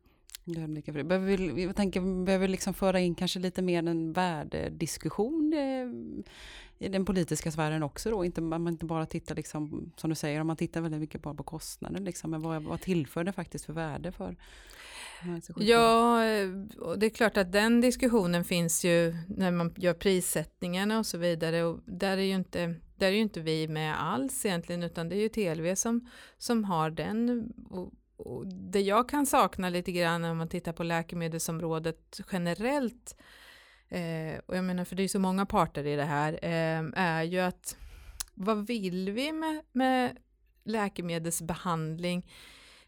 Behöver 0.45 1.37
vi, 1.37 1.63
jag 1.63 1.77
tänker, 1.77 2.25
behöver 2.25 2.49
liksom 2.49 2.75
föra 2.75 3.01
in 3.01 3.15
kanske 3.15 3.39
lite 3.39 3.63
mer 3.63 3.89
en 3.89 4.13
värdediskussion 4.13 5.53
eh, 5.53 6.87
i 6.87 6.89
den 6.89 7.05
politiska 7.05 7.51
sfären 7.51 7.83
också 7.83 8.11
då, 8.11 8.25
inte, 8.25 8.41
man 8.41 8.69
inte 8.69 8.87
bara 8.87 9.07
tittar 9.07 9.35
liksom, 9.35 9.93
som 9.97 10.11
du 10.11 10.17
säger, 10.17 10.41
om 10.41 10.47
man 10.47 10.57
tittar 10.57 10.81
väldigt 10.81 11.01
mycket 11.01 11.23
bara 11.23 11.35
på 11.35 11.43
kostnaden, 11.43 12.05
liksom, 12.05 12.31
men 12.31 12.43
vad, 12.43 12.63
vad 12.63 12.81
tillför 12.81 13.25
det 13.25 13.33
faktiskt 13.33 13.65
för 13.65 13.73
värde 13.73 14.13
för 14.13 14.37
Ja, 15.57 16.21
och 16.79 16.99
det 16.99 17.07
är 17.07 17.11
klart 17.11 17.37
att 17.37 17.53
den 17.53 17.81
diskussionen 17.81 18.45
finns 18.45 18.85
ju 18.85 19.17
när 19.29 19.51
man 19.51 19.75
gör 19.77 19.95
prissättningarna 19.95 20.99
och 20.99 21.07
så 21.07 21.19
vidare 21.19 21.65
och 21.65 21.81
där 21.85 22.17
är 22.17 22.23
ju 22.23 22.35
inte 22.35 22.75
där 22.97 23.07
är 23.07 23.13
ju 23.13 23.19
inte 23.19 23.41
vi 23.41 23.69
med 23.69 24.03
alls 24.03 24.47
egentligen 24.47 24.83
utan 24.83 25.09
det 25.09 25.17
är 25.17 25.21
ju 25.21 25.29
TLV 25.29 25.75
som, 25.75 26.09
som 26.39 26.65
har 26.65 26.91
den. 26.91 27.53
Och, 27.71 27.93
och 28.17 28.47
det 28.47 28.81
jag 28.81 29.09
kan 29.09 29.27
sakna 29.27 29.69
lite 29.69 29.93
grann 29.93 30.25
om 30.25 30.39
man 30.39 30.49
tittar 30.49 30.73
på 30.73 30.83
läkemedelsområdet 30.83 32.21
generellt 32.33 33.17
eh, 33.89 34.39
och 34.47 34.57
jag 34.57 34.65
menar 34.65 34.85
för 34.85 34.97
det 34.97 35.03
är 35.03 35.09
så 35.09 35.19
många 35.19 35.47
parter 35.47 35.87
i 35.87 35.97
det 35.97 36.05
här 36.05 36.33
eh, 36.43 36.85
är 36.95 37.23
ju 37.23 37.41
att 37.41 37.77
vad 38.35 38.67
vill 38.67 39.11
vi 39.11 39.33
med, 39.33 39.63
med 39.73 40.17
läkemedelsbehandling? 40.65 42.27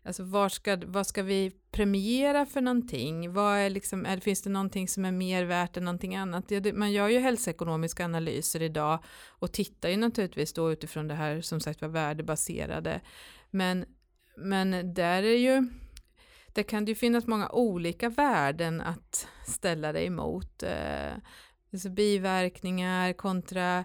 Alltså 0.07 0.23
var 0.23 0.49
ska, 0.49 0.79
vad 0.87 1.07
ska 1.07 1.23
vi 1.23 1.53
premiera 1.71 2.47
för 2.47 2.61
någonting? 2.61 3.33
Vad 3.33 3.57
är 3.57 3.71
liksom, 3.71 4.07
är, 4.07 4.21
finns 4.21 4.43
det 4.43 4.51
någonting 4.51 4.89
som 4.89 5.05
är 5.05 5.13
mer 5.13 5.45
värt 5.45 5.77
än 5.77 5.85
någonting 5.85 6.17
annat? 6.17 6.53
Man 6.75 6.93
gör 6.93 7.09
ju 7.09 7.19
hälsoekonomiska 7.19 8.05
analyser 8.05 8.63
idag 8.63 9.05
och 9.29 9.53
tittar 9.53 9.89
ju 9.89 9.97
naturligtvis 9.97 10.53
då 10.53 10.73
utifrån 10.73 11.09
det 11.09 11.15
här 11.15 11.41
som 11.41 11.61
sagt 11.61 11.83
var 11.83 11.89
värdebaserade. 11.89 13.01
Men, 13.51 13.85
men 14.37 14.95
där 14.95 15.23
är 15.23 15.37
ju, 15.37 15.69
där 16.53 16.63
kan 16.63 16.85
det 16.85 16.91
ju 16.91 16.97
finnas 16.97 17.27
många 17.27 17.49
olika 17.49 18.09
värden 18.09 18.81
att 18.81 19.29
ställa 19.47 19.93
dig 19.93 20.07
emot. 20.07 20.63
Eh, 20.63 21.13
alltså 21.73 21.89
biverkningar 21.89 23.13
kontra 23.13 23.79
Eh, 23.79 23.85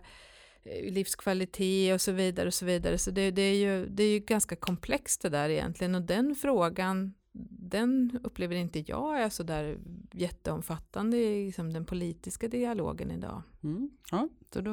livskvalitet 0.84 1.94
och 1.94 2.02
så 2.02 2.12
vidare 2.12 2.48
och 2.48 2.54
så 2.54 2.66
vidare. 2.66 2.98
Så 2.98 3.12
det, 3.12 3.32
det, 3.32 3.42
är 3.42 3.56
ju, 3.56 3.86
det 3.86 4.04
är 4.04 4.10
ju 4.10 4.20
ganska 4.20 4.56
komplext 4.56 5.22
det 5.22 5.30
där 5.30 5.50
egentligen 5.50 5.96
och 5.96 6.02
den 6.02 6.36
frågan 6.36 7.14
den 7.34 8.20
upplever 8.24 8.56
inte 8.56 8.84
jag 8.88 9.22
är 9.22 9.30
så 9.30 9.44
där 9.44 9.78
jätteomfattande 10.12 11.18
i 11.18 11.46
liksom 11.46 11.74
den 11.74 11.86
politiska 11.86 12.48
dialogen 12.48 13.12
idag. 13.12 13.42
Mm. 13.64 13.90
Ja, 14.12 14.28
så 14.54 14.62
då, 14.62 14.72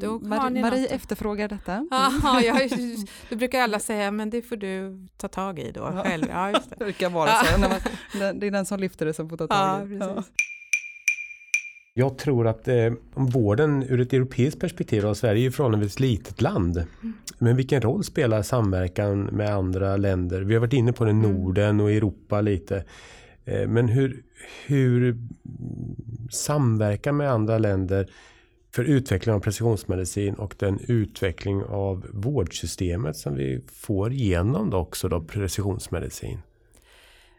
då 0.00 0.18
Marie, 0.18 0.62
Marie 0.62 0.86
efterfrågar 0.86 1.48
detta. 1.48 1.72
Mm. 1.88 1.92
Aha, 1.92 2.40
jag, 2.40 2.70
då 3.30 3.36
brukar 3.36 3.60
alla 3.60 3.78
säga, 3.78 4.10
men 4.10 4.30
det 4.30 4.42
får 4.42 4.56
du 4.56 5.06
ta 5.16 5.28
tag 5.28 5.58
i 5.58 5.72
då 5.72 5.80
ja. 5.80 6.02
själv. 6.02 6.24
Ja, 6.28 6.50
just 6.50 6.70
det. 6.70 6.76
det 6.78 6.84
brukar 6.84 7.10
vara 7.10 7.30
så, 7.30 7.60
när 7.60 7.68
man, 7.68 8.38
det 8.38 8.46
är 8.46 8.50
den 8.50 8.66
som 8.66 8.80
lyfter 8.80 9.06
det 9.06 9.14
som 9.14 9.28
får 9.28 9.36
ta 9.36 9.46
tag 9.46 9.92
i 9.92 9.98
det. 9.98 10.22
Ja, 11.98 12.04
jag 12.04 12.18
tror 12.18 12.46
att 12.46 12.68
eh, 12.68 12.92
vården 13.14 13.82
ur 13.88 14.00
ett 14.00 14.12
europeiskt 14.12 14.60
perspektiv, 14.60 15.06
och 15.06 15.16
Sverige 15.16 15.40
är 15.40 15.44
ju 15.44 15.50
förhållandevis 15.50 16.00
litet 16.00 16.40
land, 16.40 16.84
Men 17.38 17.56
vilken 17.56 17.80
roll 17.80 18.04
spelar 18.04 18.42
samverkan 18.42 19.22
med 19.22 19.54
andra 19.54 19.96
länder? 19.96 20.40
Vi 20.40 20.54
har 20.54 20.60
varit 20.60 20.72
inne 20.72 20.92
på 20.92 21.04
det 21.04 21.10
Mm. 21.10 21.32
Norden 21.32 21.80
och 21.80 21.90
Europa 21.92 22.40
lite. 22.40 22.84
Eh, 23.44 23.68
Men 23.68 23.88
hur, 23.88 24.22
hur 24.66 25.16
samverka 26.30 27.12
med 27.12 27.30
andra 27.30 27.58
länder 27.58 28.06
för 28.74 28.84
utveckling 28.84 29.34
av 29.34 29.40
precisionsmedicin 29.40 30.34
och 30.34 30.54
den 30.58 30.78
utveckling 30.88 31.62
av 31.62 32.06
vårdsystemet 32.12 33.16
som 33.16 33.34
vi 33.34 33.60
får 33.72 34.12
genom 34.12 34.70
då 34.70 34.76
också 34.78 35.08
då 35.08 35.20
precisionsmedicin. 35.20 36.38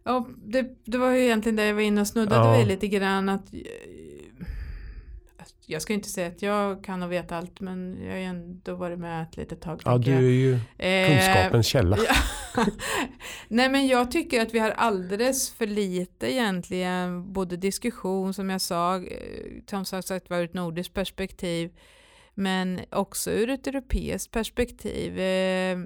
Ja, 0.03 0.28
det, 0.45 0.76
det 0.86 0.97
var 0.97 1.12
ju 1.12 1.24
egentligen 1.24 1.55
det 1.55 1.66
jag 1.66 1.74
var 1.74 1.82
inne 1.82 2.01
och 2.01 2.07
snuddade 2.07 2.47
Ja. 2.47 2.57
vid 2.57 2.68
lite 2.68 2.88
grann 2.88 3.30
att 3.30 3.53
jag 5.72 5.82
ska 5.82 5.94
inte 5.94 6.10
säga 6.10 6.28
att 6.28 6.42
jag 6.42 6.84
kan 6.84 7.04
och 7.04 7.12
vet 7.12 7.32
allt 7.32 7.60
men 7.60 7.98
jag 8.04 8.12
har 8.12 8.18
ju 8.18 8.24
ändå 8.24 8.76
varit 8.76 9.00
med 9.00 9.24
ett 9.24 9.38
litet 9.38 9.62
tag. 9.62 9.82
Ja, 9.86 9.98
du 9.98 10.16
är 10.16 10.20
ju 10.22 10.60
jag. 10.78 11.04
Eh, 11.04 11.08
kunskapens 11.08 11.68
källa. 11.68 11.98
Ja. 12.56 12.66
Nej 13.48 13.70
men 13.70 13.88
jag 13.88 14.12
tycker 14.12 14.42
att 14.42 14.54
vi 14.54 14.60
har 14.60 14.72
alldeles 14.72 15.52
för 15.52 15.68
lite 15.68 16.34
egentligen 16.34 17.34
både 17.34 17.58
diskussion 17.58 18.34
som 18.34 18.50
jag 18.50 18.62
sa, 18.62 18.96
eh, 18.96 19.84
som 19.86 19.86
sagt 19.86 20.30
var 20.30 20.38
ur 20.38 20.46
ett 20.46 20.54
nordiskt 20.54 20.94
perspektiv 20.94 21.72
men 22.40 22.80
också 22.90 23.32
ur 23.32 23.50
ett 23.50 23.68
europeiskt 23.68 24.32
perspektiv 24.32 25.20
eh, 25.20 25.80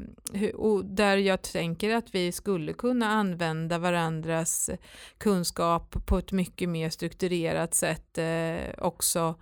och 0.54 0.86
där 0.86 1.18
jag 1.18 1.42
tänker 1.42 1.96
att 1.96 2.16
vi 2.16 2.32
skulle 2.32 2.74
kunna 2.74 3.08
använda 3.08 3.78
varandras 3.78 4.70
kunskap 5.18 5.96
på 6.06 6.18
ett 6.18 6.32
mycket 6.32 6.70
mer 6.70 6.90
strukturerat 6.90 7.74
sätt 7.74 8.18
eh, 8.18 8.86
också 8.86 9.36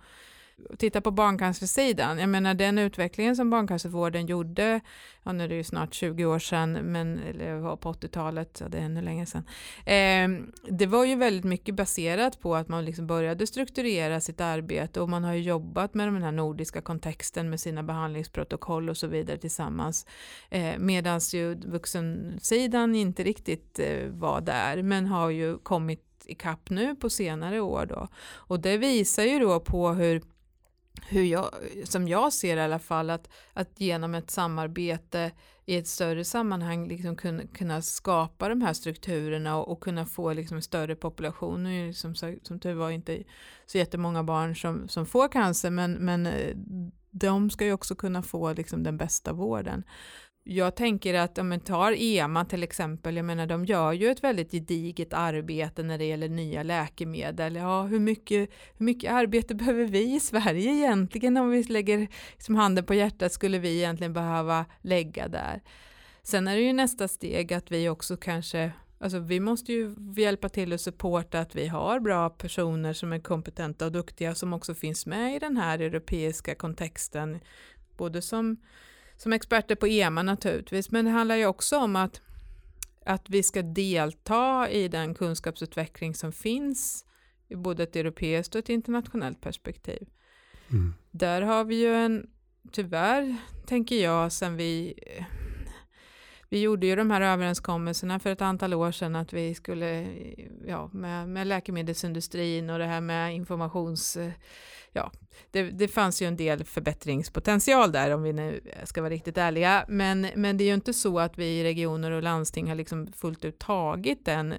titta 0.78 1.00
på 1.00 1.10
barncancersidan, 1.10 2.18
jag 2.18 2.28
menar 2.28 2.54
den 2.54 2.78
utvecklingen 2.78 3.36
som 3.36 3.50
barncancervården 3.50 4.26
gjorde, 4.26 4.80
ja 5.22 5.32
nu 5.32 5.44
är 5.44 5.48
det 5.48 5.54
ju 5.54 5.64
snart 5.64 5.94
20 5.94 6.24
år 6.24 6.38
sedan, 6.38 6.72
men 6.72 7.18
eller 7.18 7.54
det 7.54 7.60
var 7.60 7.76
på 7.76 7.92
80-talet, 7.92 8.58
ja, 8.60 8.68
det 8.68 8.78
är 8.78 8.82
ännu 8.82 9.02
längre 9.02 9.26
sedan. 9.26 9.44
Eh, 9.86 10.46
det 10.68 10.86
var 10.86 11.04
ju 11.04 11.14
väldigt 11.14 11.44
mycket 11.44 11.74
baserat 11.74 12.40
på 12.40 12.56
att 12.56 12.68
man 12.68 12.84
liksom 12.84 13.06
började 13.06 13.46
strukturera 13.46 14.20
sitt 14.20 14.40
arbete 14.40 15.00
och 15.00 15.08
man 15.08 15.24
har 15.24 15.32
ju 15.34 15.42
jobbat 15.42 15.94
med 15.94 16.08
den 16.12 16.22
här 16.22 16.32
nordiska 16.32 16.80
kontexten 16.80 17.50
med 17.50 17.60
sina 17.60 17.82
behandlingsprotokoll 17.82 18.90
och 18.90 18.96
så 18.96 19.06
vidare 19.06 19.38
tillsammans. 19.38 20.06
Eh, 20.50 20.78
Medan 20.78 21.20
ju 21.32 21.54
vuxensidan 21.54 22.94
inte 22.94 23.22
riktigt 23.22 23.78
eh, 23.78 24.08
var 24.08 24.40
där, 24.40 24.82
men 24.82 25.06
har 25.06 25.30
ju 25.30 25.58
kommit 25.58 26.08
ikapp 26.24 26.70
nu 26.70 26.96
på 26.96 27.10
senare 27.10 27.60
år 27.60 27.86
då. 27.86 28.08
Och 28.34 28.60
det 28.60 28.76
visar 28.76 29.22
ju 29.22 29.38
då 29.38 29.60
på 29.60 29.88
hur 29.88 30.22
hur 31.08 31.22
jag, 31.22 31.54
som 31.84 32.08
jag 32.08 32.32
ser 32.32 32.56
i 32.56 32.60
alla 32.60 32.78
fall, 32.78 33.10
att, 33.10 33.28
att 33.52 33.80
genom 33.80 34.14
ett 34.14 34.30
samarbete 34.30 35.30
i 35.66 35.76
ett 35.76 35.88
större 35.88 36.24
sammanhang 36.24 36.88
liksom 36.88 37.16
kunna, 37.16 37.46
kunna 37.46 37.82
skapa 37.82 38.48
de 38.48 38.60
här 38.60 38.72
strukturerna 38.72 39.56
och, 39.56 39.72
och 39.72 39.82
kunna 39.82 40.06
få 40.06 40.32
liksom 40.32 40.56
en 40.56 40.62
större 40.62 40.96
population. 40.96 41.62
Nu 41.62 41.82
är 41.82 41.86
det 41.86 41.94
som, 41.94 42.14
som 42.42 42.60
tur 42.60 42.74
var 42.74 42.90
inte 42.90 43.22
så 43.66 43.78
jättemånga 43.78 44.22
barn 44.22 44.56
som, 44.56 44.88
som 44.88 45.06
får 45.06 45.28
cancer, 45.28 45.70
men, 45.70 45.92
men 45.92 46.26
eh, 46.26 46.56
de 47.10 47.50
ska 47.50 47.64
ju 47.64 47.72
också 47.72 47.94
kunna 47.94 48.22
få 48.22 48.52
liksom 48.52 48.82
den 48.82 48.96
bästa 48.96 49.32
vården. 49.32 49.84
Jag 50.44 50.76
tänker 50.76 51.14
att 51.14 51.38
om 51.38 51.48
man 51.48 51.60
tar 51.60 51.92
EMA 51.98 52.44
till 52.44 52.62
exempel, 52.62 53.16
jag 53.16 53.24
menar 53.24 53.46
de 53.46 53.64
gör 53.64 53.92
ju 53.92 54.10
ett 54.10 54.24
väldigt 54.24 54.50
gediget 54.50 55.12
arbete 55.12 55.82
när 55.82 55.98
det 55.98 56.04
gäller 56.04 56.28
nya 56.28 56.62
läkemedel. 56.62 57.56
Ja, 57.56 57.82
hur 57.82 58.00
mycket, 58.00 58.50
hur 58.78 58.84
mycket 58.86 59.12
arbete 59.12 59.54
behöver 59.54 59.84
vi 59.84 60.14
i 60.14 60.20
Sverige 60.20 60.70
egentligen 60.70 61.36
om 61.36 61.50
vi 61.50 61.62
lägger 61.62 62.08
liksom 62.32 62.54
handen 62.54 62.84
på 62.84 62.94
hjärtat 62.94 63.32
skulle 63.32 63.58
vi 63.58 63.76
egentligen 63.78 64.12
behöva 64.12 64.64
lägga 64.80 65.28
där. 65.28 65.62
Sen 66.22 66.48
är 66.48 66.56
det 66.56 66.62
ju 66.62 66.72
nästa 66.72 67.08
steg 67.08 67.52
att 67.52 67.72
vi 67.72 67.88
också 67.88 68.16
kanske 68.16 68.72
Alltså 69.02 69.18
vi 69.18 69.40
måste 69.40 69.72
ju 69.72 69.94
hjälpa 70.16 70.48
till 70.48 70.72
och 70.72 70.80
supporta 70.80 71.40
att 71.40 71.54
vi 71.54 71.66
har 71.66 72.00
bra 72.00 72.30
personer 72.30 72.92
som 72.92 73.12
är 73.12 73.18
kompetenta 73.18 73.86
och 73.86 73.92
duktiga 73.92 74.34
som 74.34 74.52
också 74.52 74.74
finns 74.74 75.06
med 75.06 75.36
i 75.36 75.38
den 75.38 75.56
här 75.56 75.78
europeiska 75.78 76.54
kontexten. 76.54 77.40
Både 77.96 78.22
som, 78.22 78.56
som 79.22 79.32
experter 79.32 79.74
på 79.74 79.86
EMA 79.86 80.22
naturligtvis, 80.22 80.90
men 80.90 81.04
det 81.04 81.10
handlar 81.10 81.36
ju 81.36 81.46
också 81.46 81.78
om 81.78 81.96
att, 81.96 82.20
att 83.06 83.30
vi 83.30 83.42
ska 83.42 83.62
delta 83.62 84.70
i 84.70 84.88
den 84.88 85.14
kunskapsutveckling 85.14 86.14
som 86.14 86.32
finns 86.32 87.04
i 87.48 87.56
både 87.56 87.82
ett 87.82 87.96
europeiskt 87.96 88.54
och 88.54 88.58
ett 88.58 88.68
internationellt 88.68 89.40
perspektiv. 89.40 90.08
Mm. 90.70 90.94
Där 91.10 91.42
har 91.42 91.64
vi 91.64 91.74
ju 91.74 91.94
en, 91.94 92.30
tyvärr 92.72 93.36
tänker 93.66 93.96
jag, 93.96 94.32
sen 94.32 94.56
vi 94.56 94.94
vi 96.52 96.60
gjorde 96.60 96.86
ju 96.86 96.96
de 96.96 97.10
här 97.10 97.20
överenskommelserna 97.20 98.18
för 98.18 98.30
ett 98.30 98.42
antal 98.42 98.74
år 98.74 98.92
sedan 98.92 99.16
att 99.16 99.32
vi 99.32 99.54
skulle, 99.54 100.06
ja, 100.66 100.90
med, 100.92 101.28
med 101.28 101.46
läkemedelsindustrin 101.46 102.70
och 102.70 102.78
det 102.78 102.84
här 102.84 103.00
med 103.00 103.34
informations, 103.34 104.18
ja, 104.92 105.12
det, 105.50 105.62
det 105.62 105.88
fanns 105.88 106.22
ju 106.22 106.26
en 106.26 106.36
del 106.36 106.64
förbättringspotential 106.64 107.92
där 107.92 108.10
om 108.10 108.22
vi 108.22 108.32
nu 108.32 108.60
ska 108.84 109.02
vara 109.02 109.10
riktigt 109.10 109.38
ärliga, 109.38 109.84
men, 109.88 110.26
men 110.36 110.56
det 110.56 110.64
är 110.64 110.66
ju 110.66 110.74
inte 110.74 110.94
så 110.94 111.18
att 111.18 111.38
vi 111.38 111.44
i 111.44 111.64
regioner 111.64 112.10
och 112.10 112.22
landsting 112.22 112.68
har 112.68 112.74
liksom 112.74 113.12
fullt 113.12 113.44
ut 113.44 113.58
tagit 113.58 114.24
den 114.24 114.54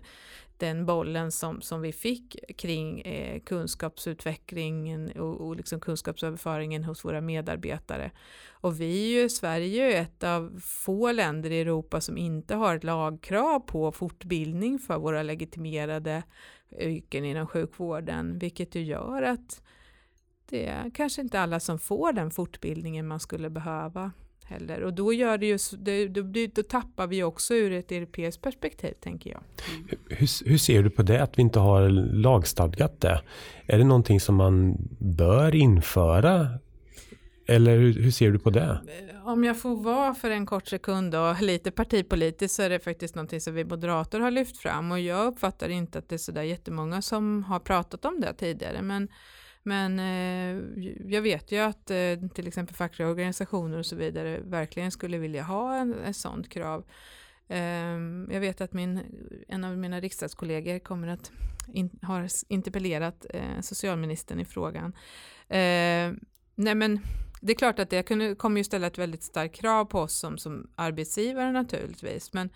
den 0.64 0.86
bollen 0.86 1.32
som, 1.32 1.61
som 1.61 1.82
vi 1.82 1.91
fick 1.91 2.36
kring 2.57 3.01
eh, 3.01 3.39
kunskapsutvecklingen 3.39 5.11
och, 5.11 5.41
och 5.41 5.55
liksom 5.55 5.80
kunskapsöverföringen 5.80 6.84
hos 6.84 7.05
våra 7.05 7.22
medarbetare. 7.22 8.11
Och 8.51 8.82
vi 8.82 9.16
är 9.16 9.22
ju, 9.22 9.30
Sverige 9.30 9.84
är 9.84 9.89
ju 9.89 9.95
ett 9.95 10.24
av 10.24 10.59
få 10.59 11.11
länder 11.11 11.51
i 11.51 11.61
Europa 11.61 12.01
som 12.01 12.18
inte 12.18 12.55
har 12.55 12.76
ett 12.76 12.84
lagkrav 12.84 13.59
på 13.59 13.91
fortbildning 13.91 14.80
för 14.80 14.97
våra 14.97 15.24
legitimerade 15.24 16.24
yrken 16.80 17.26
inom 17.26 17.47
sjukvården, 17.47 18.39
vilket 18.39 18.76
ju 18.76 18.84
gör 18.84 19.22
att 19.22 19.61
det 20.49 20.68
är 20.68 20.89
kanske 20.89 21.22
inte 21.22 21.39
alla 21.39 21.59
som 21.59 21.80
får 21.80 22.11
den 22.14 22.32
fortbildningen 22.32 23.07
man 23.07 23.20
skulle 23.20 23.49
behöva 23.49 24.11
heller. 24.46 24.84
Och 24.84 24.94
då, 24.94 25.14
gör 25.14 25.38
det 25.38 25.46
ju, 25.46 25.58
det, 25.78 26.08
då, 26.08 26.22
då 26.54 26.64
tappar 26.64 27.08
vi 27.08 27.24
också 27.24 27.54
ur 27.54 27.72
ett 27.72 27.91
europeiskt 27.91 28.41
perspektiv, 28.41 28.94
tänker 29.02 29.30
jag. 29.30 29.41
Hur, 30.10 30.50
hur 30.50 30.58
ser 30.58 30.84
du 30.84 30.89
på 30.89 31.04
det, 31.04 31.24
att 31.24 31.38
vi 31.38 31.41
inte 31.41 31.60
har 31.60 31.89
lagstadgat 31.89 33.02
det? 33.02 33.22
Är 33.66 33.78
det 33.78 33.84
någonting 33.84 34.20
som 34.20 34.36
man 34.36 34.78
bör 35.00 35.56
införa? 35.56 36.48
Eller 37.48 37.78
hur, 37.78 37.94
hur 37.94 38.12
ser 38.12 38.32
du 38.32 38.39
på 38.39 38.50
det? 38.50 38.80
Om 39.26 39.44
jag 39.44 39.62
får 39.62 39.76
vara 39.76 40.14
för 40.14 40.30
en 40.30 40.46
kort 40.46 40.68
sekund 40.68 41.16
och 41.16 41.41
lite 41.41 41.72
partipolitiskt 41.72 42.56
så 42.56 42.62
är 42.62 42.70
det 42.70 42.80
faktiskt 42.80 43.16
någonting 43.16 43.41
som 43.41 43.54
vi 43.54 43.66
moderater 43.66 44.20
har 44.20 44.32
lyft 44.32 44.58
fram 44.58 44.91
och 44.91 45.00
jag 45.00 45.26
uppfattar 45.26 45.70
inte 45.70 46.00
att 46.00 46.10
det 46.10 46.16
är 46.16 46.18
sådär 46.18 46.44
jättemånga 46.44 47.02
som 47.02 47.44
har 47.44 47.60
pratat 47.60 48.06
om 48.06 48.22
det 48.22 48.34
tidigare 48.34 48.82
men 48.82 49.08
men 49.64 49.99
eh, 49.99 50.84
jag 51.14 51.22
vet 51.22 51.51
ju 51.51 51.57
att 51.57 51.91
eh, 51.91 52.30
till 52.34 52.47
exempel 52.47 52.76
fackliga 52.76 53.09
organisationer 53.09 53.78
och 53.78 53.86
så 53.86 53.95
vidare 53.95 54.39
verkligen 54.39 54.91
skulle 54.91 55.18
vilja 55.18 55.43
ha 55.43 55.76
en, 55.76 55.93
en 55.93 56.14
sådant 56.14 56.49
krav. 56.49 56.86
Eh, 57.47 57.99
jag 58.34 58.39
vet 58.39 58.61
att 58.61 58.74
min, 58.74 58.99
en 59.47 59.64
av 59.64 59.78
mina 59.78 59.99
riksdagskollegor 59.99 60.80
kommer 60.80 61.07
att 61.07 61.32
in, 61.74 61.99
har 62.01 62.28
interpellerat 62.47 63.26
eh, 63.30 63.61
socialministern 63.61 64.39
i 64.39 64.45
frågan. 64.45 64.93
Eh, 65.49 66.14
nej 66.55 66.76
men 66.76 66.99
det 67.41 67.53
är 67.53 67.57
klart 67.57 67.80
att 67.80 67.89
det 67.89 68.03
kommer 68.38 68.57
ju 68.57 68.64
ställa 68.64 68.88
ett 68.88 68.97
väldigt 68.97 69.24
starkt 69.24 69.55
krav 69.55 69.86
på 69.86 69.99
oss 69.99 70.14
som, 70.14 70.38
som 70.38 70.72
arbetsgivare 70.76 71.51
naturligtvis. 71.51 72.34
Men, 72.34 72.49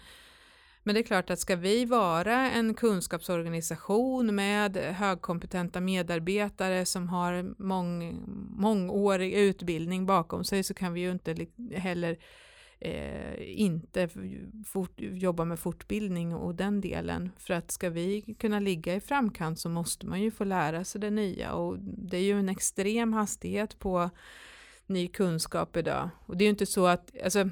men 0.88 0.94
det 0.94 1.02
är 1.02 1.04
klart 1.04 1.30
att 1.30 1.40
ska 1.40 1.56
vi 1.56 1.86
vara 1.86 2.52
en 2.52 2.74
kunskapsorganisation 2.74 4.36
med 4.36 4.78
högkompetenta 4.78 5.82
medarbetare 5.82 6.86
som 6.86 7.10
har 7.10 7.54
mång, 7.64 8.24
mångårig 8.58 9.34
utbildning 9.34 10.06
bakom 10.06 10.44
sig 10.44 10.64
så 10.64 10.74
kan 10.74 10.94
vi 10.94 11.02
ju 11.02 11.12
inte 11.12 11.48
heller 11.76 12.18
eh, 12.80 13.60
inte 13.60 14.10
fort, 14.68 14.94
jobba 14.98 15.46
med 15.46 15.60
fortbildning 15.60 16.36
och 16.36 16.56
den 16.56 16.82
delen. 16.82 17.32
För 17.38 17.54
att 17.54 17.72
ska 17.72 17.90
vi 17.90 18.36
kunna 18.40 18.60
ligga 18.60 18.96
i 18.96 19.00
framkant 19.00 19.60
så 19.60 19.70
måste 19.70 20.06
man 20.06 20.22
ju 20.22 20.32
få 20.32 20.44
lära 20.44 20.84
sig 20.84 21.02
det 21.02 21.10
nya 21.10 21.54
och 21.54 21.80
det 21.80 22.18
är 22.18 22.24
ju 22.24 22.40
en 22.40 22.50
extrem 22.50 23.14
hastighet 23.14 23.80
på 23.80 24.10
ny 24.86 25.08
kunskap 25.08 25.78
idag. 25.78 26.10
Och 26.26 26.38
det 26.38 26.44
är 26.44 26.46
ju 26.46 26.50
inte 26.50 26.66
så 26.66 26.86
att, 26.86 27.12
alltså, 27.24 27.50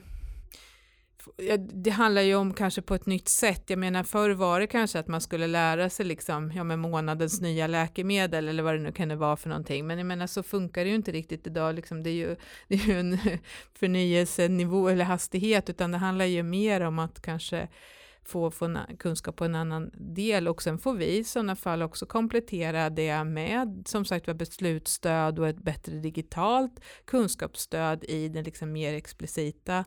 det 1.57 1.89
handlar 1.89 2.21
ju 2.21 2.35
om 2.35 2.53
kanske 2.53 2.81
på 2.81 2.95
ett 2.95 3.05
nytt 3.05 3.27
sätt. 3.27 3.63
Jag 3.67 3.79
menar 3.79 4.03
förr 4.03 4.29
var 4.29 4.59
det 4.59 4.67
kanske 4.67 4.99
att 4.99 5.07
man 5.07 5.21
skulle 5.21 5.47
lära 5.47 5.89
sig 5.89 6.05
liksom, 6.05 6.51
ja 6.55 6.63
med 6.63 6.79
månadens 6.79 7.41
nya 7.41 7.67
läkemedel 7.67 8.47
eller 8.47 8.63
vad 8.63 8.73
det 8.73 8.79
nu 8.79 8.91
kan 8.91 9.17
vara 9.17 9.37
för 9.37 9.49
någonting. 9.49 9.87
Men 9.87 9.97
jag 9.97 10.07
menar 10.07 10.27
så 10.27 10.43
funkar 10.43 10.83
det 10.83 10.89
ju 10.89 10.95
inte 10.95 11.11
riktigt 11.11 11.47
idag. 11.47 11.75
Liksom, 11.75 12.03
det, 12.03 12.09
är 12.09 12.13
ju, 12.13 12.35
det 12.67 12.75
är 12.75 12.87
ju 12.87 12.99
en 12.99 13.17
förnyelsenivå 13.73 14.89
eller 14.89 15.05
hastighet 15.05 15.69
utan 15.69 15.91
det 15.91 15.97
handlar 15.97 16.25
ju 16.25 16.43
mer 16.43 16.81
om 16.81 16.99
att 16.99 17.21
kanske 17.21 17.67
få, 18.25 18.51
få 18.51 18.79
kunskap 18.99 19.35
på 19.35 19.45
en 19.45 19.55
annan 19.55 19.91
del 19.93 20.47
och 20.47 20.61
sen 20.61 20.77
får 20.77 20.93
vi 20.93 21.17
i 21.17 21.23
sådana 21.23 21.55
fall 21.55 21.81
också 21.81 22.05
komplettera 22.05 22.89
det 22.89 23.23
med 23.23 23.83
som 23.85 24.05
sagt 24.05 24.27
var 24.27 24.33
beslutsstöd 24.33 25.39
och 25.39 25.47
ett 25.47 25.63
bättre 25.63 25.95
digitalt 25.95 26.79
kunskapsstöd 27.05 28.03
i 28.03 28.29
den 28.29 28.43
liksom 28.43 28.71
mer 28.71 28.93
explicita 28.93 29.85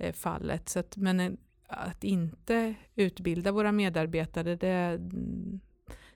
Eh, 0.00 0.12
fallet. 0.12 0.68
Så 0.68 0.78
att, 0.78 0.96
men 0.96 1.20
eh, 1.20 1.32
att 1.68 2.04
inte 2.04 2.74
utbilda 2.94 3.52
våra 3.52 3.72
medarbetare 3.72 4.56
det, 4.56 5.00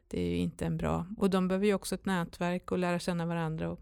det 0.08 0.20
är 0.20 0.30
ju 0.30 0.36
inte 0.36 0.66
en 0.66 0.76
bra, 0.76 1.06
och 1.18 1.30
de 1.30 1.48
behöver 1.48 1.66
ju 1.66 1.74
också 1.74 1.94
ett 1.94 2.06
nätverk 2.06 2.72
och 2.72 2.78
lära 2.78 2.98
känna 2.98 3.26
varandra 3.26 3.70
och, 3.70 3.80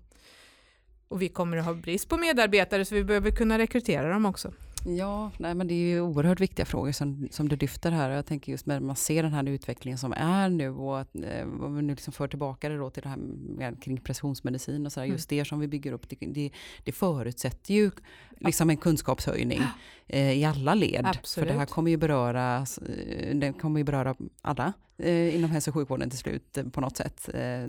och 1.09 1.23
vi 1.23 1.29
kommer 1.29 1.57
att 1.57 1.65
ha 1.65 1.75
brist 1.75 2.09
på 2.09 2.17
medarbetare 2.17 2.85
så 2.85 2.95
vi 2.95 3.05
behöver 3.05 3.31
kunna 3.31 3.59
rekrytera 3.59 4.09
dem 4.09 4.27
också. 4.27 4.53
Ja, 4.85 5.31
nej, 5.39 5.55
men 5.55 5.67
det 5.67 5.75
är 5.75 5.89
ju 5.89 6.01
oerhört 6.01 6.41
viktiga 6.41 6.67
frågor 6.67 6.93
som, 6.93 7.29
som 7.31 7.49
du 7.49 7.57
lyfter 7.57 7.91
här. 7.91 8.11
Jag 8.11 8.27
tänker 8.27 8.53
just 8.53 8.67
när 8.67 8.81
man 8.81 8.97
ser 8.97 9.23
den 9.23 9.33
här 9.33 9.49
utvecklingen 9.49 9.99
som 9.99 10.13
är 10.13 10.49
nu 10.49 10.71
och 10.71 11.01
att 11.01 11.15
eh, 11.15 11.47
vi 11.47 11.83
nu 11.83 11.95
liksom 11.95 12.13
för 12.13 12.29
tillbaka 12.29 12.69
det 12.69 12.77
då 12.77 12.91
till 12.91 13.03
det 13.03 13.09
här 13.09 13.17
med, 13.17 13.83
kring 13.83 14.01
precisionsmedicin 14.01 14.87
och 14.87 14.93
så 14.93 15.01
här, 15.01 15.05
mm. 15.05 15.15
just 15.15 15.29
det 15.29 15.45
som 15.45 15.61
vi 15.61 15.69
bygger 15.69 15.93
upp, 15.93 16.09
det, 16.09 16.17
det, 16.21 16.51
det 16.85 16.93
förutsätter 16.93 17.75
ju 17.75 17.91
liksom 18.39 18.71
en 18.71 18.77
kunskapshöjning 18.77 19.61
eh, 20.07 20.33
i 20.33 20.45
alla 20.45 20.75
led. 20.75 21.07
Absolut. 21.07 21.49
För 21.49 21.55
det 21.55 21.59
här 21.59 21.67
kommer 21.67 21.91
ju 21.91 21.97
beröra, 21.97 22.57
eh, 22.59 23.37
det 23.37 23.53
kommer 23.53 23.81
ju 23.81 23.85
beröra 23.85 24.15
alla 24.43 24.73
eh, 25.03 25.37
inom 25.37 25.51
hälso 25.51 25.71
och 25.71 25.75
sjukvården 25.75 26.11
till 26.11 26.19
slut 26.19 26.59
eh, 26.59 26.65
på 26.65 26.81
något 26.81 26.97
sätt. 26.97 27.29
Eh, 27.35 27.65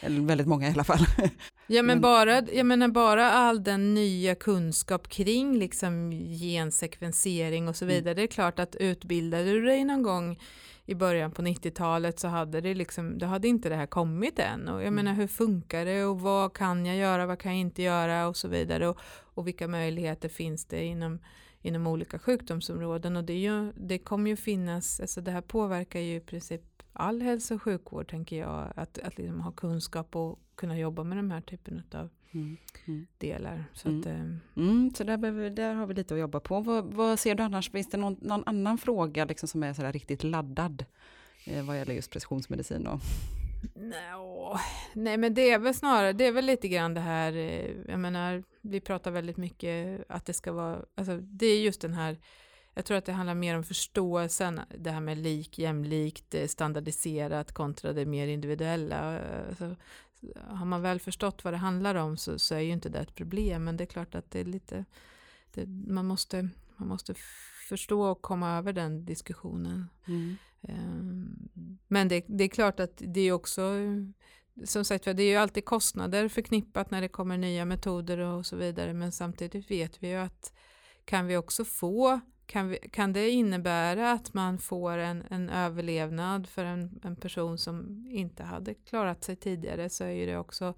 eller 0.00 0.20
väldigt 0.20 0.46
många 0.46 0.68
i 0.68 0.72
alla 0.72 0.84
fall. 0.84 1.06
Ja 1.66 1.82
men, 1.82 1.86
men, 1.86 2.00
bara, 2.00 2.42
jag 2.52 2.66
menar 2.66 2.88
bara 2.88 3.30
all 3.30 3.64
den 3.64 3.94
nya 3.94 4.34
kunskap 4.34 5.08
kring 5.08 5.58
liksom 5.58 6.10
gensekvensering 6.40 7.68
och 7.68 7.76
så 7.76 7.84
mm. 7.84 7.94
vidare. 7.94 8.12
Mm. 8.12 8.16
Det 8.16 8.22
är 8.22 8.34
klart 8.34 8.58
att 8.58 8.76
utbildade 8.76 9.44
du 9.44 9.64
dig 9.64 9.84
någon 9.84 10.02
gång 10.02 10.38
i 10.86 10.94
början 10.94 11.32
på 11.32 11.42
90-talet 11.42 12.18
så 12.18 12.28
hade 12.28 12.60
det 12.60 12.74
liksom, 12.74 13.18
då 13.18 13.26
hade 13.26 13.48
inte 13.48 13.68
det 13.68 13.76
här 13.76 13.86
kommit 13.86 14.38
än. 14.38 14.68
Och 14.68 14.80
jag 14.80 14.86
mm. 14.86 14.94
menar 14.94 15.14
hur 15.14 15.26
funkar 15.26 15.84
det 15.84 16.04
och 16.04 16.20
vad 16.20 16.52
kan 16.52 16.86
jag 16.86 16.96
göra, 16.96 17.26
vad 17.26 17.38
kan 17.38 17.52
jag 17.52 17.60
inte 17.60 17.82
göra 17.82 18.28
och 18.28 18.36
så 18.36 18.48
vidare. 18.48 18.88
Och, 18.88 18.98
och 19.34 19.46
vilka 19.46 19.68
möjligheter 19.68 20.28
finns 20.28 20.64
det 20.64 20.84
inom, 20.84 21.18
inom 21.62 21.86
olika 21.86 22.18
sjukdomsområden. 22.18 23.16
Och 23.16 23.24
det, 23.24 23.38
ju, 23.38 23.72
det 23.72 23.98
kommer 23.98 24.30
ju 24.30 24.36
finnas, 24.36 25.00
alltså 25.00 25.20
det 25.20 25.30
här 25.30 25.40
påverkar 25.40 26.00
ju 26.00 26.16
i 26.16 26.20
princip 26.20 26.62
all 26.92 27.22
hälso 27.22 27.54
och 27.54 27.62
sjukvård 27.62 28.10
tänker 28.10 28.38
jag. 28.38 28.72
Att, 28.76 28.98
att 28.98 29.18
liksom 29.18 29.40
ha 29.40 29.52
kunskap 29.52 30.16
och 30.16 30.38
kunna 30.54 30.78
jobba 30.78 31.04
med 31.04 31.18
de 31.18 31.30
här 31.30 31.40
typen 31.40 31.82
av 31.92 32.08
mm. 32.32 32.56
Mm. 32.86 33.06
delar. 33.18 33.64
Så, 33.72 33.88
mm. 33.88 34.00
Att, 34.00 34.06
eh, 34.06 34.20
mm, 34.56 34.92
så 34.94 35.04
där, 35.04 35.16
behöver, 35.16 35.50
där 35.50 35.74
har 35.74 35.86
vi 35.86 35.94
lite 35.94 36.14
att 36.14 36.20
jobba 36.20 36.40
på. 36.40 36.60
Vad, 36.60 36.84
vad 36.84 37.18
ser 37.18 37.34
du 37.34 37.42
annars, 37.42 37.70
finns 37.70 37.90
det 37.90 37.96
någon, 37.96 38.16
någon 38.20 38.42
annan 38.46 38.78
fråga 38.78 39.24
liksom 39.24 39.48
som 39.48 39.62
är 39.62 39.72
sådär 39.72 39.92
riktigt 39.92 40.24
laddad 40.24 40.84
eh, 41.44 41.64
vad 41.64 41.78
gäller 41.78 41.94
just 41.94 42.10
precisionsmedicin? 42.10 42.86
Och? 42.86 43.00
No, 43.74 44.58
nej 44.92 45.16
men 45.16 45.34
det 45.34 45.50
är 45.50 45.58
väl 45.58 45.74
snarare, 45.74 46.12
det 46.12 46.26
är 46.26 46.32
väl 46.32 46.44
lite 46.44 46.68
grann 46.68 46.94
det 46.94 47.00
här, 47.00 47.32
eh, 47.32 47.70
jag 47.88 48.00
menar, 48.00 48.42
vi 48.60 48.80
pratar 48.80 49.10
väldigt 49.10 49.36
mycket 49.36 50.04
att 50.08 50.26
det 50.26 50.32
ska 50.32 50.52
vara, 50.52 50.84
alltså 50.94 51.16
det 51.16 51.46
är 51.46 51.60
just 51.60 51.80
den 51.80 51.94
här 51.94 52.18
jag 52.74 52.84
tror 52.84 52.96
att 52.96 53.04
det 53.04 53.12
handlar 53.12 53.34
mer 53.34 53.56
om 53.56 53.64
förståelsen, 53.64 54.60
det 54.78 54.90
här 54.90 55.00
med 55.00 55.18
lik, 55.18 55.58
jämlikt, 55.58 56.34
eh, 56.34 56.46
standardiserat 56.46 57.52
kontra 57.52 57.92
det 57.92 58.06
mer 58.06 58.26
individuella. 58.26 59.20
Alltså, 59.48 59.76
har 60.34 60.66
man 60.66 60.82
väl 60.82 61.00
förstått 61.00 61.44
vad 61.44 61.52
det 61.52 61.58
handlar 61.58 61.94
om 61.94 62.16
så, 62.16 62.38
så, 62.38 62.54
är 62.54 62.60
ju 62.60 62.72
inte 62.72 62.88
det 62.88 62.98
ett 62.98 63.14
problem, 63.14 63.64
men 63.64 63.76
det 63.76 63.84
är 63.84 63.86
klart 63.86 64.14
att 64.14 64.30
det 64.30 64.40
är 64.40 64.44
lite, 64.44 64.84
det, 65.54 65.66
man, 65.66 66.06
måste, 66.06 66.48
man 66.76 66.88
måste 66.88 67.14
förstå 67.68 68.02
och 68.02 68.22
komma 68.22 68.58
över 68.58 68.72
den 68.72 69.04
diskussionen. 69.04 69.86
Mm. 70.06 70.36
Um, 70.60 71.48
men 71.88 72.08
det, 72.08 72.24
det, 72.28 72.44
är 72.44 72.48
klart 72.48 72.80
att 72.80 73.02
det 73.06 73.20
är 73.20 73.32
också, 73.32 73.72
som 74.64 74.84
sagt 74.84 75.04
det 75.04 75.22
är 75.22 75.30
ju 75.30 75.36
alltid 75.36 75.64
kostnader 75.64 76.28
förknippat 76.28 76.90
när 76.90 77.00
det 77.00 77.08
kommer 77.08 77.36
nya 77.38 77.64
metoder 77.64 78.18
och 78.18 78.46
så 78.46 78.56
vidare, 78.56 78.94
men 78.94 79.12
samtidigt 79.12 79.70
vet 79.70 80.02
vi 80.02 80.08
ju 80.08 80.16
att 80.16 80.52
kan 81.04 81.26
vi 81.26 81.36
också 81.36 81.64
få 81.64 82.20
kan, 82.52 82.68
vi, 82.68 82.78
kan 82.78 83.12
det 83.12 83.30
innebära 83.30 84.12
att 84.12 84.34
man 84.34 84.58
får 84.58 84.98
en, 84.98 85.24
en 85.30 85.50
överlevnad 85.50 86.46
för 86.46 86.64
en, 86.64 87.00
en 87.04 87.16
person 87.16 87.58
som 87.58 88.06
inte 88.10 88.42
hade 88.42 88.74
klarat 88.74 89.24
sig 89.24 89.36
tidigare 89.36 89.90
så 89.90 90.04
är 90.04 90.26
det 90.26 90.36
också 90.36 90.74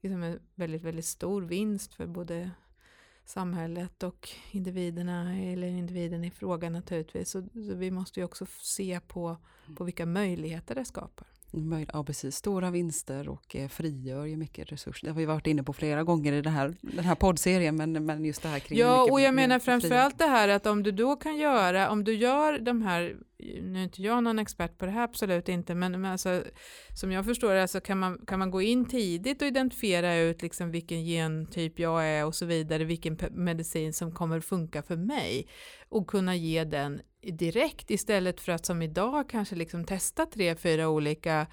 liksom 0.00 0.22
en 0.22 0.40
väldigt, 0.54 0.82
väldigt 0.82 1.04
stor 1.04 1.42
vinst 1.42 1.94
för 1.94 2.06
både 2.06 2.50
samhället 3.24 4.02
och 4.02 4.28
individerna 4.50 5.36
eller 5.36 5.66
individen 5.66 6.24
i 6.24 6.30
fråga 6.30 6.70
naturligtvis. 6.70 7.30
Så, 7.30 7.42
så 7.42 7.74
vi 7.74 7.90
måste 7.90 8.20
ju 8.20 8.24
också 8.24 8.46
se 8.60 9.00
på, 9.00 9.36
på 9.76 9.84
vilka 9.84 10.06
möjligheter 10.06 10.74
det 10.74 10.84
skapar. 10.84 11.26
Ja, 11.92 12.04
precis. 12.04 12.36
Stora 12.36 12.70
vinster 12.70 13.28
och 13.28 13.56
eh, 13.56 13.68
frigör 13.68 14.24
ju 14.24 14.36
mycket 14.36 14.72
resurser. 14.72 15.06
Det 15.06 15.12
har 15.12 15.18
vi 15.18 15.26
varit 15.26 15.46
inne 15.46 15.62
på 15.62 15.72
flera 15.72 16.02
gånger 16.02 16.32
i 16.32 16.40
det 16.42 16.50
här, 16.50 16.74
den 16.80 17.04
här 17.04 17.14
poddserien, 17.14 17.76
men, 17.76 18.06
men 18.06 18.24
just 18.24 18.42
det 18.42 18.48
här 18.48 18.58
kring... 18.58 18.78
Ja, 18.78 19.06
och 19.10 19.20
jag 19.20 19.34
menar 19.34 19.58
framförallt 19.58 20.18
det 20.18 20.26
här 20.26 20.48
att 20.48 20.66
om 20.66 20.82
du 20.82 20.92
då 20.92 21.16
kan 21.16 21.36
göra, 21.36 21.90
om 21.90 22.04
du 22.04 22.14
gör 22.14 22.58
de 22.58 22.82
här, 22.82 23.16
nu 23.38 23.78
är 23.78 23.84
inte 23.84 24.02
jag 24.02 24.22
någon 24.22 24.38
expert 24.38 24.78
på 24.78 24.84
det 24.84 24.90
här, 24.90 25.04
absolut 25.04 25.48
inte, 25.48 25.74
men, 25.74 26.00
men 26.00 26.12
alltså, 26.12 26.42
som 26.94 27.12
jag 27.12 27.24
förstår 27.24 27.54
det 27.54 27.68
så 27.68 27.80
kan 27.80 27.98
man, 27.98 28.18
kan 28.26 28.38
man 28.38 28.50
gå 28.50 28.62
in 28.62 28.84
tidigt 28.84 29.42
och 29.42 29.48
identifiera 29.48 30.16
ut 30.16 30.42
liksom 30.42 30.70
vilken 30.70 31.04
gentyp 31.04 31.78
jag 31.78 32.06
är 32.06 32.26
och 32.26 32.34
så 32.34 32.46
vidare, 32.46 32.84
vilken 32.84 33.18
medicin 33.30 33.92
som 33.92 34.12
kommer 34.12 34.40
funka 34.40 34.82
för 34.82 34.96
mig 34.96 35.48
och 35.88 36.06
kunna 36.06 36.36
ge 36.36 36.64
den 36.64 37.00
direkt 37.32 37.90
istället 37.90 38.40
för 38.40 38.52
att 38.52 38.66
som 38.66 38.82
idag 38.82 39.28
kanske 39.28 39.54
liksom 39.54 39.84
testa 39.84 40.26
tre, 40.26 40.56
fyra 40.56 40.88
olika 40.88 41.46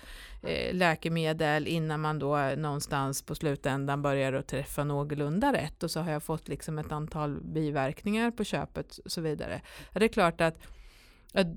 eh, 0.44 0.76
läkemedel 0.76 1.68
innan 1.68 2.02
man 2.02 2.20
då 2.20 2.38
någonstans 2.58 3.22
på 3.22 3.36
slutändan 3.36 4.02
börjar 4.02 4.34
att 4.34 4.48
träffa 4.48 4.84
någorlunda 4.84 5.54
rätt 5.54 5.84
och 5.84 5.92
så 5.92 6.00
har 6.00 6.12
jag 6.12 6.24
fått 6.24 6.48
liksom 6.48 6.80
ett 6.80 6.92
antal 6.92 7.42
biverkningar 7.44 8.32
på 8.32 8.44
köpet 8.44 8.98
och 8.98 9.12
så 9.12 9.22
vidare. 9.22 9.62
Det 9.94 10.06
är 10.06 10.08
klart 10.08 10.42
att 10.42 10.58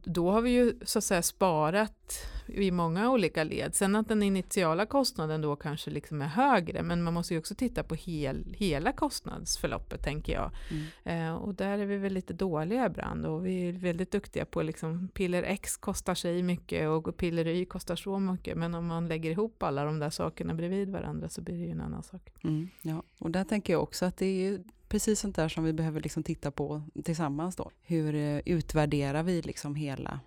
då 0.04 0.30
har 0.30 0.40
vi 0.40 0.50
ju 0.50 0.74
så 0.82 0.98
att 0.98 1.04
säga 1.04 1.22
sparat 1.22 2.26
i 2.46 2.70
många 2.70 3.10
olika 3.10 3.44
led. 3.44 3.74
Sen 3.74 3.96
att 3.96 4.08
den 4.08 4.22
initiala 4.22 4.86
kostnaden 4.86 5.40
då 5.40 5.56
kanske 5.56 5.90
liksom 5.90 6.22
är 6.22 6.26
högre, 6.26 6.82
men 6.82 7.02
man 7.02 7.14
måste 7.14 7.34
ju 7.34 7.40
också 7.40 7.54
titta 7.54 7.82
på 7.82 7.94
hel, 7.94 8.54
hela 8.58 8.92
kostnadsförloppet 8.92 10.02
tänker 10.02 10.32
jag. 10.32 10.50
Mm. 10.70 11.28
Eh, 11.28 11.34
och 11.34 11.54
där 11.54 11.78
är 11.78 11.86
vi 11.86 11.96
väl 11.96 12.12
lite 12.12 12.32
dåliga 12.32 12.86
ibland 12.86 13.26
och 13.26 13.46
vi 13.46 13.68
är 13.68 13.72
väldigt 13.72 14.10
duktiga 14.10 14.44
på 14.44 14.62
liksom 14.62 15.08
piller 15.08 15.42
X 15.42 15.76
kostar 15.76 16.14
sig 16.14 16.42
mycket 16.42 16.88
och 16.88 17.16
piller 17.16 17.46
Y 17.46 17.64
kostar 17.64 17.96
så 17.96 18.18
mycket, 18.18 18.56
men 18.56 18.74
om 18.74 18.86
man 18.86 19.08
lägger 19.08 19.30
ihop 19.30 19.62
alla 19.62 19.84
de 19.84 19.98
där 19.98 20.10
sakerna 20.10 20.54
bredvid 20.54 20.88
varandra 20.90 21.28
så 21.28 21.40
blir 21.40 21.58
det 21.58 21.64
ju 21.64 21.70
en 21.70 21.80
annan 21.80 22.02
sak. 22.02 22.32
Mm, 22.44 22.68
ja, 22.82 23.02
och 23.18 23.30
där 23.30 23.44
tänker 23.44 23.72
jag 23.72 23.82
också 23.82 24.04
att 24.04 24.16
det 24.16 24.46
är 24.46 24.62
precis 24.94 25.20
sånt 25.20 25.36
där 25.36 25.48
som 25.48 25.64
vi 25.64 25.72
behöver 25.72 26.00
liksom 26.00 26.22
titta 26.22 26.50
på 26.50 26.82
tillsammans 27.04 27.56
då. 27.56 27.70
Hur 27.82 28.14
eh, 28.14 28.38
utvärderar 28.44 29.22
vi 29.22 29.42
liksom 29.42 29.74
hela, 29.74 30.20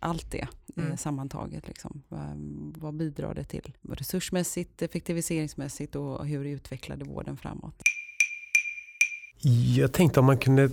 allt 0.00 0.30
det 0.30 0.48
eh, 0.76 0.84
mm. 0.84 0.96
sammantaget? 0.96 1.68
Liksom. 1.68 2.02
Vad, 2.08 2.36
vad 2.78 2.94
bidrar 2.94 3.34
det 3.34 3.44
till? 3.44 3.72
Resursmässigt, 3.82 4.82
effektiviseringsmässigt 4.82 5.96
och 5.96 6.26
hur 6.26 6.44
utvecklade 6.44 7.04
vården 7.04 7.36
framåt? 7.36 7.82
Jag 9.76 9.92
tänkte 9.92 10.20
om 10.20 10.26
man 10.26 10.38
kunde 10.38 10.70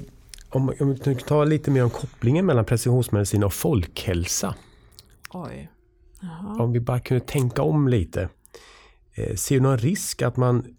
om 0.49 0.65
man 0.65 0.75
kunde 0.75 1.19
ta 1.19 1.43
lite 1.43 1.71
mer 1.71 1.83
om 1.83 1.89
kopplingen 1.89 2.45
mellan 2.45 2.65
precisionsmedicin 2.65 3.43
och 3.43 3.53
folkhälsa. 3.53 4.55
Oj. 5.29 5.69
Jaha. 6.21 6.63
Om 6.63 6.71
vi 6.71 6.79
bara 6.79 6.99
kunde 6.99 7.25
tänka 7.25 7.61
om 7.61 7.87
lite. 7.87 8.29
Eh, 9.13 9.35
ser 9.35 9.55
du 9.55 9.61
någon 9.61 9.77
risk 9.77 10.21
att 10.21 10.37
man 10.37 10.75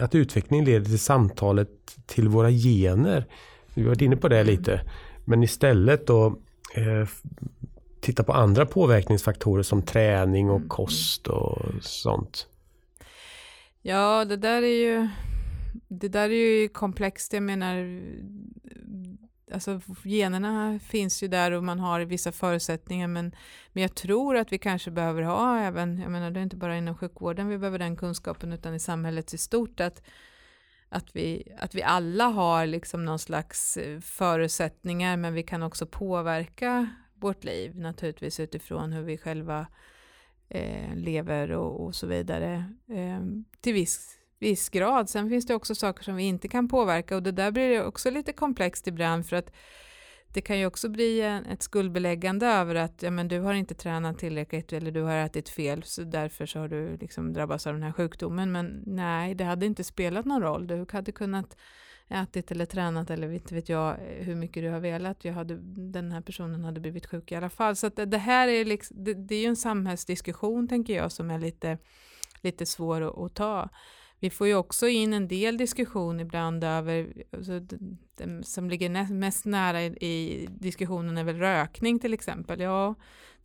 att 0.00 0.14
utveckling 0.14 0.64
leder 0.64 0.84
till 0.84 0.98
samtalet 0.98 1.68
till 2.06 2.28
våra 2.28 2.50
gener. 2.50 3.26
Vi 3.74 3.82
har 3.82 3.88
varit 3.88 4.02
inne 4.02 4.16
på 4.16 4.28
det 4.28 4.40
mm. 4.40 4.46
lite. 4.46 4.80
Men 5.24 5.42
istället 5.42 6.06
då 6.06 6.26
eh, 6.74 7.08
titta 8.00 8.24
på 8.24 8.32
andra 8.32 8.66
påverkningsfaktorer 8.66 9.62
som 9.62 9.82
träning 9.82 10.50
och 10.50 10.56
mm. 10.56 10.68
kost 10.68 11.26
och 11.26 11.58
sånt. 11.80 12.46
Ja, 13.82 14.24
det 14.24 14.36
där 14.36 14.62
är 14.62 14.84
ju 14.84 15.08
det 15.88 16.08
där 16.08 16.30
är 16.30 16.60
ju 16.60 16.68
komplext. 16.68 17.32
Jag 17.32 17.42
menar, 17.42 18.00
alltså 19.54 19.80
generna 20.04 20.78
finns 20.78 21.22
ju 21.22 21.28
där 21.28 21.52
och 21.52 21.64
man 21.64 21.80
har 21.80 22.00
vissa 22.00 22.32
förutsättningar 22.32 23.08
men, 23.08 23.34
men 23.72 23.82
jag 23.82 23.94
tror 23.94 24.36
att 24.36 24.52
vi 24.52 24.58
kanske 24.58 24.90
behöver 24.90 25.22
ha 25.22 25.58
även, 25.58 25.98
jag 25.98 26.10
menar 26.10 26.30
det 26.30 26.40
är 26.40 26.42
inte 26.42 26.56
bara 26.56 26.76
inom 26.76 26.96
sjukvården 26.96 27.48
vi 27.48 27.58
behöver 27.58 27.78
den 27.78 27.96
kunskapen 27.96 28.52
utan 28.52 28.74
i 28.74 28.80
samhället 28.80 29.34
i 29.34 29.38
stort 29.38 29.80
att, 29.80 30.02
att, 30.88 31.16
vi, 31.16 31.52
att 31.58 31.74
vi 31.74 31.82
alla 31.82 32.24
har 32.24 32.66
liksom 32.66 33.04
någon 33.04 33.18
slags 33.18 33.76
eh, 33.76 34.00
förutsättningar 34.00 35.16
men 35.16 35.34
vi 35.34 35.42
kan 35.42 35.62
också 35.62 35.86
påverka 35.86 36.88
vårt 37.14 37.44
liv 37.44 37.76
naturligtvis 37.76 38.40
utifrån 38.40 38.92
hur 38.92 39.02
vi 39.02 39.18
själva 39.18 39.66
eh, 40.48 40.94
lever 40.94 41.52
och, 41.52 41.84
och, 41.84 41.94
så 41.94 42.06
vidare 42.06 42.74
eh, 42.88 43.20
till 43.60 43.74
viss 43.74 44.18
viss 44.44 44.68
grad. 44.68 45.08
Sen 45.08 45.28
finns 45.28 45.46
det 45.46 45.54
också 45.54 45.74
saker 45.74 46.04
som 46.04 46.16
vi 46.16 46.22
inte 46.22 46.48
kan 46.48 46.68
påverka 46.68 47.16
och 47.16 47.22
det 47.22 47.32
där 47.32 47.50
blir 47.50 47.84
också 47.84 48.10
lite 48.10 48.32
komplext 48.32 48.86
ibland 48.86 49.26
för 49.26 49.36
att 49.36 49.50
det 50.34 50.40
kan 50.40 50.58
ju 50.58 50.66
också 50.66 50.88
bli 50.88 51.20
ett 51.50 51.62
skuldbeläggande 51.62 52.46
över 52.46 52.74
att 52.74 53.02
ja, 53.02 53.10
men 53.10 53.28
du 53.28 53.40
har 53.40 53.54
inte 53.54 53.74
tränat 53.74 54.18
tillräckligt 54.18 54.72
eller 54.72 54.90
du 54.90 55.02
har 55.02 55.14
ätit 55.14 55.48
fel 55.48 55.82
så 55.82 56.02
därför 56.02 56.46
så 56.46 56.58
har 56.58 56.68
du 56.68 56.96
liksom 56.96 57.32
drabbats 57.32 57.66
av 57.66 57.72
den 57.72 57.82
här 57.82 57.92
sjukdomen. 57.92 58.52
Men 58.52 58.82
nej, 58.86 59.34
det 59.34 59.44
hade 59.44 59.66
inte 59.66 59.84
spelat 59.84 60.24
någon 60.24 60.42
roll. 60.42 60.66
Du 60.66 60.86
hade 60.92 61.12
kunnat 61.12 61.56
ätit 62.08 62.50
eller 62.50 62.66
tränat 62.66 63.10
eller 63.10 63.32
inte 63.32 63.54
vet 63.54 63.68
jag 63.68 63.96
hur 63.96 64.34
mycket 64.34 64.62
du 64.62 64.70
har 64.70 64.80
velat. 64.80 65.24
Jag 65.24 65.32
hade, 65.32 65.58
den 65.92 66.12
här 66.12 66.20
personen 66.20 66.64
hade 66.64 66.80
blivit 66.80 67.06
sjuk 67.06 67.32
i 67.32 67.34
alla 67.34 67.50
fall. 67.50 67.76
Så 67.76 67.86
att 67.86 68.10
det, 68.10 68.18
här 68.18 68.48
är, 68.48 68.64
liksom, 68.64 69.04
det, 69.04 69.14
det, 69.14 69.34
är 69.34 69.40
ju 69.40 69.48
en 69.48 69.56
samhällsdiskussion 69.56 70.68
tänker 70.68 70.96
jag 70.96 71.12
som 71.12 71.30
är 71.30 71.38
lite, 71.38 71.78
lite 72.40 72.66
svår 72.66 73.00
att, 73.00 73.18
att 73.18 73.34
ta. 73.34 73.68
Vi 74.20 74.30
får 74.30 74.46
ju 74.46 74.54
också 74.54 74.88
in 74.88 75.12
en 75.12 75.28
del 75.28 75.56
diskussion 75.56 76.20
ibland 76.20 76.64
över, 76.64 77.12
alltså, 77.32 77.60
det, 77.60 78.42
som 78.42 78.70
ligger 78.70 79.12
mest 79.12 79.44
nära 79.44 79.82
i, 79.82 79.86
i, 79.86 80.48
diskussionen 80.50 81.18
är 81.18 81.24
väl 81.24 81.38
rökning 81.38 81.98
till 81.98 82.14
exempel. 82.14 82.60
Ja, 82.60 82.94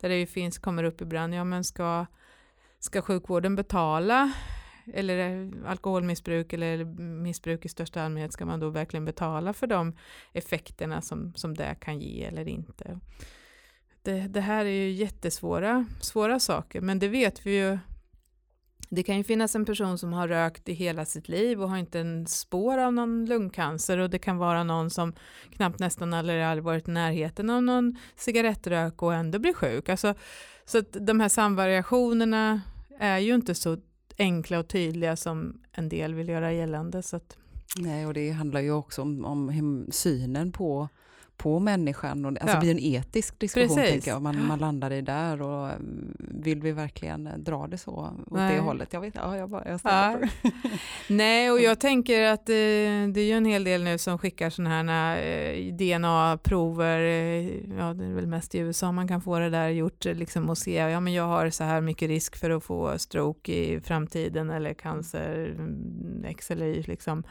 där 0.00 0.08
det 0.08 0.18
ju 0.18 0.26
finns, 0.26 0.58
kommer 0.58 0.84
upp 0.84 1.00
ibland, 1.00 1.34
ja 1.34 1.44
men 1.44 1.64
ska, 1.64 2.06
ska 2.78 3.02
sjukvården 3.02 3.56
betala 3.56 4.32
eller 4.94 5.50
alkoholmissbruk 5.66 6.52
eller 6.52 6.84
missbruk 7.00 7.64
i 7.64 7.68
största 7.68 8.02
allmänhet, 8.02 8.32
ska 8.32 8.46
man 8.46 8.60
då 8.60 8.68
verkligen 8.68 9.04
betala 9.04 9.52
för 9.52 9.66
de 9.66 9.96
effekterna 10.32 11.02
som, 11.02 11.34
som 11.34 11.54
det 11.54 11.76
kan 11.80 12.00
ge 12.00 12.24
eller 12.24 12.48
inte? 12.48 13.00
Det, 14.02 14.20
det 14.20 14.40
här 14.40 14.64
är 14.64 14.70
ju 14.70 14.90
jättesvåra 14.90 15.86
svåra 16.00 16.40
saker, 16.40 16.80
men 16.80 16.98
det 16.98 17.08
vet 17.08 17.46
vi 17.46 17.56
ju 17.58 17.78
det 18.92 19.02
kan 19.02 19.16
ju 19.16 19.24
finnas 19.24 19.54
en 19.54 19.64
person 19.64 19.98
som 19.98 20.12
har 20.12 20.28
rökt 20.28 20.68
i 20.68 20.72
hela 20.72 21.04
sitt 21.04 21.28
liv 21.28 21.62
och 21.62 21.70
har 21.70 21.76
inte 21.76 22.00
en 22.00 22.26
spår 22.26 22.78
av 22.78 22.92
någon 22.92 23.26
lungcancer 23.26 23.98
och 23.98 24.10
det 24.10 24.18
kan 24.18 24.36
vara 24.36 24.64
någon 24.64 24.90
som 24.90 25.12
knappt 25.50 25.78
nästan 25.78 26.14
aldrig, 26.14 26.42
aldrig 26.42 26.64
varit 26.64 26.88
i 26.88 26.90
närheten 26.90 27.50
av 27.50 27.62
någon 27.62 27.96
cigarettrök 28.16 29.02
och 29.02 29.14
ändå 29.14 29.38
blir 29.38 29.52
sjuk. 29.52 29.88
Alltså, 29.88 30.14
så 30.64 30.78
att 30.78 30.96
de 31.06 31.20
här 31.20 31.28
samvariationerna 31.28 32.60
är 32.98 33.18
ju 33.18 33.34
inte 33.34 33.54
så 33.54 33.76
enkla 34.18 34.58
och 34.58 34.68
tydliga 34.68 35.16
som 35.16 35.60
en 35.72 35.88
del 35.88 36.14
vill 36.14 36.28
göra 36.28 36.52
gällande. 36.52 37.02
Så 37.02 37.16
att... 37.16 37.36
Nej, 37.76 38.06
och 38.06 38.14
det 38.14 38.30
handlar 38.30 38.60
ju 38.60 38.72
också 38.72 39.02
om, 39.02 39.24
om 39.24 39.86
synen 39.90 40.52
på 40.52 40.88
på 41.40 41.58
människan. 41.58 42.24
Och, 42.24 42.30
alltså 42.30 42.56
ja. 42.56 42.60
blir 42.60 42.70
en 42.70 42.78
etisk 42.78 43.38
diskussion, 43.38 43.76
Precis. 43.76 43.90
tänker 43.90 44.10
jag. 44.10 44.22
Man, 44.22 44.46
man 44.46 44.58
landar 44.58 44.92
i 44.92 45.00
där 45.00 45.42
och 45.42 45.68
mm, 45.68 46.16
vill 46.18 46.60
vi 46.62 46.72
verkligen 46.72 47.28
dra 47.36 47.66
det 47.66 47.78
så 47.78 47.90
åt 48.26 48.30
Nej. 48.30 48.54
det 48.54 48.60
hållet? 48.60 48.92
Jag 48.92 49.00
vet 49.00 49.14
ja, 49.14 49.36
jag, 49.36 49.50
bara, 49.50 49.68
jag 49.68 49.80
ja. 49.84 50.18
Nej, 51.08 51.50
och 51.50 51.60
jag 51.60 51.80
tänker 51.80 52.22
att 52.22 52.48
eh, 52.48 52.54
det 53.12 53.20
är 53.20 53.24
ju 53.24 53.32
en 53.32 53.44
hel 53.44 53.64
del 53.64 53.84
nu 53.84 53.98
som 53.98 54.18
skickar 54.18 54.50
sådana 54.50 54.70
här 54.70 55.16
eh, 55.16 55.74
DNA-prover. 55.74 57.00
Eh, 57.00 57.46
ja, 57.78 57.94
det 57.94 58.04
är 58.04 58.14
väl 58.14 58.26
mest 58.26 58.54
i 58.54 58.58
USA 58.58 58.92
man 58.92 59.08
kan 59.08 59.20
få 59.20 59.38
det 59.38 59.50
där 59.50 59.68
gjort 59.68 60.04
liksom 60.04 60.50
och 60.50 60.58
se, 60.58 60.74
ja 60.74 61.00
men 61.00 61.12
jag 61.12 61.24
har 61.24 61.50
så 61.50 61.64
här 61.64 61.80
mycket 61.80 62.08
risk 62.08 62.36
för 62.36 62.50
att 62.50 62.64
få 62.64 62.98
stroke 62.98 63.52
i 63.52 63.80
framtiden 63.80 64.50
eller 64.50 64.74
cancer, 64.74 65.54
mm, 65.58 66.24
X 66.28 66.50
eller 66.50 66.66
Y 66.66 66.82
liksom. 66.82 67.24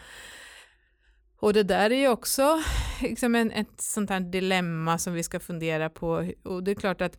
Och 1.40 1.54
det 1.54 1.64
där 1.64 1.90
är 1.90 1.96
ju 1.96 2.08
också 2.08 2.64
liksom 3.02 3.36
en, 3.36 3.52
ett 3.52 3.82
sånt 3.82 4.10
här 4.10 4.20
dilemma 4.20 4.98
som 4.98 5.14
vi 5.14 5.24
ska 5.24 5.40
fundera 5.40 5.90
på. 5.90 6.32
Och 6.44 6.64
det 6.64 6.72
är 6.72 6.76
klart 6.76 7.02
att 7.02 7.18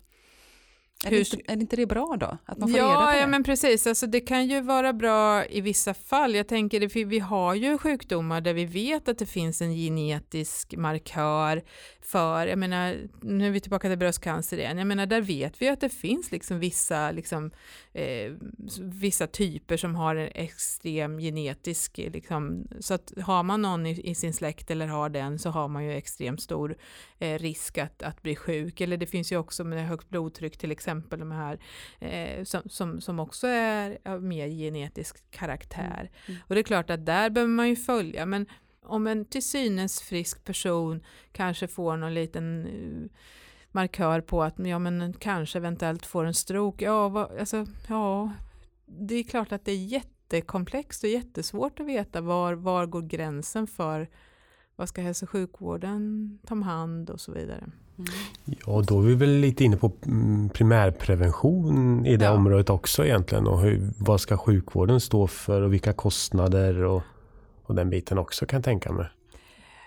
är, 1.05 1.11
det 1.11 1.18
inte, 1.18 1.37
är 1.47 1.53
inte 1.53 1.77
det 1.77 1.87
bra 1.87 2.16
då? 2.21 2.39
Att 2.45 2.59
man 2.59 2.68
får 2.68 2.79
ja, 2.79 2.85
reda 2.85 3.07
på 3.07 3.12
det? 3.12 3.18
Ja, 3.18 3.27
men 3.27 3.45
precis. 3.45 3.87
Alltså, 3.87 4.07
det 4.07 4.21
kan 4.21 4.47
ju 4.47 4.61
vara 4.61 4.93
bra 4.93 5.47
i 5.47 5.61
vissa 5.61 5.95
fall. 5.95 6.35
Jag 6.35 6.49
tänker, 6.49 7.05
vi 7.05 7.18
har 7.18 7.55
ju 7.55 7.79
sjukdomar 7.79 8.41
där 8.41 8.55
vi 8.55 8.64
vet 8.64 9.09
att 9.09 9.18
det 9.18 9.27
finns 9.27 9.62
en 9.62 9.75
genetisk 9.75 10.75
markör 10.77 11.62
för, 12.11 12.47
jag 12.47 12.59
menar, 12.59 12.97
nu 13.21 13.47
är 13.47 13.51
vi 13.51 13.61
tillbaka 13.61 13.89
till 13.89 13.99
bröstcancer 13.99 14.59
igen, 14.59 14.79
jag 14.79 14.87
menar, 14.87 15.07
där 15.07 15.21
vet 15.21 15.63
vi 15.63 15.69
att 15.69 15.81
det 15.81 15.89
finns 15.89 16.33
liksom 16.33 16.59
vissa, 16.59 17.11
liksom, 17.11 17.51
eh, 17.93 18.33
vissa 18.81 19.27
typer 19.27 19.77
som 19.77 19.95
har 19.95 20.17
en 20.17 20.31
extrem 20.35 21.19
genetisk, 21.19 21.99
liksom, 21.99 22.69
så 22.81 22.95
att 22.95 23.13
har 23.23 23.43
man 23.43 23.63
någon 23.63 23.87
i, 23.87 24.11
i, 24.11 24.15
sin 24.15 24.33
släkt 24.33 24.71
eller 24.71 24.87
har 24.87 25.09
den 25.09 25.39
så 25.39 25.51
har 25.51 25.69
man 25.69 25.85
ju 25.85 25.93
extremt 25.93 26.43
stor 26.43 26.77
eh, 27.19 27.39
risk 27.39 27.79
att, 27.79 28.03
att 28.03 28.23
bli 28.23 28.37
sjuk. 28.37 28.81
Eller 28.81 28.97
det 28.97 29.07
finns 29.07 29.33
ju 29.33 29.37
också 29.37 29.65
med 29.65 29.89
högt 29.89 30.09
blodtryck 30.09 30.59
till 30.59 30.73
exempel, 30.73 31.19
de 31.19 31.31
här 31.31 31.59
eh, 31.99 32.45
som, 32.45 32.63
som, 32.67 33.01
som 33.01 33.21
också 33.21 33.47
är 33.47 33.99
av 34.05 34.23
mer 34.23 34.49
genetisk 34.49 35.31
karaktär. 35.31 36.01
Mm. 36.01 36.11
Mm. 36.31 36.41
Och 36.49 36.55
det 36.55 36.61
är 36.61 36.63
klart 36.63 36.91
att 36.91 37.07
där 37.07 37.31
behöver 37.31 37.53
man 37.53 37.69
ju 37.69 37.77
följa, 37.77 38.27
men 38.27 38.47
om 38.91 39.07
en 39.07 39.24
till 39.24 39.45
synes 39.45 40.01
frisk 40.01 40.45
person 40.45 41.01
kanske 41.32 41.68
får 41.68 41.97
någon 41.97 42.14
liten 42.14 42.66
uh, 42.66 43.09
markör 43.72 44.20
på 44.20 44.43
att 44.43 44.59
ja, 44.59 44.78
men 44.78 45.12
kanske 45.12 45.59
eventuellt 45.59 46.07
får 46.07 46.24
en 46.24 46.34
stroke, 46.34 46.84
ja, 46.84 47.09
vad, 47.09 47.38
alltså, 47.38 47.66
ja, 47.88 48.32
det 48.86 49.14
är 49.14 49.22
klart 49.22 49.53
att 49.53 49.64
det 49.64 49.72
är 49.72 49.84
jättekomplext 49.84 51.05
och 51.05 51.11
jättesvårt 51.11 51.80
att 51.80 51.86
veta 51.86 52.20
var, 52.20 52.55
var 52.55 52.86
går 52.86 53.03
gränsen 53.03 53.66
för 53.66 54.09
vad 54.76 54.88
ska 54.88 55.03
hälso 55.03 55.24
och 55.24 55.30
sjukvården 55.30 56.38
ta 56.47 56.55
om 56.55 56.62
hand 56.62 57.11
och 57.11 57.20
så 57.20 57.32
vidare. 57.32 57.70
Mm. 57.99 58.11
Ja, 58.66 58.82
då 58.86 59.01
är 59.01 59.07
vi 59.07 59.14
väl 59.14 59.30
lite 59.30 59.64
inne 59.64 59.76
på 59.76 59.93
mm, 60.07 60.49
primärprevention 60.49 62.07
i 62.07 62.16
det 62.16 62.24
ja. 62.24 62.32
området 62.32 62.70
också 62.70 63.05
egentligen. 63.05 63.47
Och 63.47 63.61
hur, 63.61 63.91
vad 63.99 64.20
ska 64.20 64.36
sjukvården 64.36 65.01
stå 65.01 65.26
för 65.26 65.62
och 65.62 65.72
vilka 65.72 65.93
kostnader 65.93 66.82
och, 66.82 67.03
och 67.71 67.77
den 67.77 67.91
biten 67.91 68.18
också 68.18 68.47
kan 68.47 68.62
tänka 68.62 68.93
mig. 68.93 69.07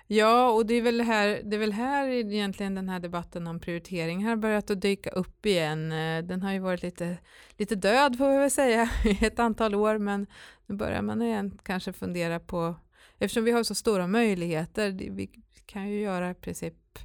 Ja, 0.07 0.51
och 0.51 0.65
det 0.65 0.73
är, 0.73 0.81
väl 0.81 1.01
här, 1.01 1.41
det 1.43 1.55
är 1.55 1.59
väl 1.59 1.73
här 1.73 2.07
egentligen 2.07 2.75
den 2.75 2.89
här 2.89 2.99
debatten 2.99 3.47
om 3.47 3.59
prioritering 3.59 4.25
har 4.25 4.35
börjat 4.35 4.71
att 4.71 4.81
dyka 4.81 5.09
upp 5.09 5.45
igen. 5.45 5.91
Eh, 5.91 6.23
den 6.23 6.41
har 6.41 6.53
ju 6.53 6.59
varit 6.59 6.83
lite, 6.83 7.17
lite 7.57 7.75
död 7.75 8.17
får 8.17 8.29
vi 8.31 8.37
väl 8.37 8.51
säga 8.51 8.89
i 9.05 9.25
ett 9.25 9.39
antal 9.39 9.75
år, 9.75 9.97
men 9.97 10.27
nu 10.65 10.75
börjar 10.75 11.01
man 11.01 11.21
igen 11.21 11.59
kanske 11.63 11.93
fundera 11.93 12.39
på, 12.39 12.75
eftersom 13.17 13.43
vi 13.43 13.51
har 13.51 13.63
så 13.63 13.75
stora 13.75 14.07
möjligheter, 14.07 14.91
vi 14.91 15.29
kan 15.65 15.89
ju 15.89 15.99
göra 15.99 16.31
i 16.31 16.33
princip 16.33 16.99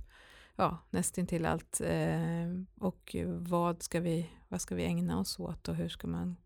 ja, 0.56 0.78
nästintill 0.90 1.46
allt. 1.46 1.80
Eh, 1.80 2.48
och 2.80 3.16
vad 3.38 3.82
ska, 3.82 4.00
vi, 4.00 4.30
vad 4.48 4.60
ska 4.60 4.74
vi 4.74 4.84
ägna 4.84 5.18
oss 5.18 5.38
åt 5.38 5.68
och 5.68 5.74
hur 5.74 5.88
ska 5.88 6.06
man 6.06 6.36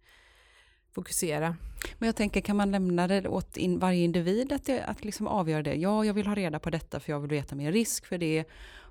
fokusera. 0.92 1.56
Men 1.98 2.06
jag 2.06 2.16
tänker, 2.16 2.40
kan 2.40 2.56
man 2.56 2.70
lämna 2.70 3.08
det 3.08 3.28
åt 3.28 3.56
in, 3.56 3.78
varje 3.78 4.04
individ 4.04 4.52
att, 4.52 4.64
det, 4.64 4.84
att 4.84 5.04
liksom 5.04 5.26
avgöra 5.26 5.62
det? 5.62 5.74
Ja, 5.74 6.04
jag 6.04 6.14
vill 6.14 6.26
ha 6.26 6.34
reda 6.34 6.58
på 6.58 6.70
detta 6.70 7.00
för 7.00 7.12
jag 7.12 7.20
vill 7.20 7.30
veta 7.30 7.54
mer 7.54 7.72
risk 7.72 8.06
för 8.06 8.18
det. 8.18 8.44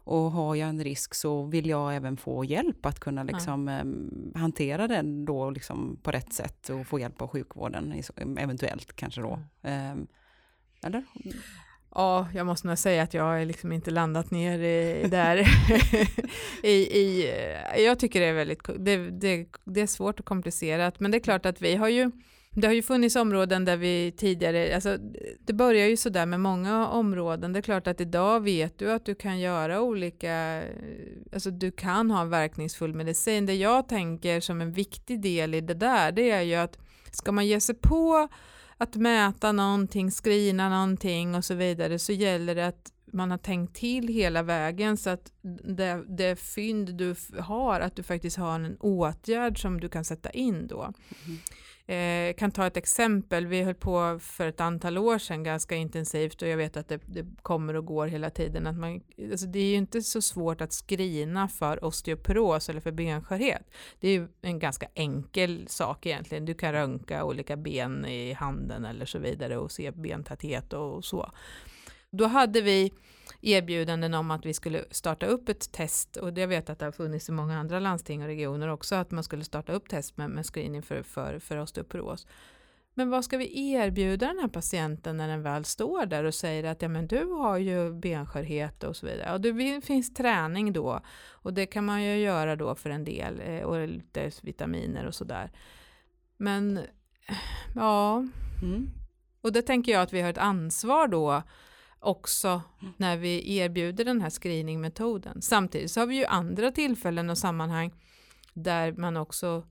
Och 0.03 0.31
har 0.31 0.55
jag 0.55 0.69
en 0.69 0.83
risk 0.83 1.13
så 1.13 1.43
vill 1.43 1.69
jag 1.69 1.95
även 1.95 2.17
få 2.17 2.45
hjälp 2.45 2.85
att 2.85 2.99
kunna 2.99 3.23
liksom, 3.23 3.67
ja. 3.67 3.79
eh, 3.79 4.41
hantera 4.41 4.87
den 4.87 5.25
då 5.25 5.49
liksom 5.49 5.99
på 6.03 6.11
rätt 6.11 6.33
sätt 6.33 6.69
och 6.69 6.87
få 6.87 6.99
hjälp 6.99 7.21
av 7.21 7.27
sjukvården 7.27 8.01
eventuellt 8.37 8.95
kanske 8.95 9.21
då. 9.21 9.39
Eh, 9.61 9.95
eller? 10.83 11.03
Ja, 11.95 12.27
jag 12.33 12.45
måste 12.45 12.67
nog 12.67 12.77
säga 12.77 13.03
att 13.03 13.13
jag 13.13 13.23
har 13.23 13.45
liksom 13.45 13.71
inte 13.71 13.91
landat 13.91 14.31
ner 14.31 14.59
i, 14.59 15.07
där. 15.07 15.37
I, 16.63 16.71
i, 16.71 17.31
jag 17.77 17.99
tycker 17.99 18.19
det 18.19 18.25
är 18.25 18.33
väldigt 18.33 18.59
det, 18.79 18.97
det, 18.97 19.47
det, 19.63 19.81
är 19.81 19.87
svårt 19.87 20.19
och 20.19 20.25
komplicerat, 20.25 20.99
men 20.99 21.11
det 21.11 21.17
är 21.17 21.19
klart 21.19 21.45
att 21.45 21.61
vi 21.61 21.75
har 21.75 21.89
ju 21.89 22.11
det 22.53 22.67
har 22.67 22.73
ju 22.73 22.83
funnits 22.83 23.15
områden 23.15 23.65
där 23.65 23.77
vi 23.77 24.13
tidigare, 24.17 24.75
alltså 24.75 24.97
det 25.39 25.53
börjar 25.53 25.87
ju 25.87 25.97
sådär 25.97 26.25
med 26.25 26.39
många 26.39 26.87
områden. 26.87 27.53
Det 27.53 27.59
är 27.59 27.61
klart 27.61 27.87
att 27.87 28.01
idag 28.01 28.39
vet 28.39 28.79
du 28.79 28.91
att 28.91 29.05
du 29.05 29.15
kan 29.15 29.39
göra 29.39 29.81
olika, 29.81 30.63
alltså 31.33 31.51
du 31.51 31.71
kan 31.71 32.11
ha 32.11 32.23
verkningsfull 32.23 32.93
medicin. 32.93 33.45
Det 33.45 33.53
jag 33.53 33.87
tänker 33.87 34.39
som 34.39 34.61
en 34.61 34.71
viktig 34.71 35.21
del 35.21 35.53
i 35.53 35.61
det 35.61 35.73
där, 35.73 36.11
det 36.11 36.31
är 36.31 36.41
ju 36.41 36.55
att 36.55 36.77
ska 37.11 37.31
man 37.31 37.47
ge 37.47 37.59
sig 37.59 37.75
på 37.75 38.27
att 38.81 38.95
mäta 38.95 39.51
någonting, 39.51 40.11
screena 40.11 40.69
någonting 40.69 41.35
och 41.35 41.45
så 41.45 41.53
vidare 41.53 41.99
så 41.99 42.11
gäller 42.11 42.55
det 42.55 42.67
att 42.67 42.91
man 43.13 43.31
har 43.31 43.37
tänkt 43.37 43.75
till 43.75 44.07
hela 44.07 44.43
vägen 44.43 44.97
så 44.97 45.09
att 45.09 45.31
det, 45.63 46.03
det 46.07 46.35
fynd 46.35 46.95
du 46.95 47.15
har, 47.39 47.79
att 47.79 47.95
du 47.95 48.03
faktiskt 48.03 48.37
har 48.37 48.55
en 48.55 48.77
åtgärd 48.79 49.61
som 49.61 49.79
du 49.79 49.89
kan 49.89 50.05
sätta 50.05 50.29
in 50.29 50.67
då. 50.67 50.81
Mm. 50.81 51.39
Eh, 51.91 52.33
kan 52.33 52.51
ta 52.51 52.67
ett 52.67 52.77
exempel, 52.77 53.47
vi 53.47 53.61
höll 53.61 53.75
på 53.75 54.19
för 54.21 54.47
ett 54.47 54.61
antal 54.61 54.97
år 54.97 55.17
sedan 55.17 55.43
ganska 55.43 55.75
intensivt 55.75 56.41
och 56.41 56.47
jag 56.47 56.57
vet 56.57 56.77
att 56.77 56.87
det, 56.87 57.01
det 57.05 57.25
kommer 57.41 57.73
och 57.73 57.85
går 57.85 58.07
hela 58.07 58.29
tiden. 58.29 58.67
Att 58.67 58.77
man, 58.77 59.01
alltså 59.31 59.45
det 59.45 59.59
är 59.59 59.65
ju 59.65 59.75
inte 59.75 60.01
så 60.01 60.21
svårt 60.21 60.61
att 60.61 60.73
skrina 60.73 61.47
för 61.47 61.85
osteoporos 61.85 62.69
eller 62.69 62.81
för 62.81 62.91
benskörhet. 62.91 63.71
Det 63.99 64.07
är 64.07 64.11
ju 64.11 64.27
en 64.41 64.59
ganska 64.59 64.87
enkel 64.93 65.65
sak 65.67 66.05
egentligen. 66.05 66.45
Du 66.45 66.53
kan 66.53 66.71
röntga 66.73 67.23
olika 67.23 67.57
ben 67.57 68.05
i 68.05 68.33
handen 68.33 68.85
eller 68.85 69.05
så 69.05 69.19
vidare 69.19 69.57
och 69.57 69.71
se 69.71 69.91
bentäthet 69.91 70.73
och 70.73 71.05
så. 71.05 71.31
Då 72.09 72.25
hade 72.25 72.61
vi 72.61 72.93
erbjudanden 73.41 74.13
om 74.13 74.31
att 74.31 74.45
vi 74.45 74.53
skulle 74.53 74.85
starta 74.91 75.25
upp 75.25 75.49
ett 75.49 75.71
test 75.71 76.17
och 76.17 76.33
det 76.33 76.45
vet 76.45 76.69
att 76.69 76.79
det 76.79 76.85
har 76.85 76.91
funnits 76.91 77.29
i 77.29 77.31
många 77.31 77.59
andra 77.59 77.79
landsting 77.79 78.21
och 78.21 78.27
regioner 78.27 78.67
också 78.67 78.95
att 78.95 79.11
man 79.11 79.23
skulle 79.23 79.43
starta 79.43 79.73
upp 79.73 79.89
test 79.89 80.17
med, 80.17 80.29
med 80.29 80.45
screening 80.45 80.81
för, 80.81 81.03
för, 81.03 81.39
för 81.39 81.57
osteoporos. 81.57 82.27
men 82.93 83.09
vad 83.09 83.25
ska 83.25 83.37
vi 83.37 83.71
erbjuda 83.73 84.27
den 84.27 84.39
här 84.39 84.47
patienten 84.47 85.17
när 85.17 85.27
den 85.27 85.43
väl 85.43 85.65
står 85.65 86.05
där 86.05 86.23
och 86.23 86.33
säger 86.33 86.63
att 86.63 86.81
ja, 86.81 86.87
men 86.87 87.07
du 87.07 87.25
har 87.25 87.57
ju 87.57 87.93
benskörhet 87.93 88.83
och 88.83 88.95
så 88.95 89.05
vidare. 89.05 89.33
Och 89.33 89.41
det 89.41 89.85
finns 89.85 90.13
träning 90.13 90.73
då 90.73 91.01
och 91.29 91.53
det 91.53 91.65
kan 91.65 91.85
man 91.85 92.03
ju 92.03 92.17
göra 92.17 92.55
då 92.55 92.75
för 92.75 92.89
en 92.89 93.03
del 93.03 93.41
eh, 93.45 93.63
och 93.63 93.87
lite 93.87 94.31
vitaminer 94.41 95.05
och 95.05 95.15
sådär. 95.15 95.51
Men 96.37 96.79
ja, 97.75 98.17
mm. 98.61 98.89
och 99.41 99.51
det 99.51 99.61
tänker 99.61 99.91
jag 99.91 100.01
att 100.01 100.13
vi 100.13 100.21
har 100.21 100.29
ett 100.29 100.37
ansvar 100.37 101.07
då 101.07 101.43
också 102.01 102.61
när 102.97 103.17
vi 103.17 103.57
erbjuder 103.57 104.05
den 104.05 104.21
här 104.21 104.29
screeningmetoden. 104.29 105.41
Samtidigt 105.41 105.91
så 105.91 105.99
har 105.99 106.07
vi 106.07 106.15
ju 106.15 106.25
andra 106.25 106.71
tillfällen 106.71 107.29
och 107.29 107.37
sammanhang 107.37 107.91
där 108.53 108.91
man 108.91 109.17
också 109.17 109.63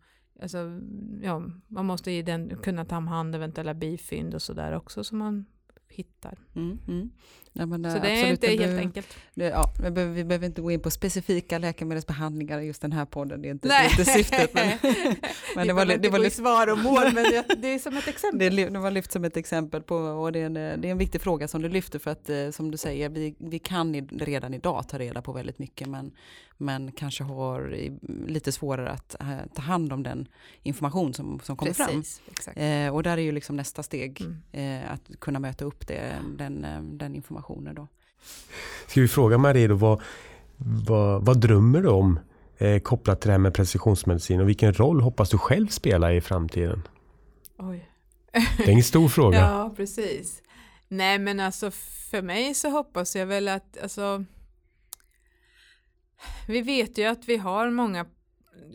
alltså, 0.42 0.80
ja, 1.22 1.42
man 1.68 1.86
måste 1.86 2.10
ju 2.10 2.22
den, 2.22 2.56
kunna 2.62 2.84
ta 2.84 2.94
hand 2.94 3.34
om 3.34 3.40
eventuella 3.40 3.74
bifynd 3.74 4.34
och 4.34 4.42
sådär 4.42 4.72
också 4.72 5.04
som 5.04 5.18
man 5.18 5.44
hittar. 5.88 6.38
Mm, 6.56 6.78
mm. 6.88 7.10
Ja, 7.52 7.66
så 7.66 7.76
det 7.76 7.88
absolut, 7.88 8.04
är 8.04 8.30
inte 8.30 8.46
helt 8.46 8.58
behöver, 8.58 8.78
enkelt. 8.78 9.16
Det, 9.34 9.44
ja, 9.44 9.72
vi, 9.82 9.90
behöver, 9.90 10.14
vi 10.14 10.24
behöver 10.24 10.46
inte 10.46 10.62
gå 10.62 10.70
in 10.70 10.80
på 10.80 10.90
specifika 10.90 11.58
läkemedelsbehandlingar 11.58 12.58
i 12.58 12.66
just 12.66 12.82
den 12.82 12.92
här 12.92 13.04
podden, 13.04 13.42
det 13.42 13.48
är 13.48 13.50
inte, 13.50 13.68
det 13.68 13.74
är 13.74 13.90
inte 13.90 14.04
syftet. 14.04 14.54
Men, 14.54 14.68
men 15.56 15.66
det, 15.66 15.72
var, 15.72 15.86
det 15.86 16.08
var 16.08 16.18
lyft, 16.18 16.36
svar 16.36 16.72
och 16.72 16.78
mål, 16.78 17.12
men 17.14 17.24
det, 17.24 17.44
det, 17.58 17.68
är 17.68 17.78
som 17.78 17.96
ett 17.96 18.08
exempel. 18.08 18.56
Det, 18.56 18.68
det 18.68 18.78
var 18.78 18.90
lyft 18.90 19.12
som 19.12 19.24
ett 19.24 19.36
exempel 19.36 19.82
på, 19.82 19.96
och 19.96 20.32
det 20.32 20.38
är, 20.38 20.46
en, 20.46 20.54
det 20.54 20.60
är 20.60 20.86
en 20.86 20.98
viktig 20.98 21.20
fråga 21.20 21.48
som 21.48 21.62
du 21.62 21.68
lyfter 21.68 21.98
för 21.98 22.10
att 22.10 22.30
eh, 22.30 22.50
som 22.50 22.70
du 22.70 22.78
säger, 22.78 23.08
vi, 23.08 23.34
vi 23.38 23.58
kan 23.58 24.08
redan 24.08 24.54
idag 24.54 24.88
ta 24.88 24.98
reda 24.98 25.22
på 25.22 25.32
väldigt 25.32 25.58
mycket, 25.58 25.88
men, 25.88 26.12
men 26.56 26.92
kanske 26.92 27.24
har 27.24 27.76
lite 28.26 28.52
svårare 28.52 28.90
att 28.90 29.16
ta 29.54 29.62
hand 29.62 29.92
om 29.92 30.02
den 30.02 30.28
information 30.62 31.14
som, 31.14 31.40
som 31.40 31.56
kommer 31.56 31.72
Precis, 31.72 32.20
fram. 32.44 32.54
Eh, 32.54 32.94
och 32.94 33.02
där 33.02 33.18
är 33.18 33.22
ju 33.22 33.32
liksom 33.32 33.56
nästa 33.56 33.82
steg, 33.82 34.20
mm. 34.20 34.82
eh, 34.82 34.92
att 34.92 35.20
kunna 35.20 35.38
möta 35.38 35.64
upp 35.64 35.86
det, 35.86 36.12
den, 36.38 36.64
eh, 36.64 36.82
den 36.82 37.14
informationen 37.14 37.39
då. 37.74 37.88
Ska 38.86 39.00
vi 39.00 39.08
fråga 39.08 39.38
Marie 39.38 39.68
då, 39.68 39.74
vad, 39.74 40.02
vad, 40.56 41.26
vad 41.26 41.40
drömmer 41.40 41.82
du 41.82 41.88
om 41.88 42.20
eh, 42.58 42.80
kopplat 42.80 43.20
till 43.20 43.28
det 43.28 43.32
här 43.32 43.38
med 43.38 43.54
precisionsmedicin 43.54 44.40
och 44.40 44.48
vilken 44.48 44.74
roll 44.74 45.00
hoppas 45.00 45.30
du 45.30 45.38
själv 45.38 45.66
spela 45.66 46.12
i 46.12 46.20
framtiden? 46.20 46.82
Oj. 47.58 47.90
Det 48.56 48.72
är 48.72 48.76
en 48.76 48.82
stor 48.82 49.08
fråga. 49.18 49.38
ja, 49.38 49.74
precis. 49.76 50.42
Nej, 50.88 51.18
men 51.18 51.40
alltså 51.40 51.70
för 52.10 52.22
mig 52.22 52.54
så 52.54 52.70
hoppas 52.70 53.16
jag 53.16 53.26
väl 53.26 53.48
att, 53.48 53.78
alltså, 53.82 54.24
vi 56.48 56.62
vet 56.62 56.98
ju 56.98 57.04
att 57.04 57.28
vi 57.28 57.36
har 57.36 57.70
många 57.70 58.06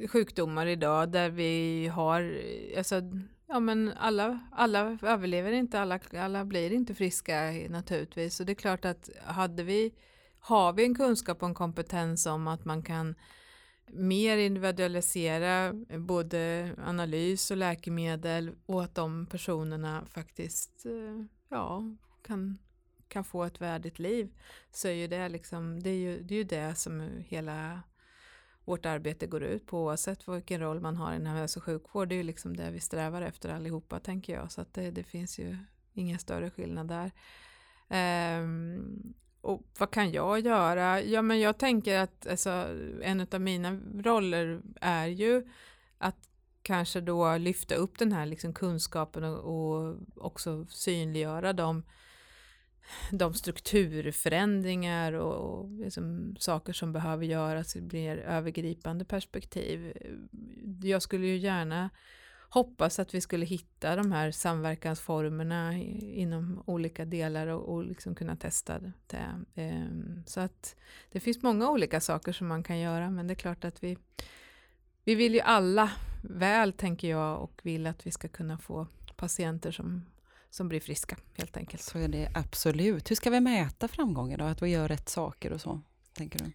sjukdomar 0.09 0.65
idag 0.65 1.11
där 1.11 1.29
vi 1.29 1.87
har, 1.87 2.37
alltså, 2.77 3.01
ja 3.47 3.59
men 3.59 3.93
alla, 3.97 4.39
alla 4.51 4.97
överlever 5.01 5.51
inte, 5.51 5.79
alla, 5.79 5.99
alla 6.13 6.45
blir 6.45 6.71
inte 6.71 6.95
friska 6.95 7.51
naturligtvis. 7.69 8.35
Så 8.35 8.43
det 8.43 8.51
är 8.51 8.55
klart 8.55 8.85
att 8.85 9.09
hade 9.25 9.63
vi, 9.63 9.93
har 10.39 10.73
vi 10.73 10.85
en 10.85 10.95
kunskap 10.95 11.41
och 11.41 11.49
en 11.49 11.55
kompetens 11.55 12.25
om 12.25 12.47
att 12.47 12.65
man 12.65 12.83
kan 12.83 13.15
mer 13.87 14.37
individualisera 14.37 15.73
både 15.97 16.71
analys 16.85 17.51
och 17.51 17.57
läkemedel 17.57 18.55
och 18.65 18.83
att 18.83 18.95
de 18.95 19.25
personerna 19.25 20.05
faktiskt 20.05 20.85
eh, 20.85 21.25
ja, 21.49 21.83
kan, 22.21 22.57
kan 23.07 23.23
få 23.23 23.43
ett 23.43 23.61
värdigt 23.61 23.99
liv 23.99 24.33
så 24.71 24.87
är 24.87 24.91
ju 24.91 25.07
det 25.07 25.29
liksom, 25.29 25.83
det 25.83 25.89
är 25.89 25.97
ju 25.97 26.23
det, 26.23 26.33
är 26.33 26.37
ju 26.37 26.43
det 26.43 26.75
som 26.75 27.09
hela 27.27 27.81
vårt 28.65 28.85
arbete 28.85 29.27
går 29.27 29.43
ut 29.43 29.65
på 29.67 29.79
oavsett 29.79 30.27
vilken 30.27 30.59
roll 30.59 30.79
man 30.79 30.95
har 30.95 31.15
inom 31.15 31.33
hälso 31.33 31.59
och 31.59 31.63
sjukvård. 31.63 32.07
Det 32.07 32.15
är 32.15 32.17
ju 32.17 32.23
liksom 32.23 32.57
det 32.57 32.71
vi 32.71 32.79
strävar 32.79 33.21
efter 33.21 33.49
allihopa 33.49 33.99
tänker 33.99 34.33
jag 34.33 34.51
så 34.51 34.61
att 34.61 34.73
det, 34.73 34.91
det 34.91 35.03
finns 35.03 35.39
ju 35.39 35.57
ingen 35.93 36.19
större 36.19 36.49
skillnad 36.49 36.87
där. 36.87 37.11
Um, 38.39 39.13
och 39.41 39.63
vad 39.79 39.91
kan 39.91 40.11
jag 40.11 40.39
göra? 40.39 41.01
Ja 41.01 41.21
men 41.21 41.39
jag 41.39 41.57
tänker 41.57 41.99
att 41.99 42.27
alltså, 42.27 42.49
en 43.01 43.27
av 43.31 43.41
mina 43.41 43.81
roller 44.03 44.61
är 44.81 45.07
ju 45.07 45.47
att 45.97 46.29
kanske 46.61 47.01
då 47.01 47.37
lyfta 47.37 47.75
upp 47.75 47.99
den 47.99 48.11
här 48.11 48.25
liksom 48.25 48.53
kunskapen 48.53 49.23
och, 49.23 49.39
och 49.39 49.95
också 50.15 50.65
synliggöra 50.69 51.53
de 51.53 51.83
de 53.11 53.33
strukturförändringar 53.33 55.13
och, 55.13 55.59
och 55.59 55.69
liksom 55.69 56.35
saker 56.39 56.73
som 56.73 56.91
behöver 56.91 57.25
göras 57.25 57.75
i 57.75 57.81
mer 57.81 58.17
övergripande 58.17 59.05
perspektiv. 59.05 59.93
Jag 60.83 61.01
skulle 61.01 61.27
ju 61.27 61.37
gärna 61.37 61.89
hoppas 62.49 62.99
att 62.99 63.13
vi 63.13 63.21
skulle 63.21 63.45
hitta 63.45 63.95
de 63.95 64.11
här 64.11 64.31
samverkansformerna 64.31 65.77
inom 65.77 66.63
olika 66.65 67.05
delar 67.05 67.47
och, 67.47 67.73
och 67.73 67.85
liksom 67.85 68.15
kunna 68.15 68.35
testa 68.35 68.79
det. 68.79 68.93
Ehm, 69.55 70.23
så 70.25 70.39
att 70.39 70.75
det 71.11 71.19
finns 71.19 71.41
många 71.41 71.69
olika 71.69 71.99
saker 71.99 72.31
som 72.31 72.47
man 72.47 72.63
kan 72.63 72.79
göra 72.79 73.09
men 73.09 73.27
det 73.27 73.33
är 73.33 73.35
klart 73.35 73.65
att 73.65 73.83
vi, 73.83 73.97
vi 75.03 75.15
vill 75.15 75.33
ju 75.33 75.39
alla 75.41 75.91
väl 76.21 76.73
tänker 76.73 77.09
jag 77.09 77.41
och 77.41 77.61
vill 77.63 77.87
att 77.87 78.07
vi 78.07 78.11
ska 78.11 78.27
kunna 78.27 78.57
få 78.57 78.87
patienter 79.15 79.71
som 79.71 80.05
som 80.55 80.67
blir 80.67 80.79
friska 80.79 81.17
helt 81.37 81.57
enkelt. 81.57 81.83
Så 81.83 81.99
är 81.99 82.07
det 82.07 82.29
absolut. 82.33 83.11
Hur 83.11 83.15
ska 83.15 83.29
vi 83.29 83.39
mäta 83.39 83.87
framgången 83.87 84.39
då? 84.39 84.45
Att 84.45 84.61
vi 84.61 84.69
gör 84.69 84.87
rätt 84.87 85.09
saker 85.09 85.53
och 85.53 85.61
så, 85.61 85.81
tänker 86.13 86.39
du? 86.39 86.51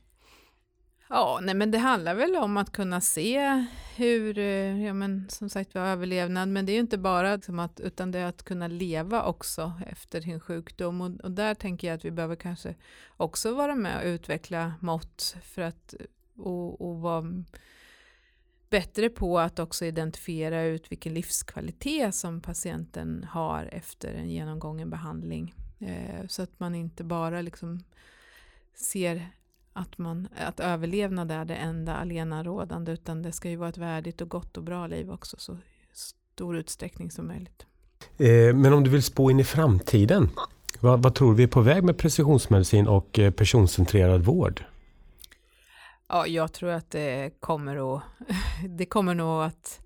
Ja, 1.09 1.39
nej 1.43 1.55
men 1.55 1.71
det 1.71 1.79
handlar 1.79 2.15
väl 2.15 2.37
om 2.37 2.57
att 2.57 2.73
kunna 2.73 3.01
se 3.01 3.65
hur, 3.97 4.39
eh, 4.39 4.85
ja 4.85 4.93
men 4.93 5.27
som 5.29 5.49
sagt 5.49 5.75
vi 5.75 5.79
har 5.79 5.87
överlevnad, 5.87 6.49
men 6.49 6.67
det 6.67 6.73
är 6.73 6.75
ju 6.75 6.81
inte 6.81 6.99
bara 6.99 7.35
liksom 7.35 7.59
att, 7.59 7.81
utan 7.81 8.11
det 8.11 8.19
är 8.19 8.27
att 8.27 8.43
kunna 8.43 8.69
leva 8.69 9.23
också 9.25 9.73
efter 9.87 10.21
sin 10.21 10.41
sjukdom 10.41 11.01
och, 11.01 11.21
och 11.21 11.31
där 11.31 11.55
tänker 11.55 11.89
jag 11.89 11.95
att 11.95 12.05
vi 12.05 12.11
behöver 12.11 12.37
kanske 12.37 12.75
också 13.17 13.55
vara 13.55 13.75
med 13.75 13.99
och 13.99 14.07
utveckla 14.07 14.75
mått 14.81 15.37
för 15.43 15.63
att 15.63 15.95
och, 16.37 16.81
och 16.81 17.01
vara 17.01 17.25
bättre 18.71 19.09
på 19.09 19.39
att 19.39 19.59
också 19.59 19.85
identifiera 19.85 20.63
ut 20.63 20.93
vilken 20.93 21.15
livskvalitet 21.15 22.15
som 22.15 22.41
patienten 22.41 23.27
har 23.31 23.69
efter 23.73 24.15
en 24.15 24.31
genomgången 24.31 24.91
behandling. 24.91 25.55
Eh, 25.79 26.27
så 26.29 26.43
att 26.43 26.61
man 26.61 26.75
inte 26.75 27.05
bara 27.05 27.43
liksom 27.43 27.85
ser 28.75 29.31
att, 29.73 29.99
man, 29.99 30.29
att 30.47 30.61
överlevnad 30.61 31.31
är 31.31 31.45
det 31.45 31.55
enda 31.55 31.97
alena 31.97 32.45
rådande 32.45 32.93
utan 32.93 33.23
det 33.23 33.33
ska 33.33 33.51
ju 33.51 33.57
vara 33.57 33.69
ett 33.69 33.79
värdigt 33.79 34.21
och 34.21 34.29
gott 34.29 34.57
och 34.57 34.63
bra 34.63 34.87
liv 34.87 35.11
också 35.11 35.37
så 35.39 35.57
stor 35.93 36.57
utsträckning 36.57 37.11
som 37.11 37.27
möjligt. 37.27 37.67
Eh, 38.19 38.55
men 38.55 38.73
om 38.73 38.85
du 38.85 38.91
vill 38.91 39.03
spå 39.03 39.31
in 39.31 39.41
i 39.41 39.45
framtiden, 39.45 40.29
vad, 40.81 41.03
vad 41.03 41.15
tror 41.15 41.35
vi 41.35 41.43
är 41.43 41.49
på 41.49 41.61
väg 41.61 41.85
med 41.85 41.99
precisionsmedicin 41.99 42.89
och 42.89 43.19
eh, 43.19 43.31
personcentrerad 43.31 44.25
vård? 44.25 44.65
Ja, 46.13 46.27
jag 46.27 46.53
tror 46.53 46.71
att 46.71 46.91
det 46.91 47.41
kommer 47.41 47.97
att, 47.97 48.03
det 48.69 48.87
kommer 48.87 49.15
nog 49.15 49.43
att, 49.43 49.81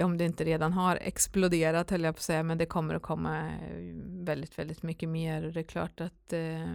om 0.00 0.18
det 0.18 0.24
inte 0.24 0.44
redan 0.44 0.72
har 0.72 0.96
exploderat 0.96 1.90
höll 1.90 2.04
jag 2.04 2.14
på 2.14 2.18
att 2.18 2.22
säga, 2.22 2.42
men 2.42 2.58
det 2.58 2.66
kommer 2.66 2.94
att 2.94 3.02
komma 3.02 3.46
eh, 3.46 3.94
väldigt, 4.06 4.58
väldigt 4.58 4.82
mycket 4.82 5.08
mer. 5.08 5.42
Det 5.42 5.60
är 5.60 5.64
klart 5.64 6.00
att 6.00 6.32
eh, 6.32 6.66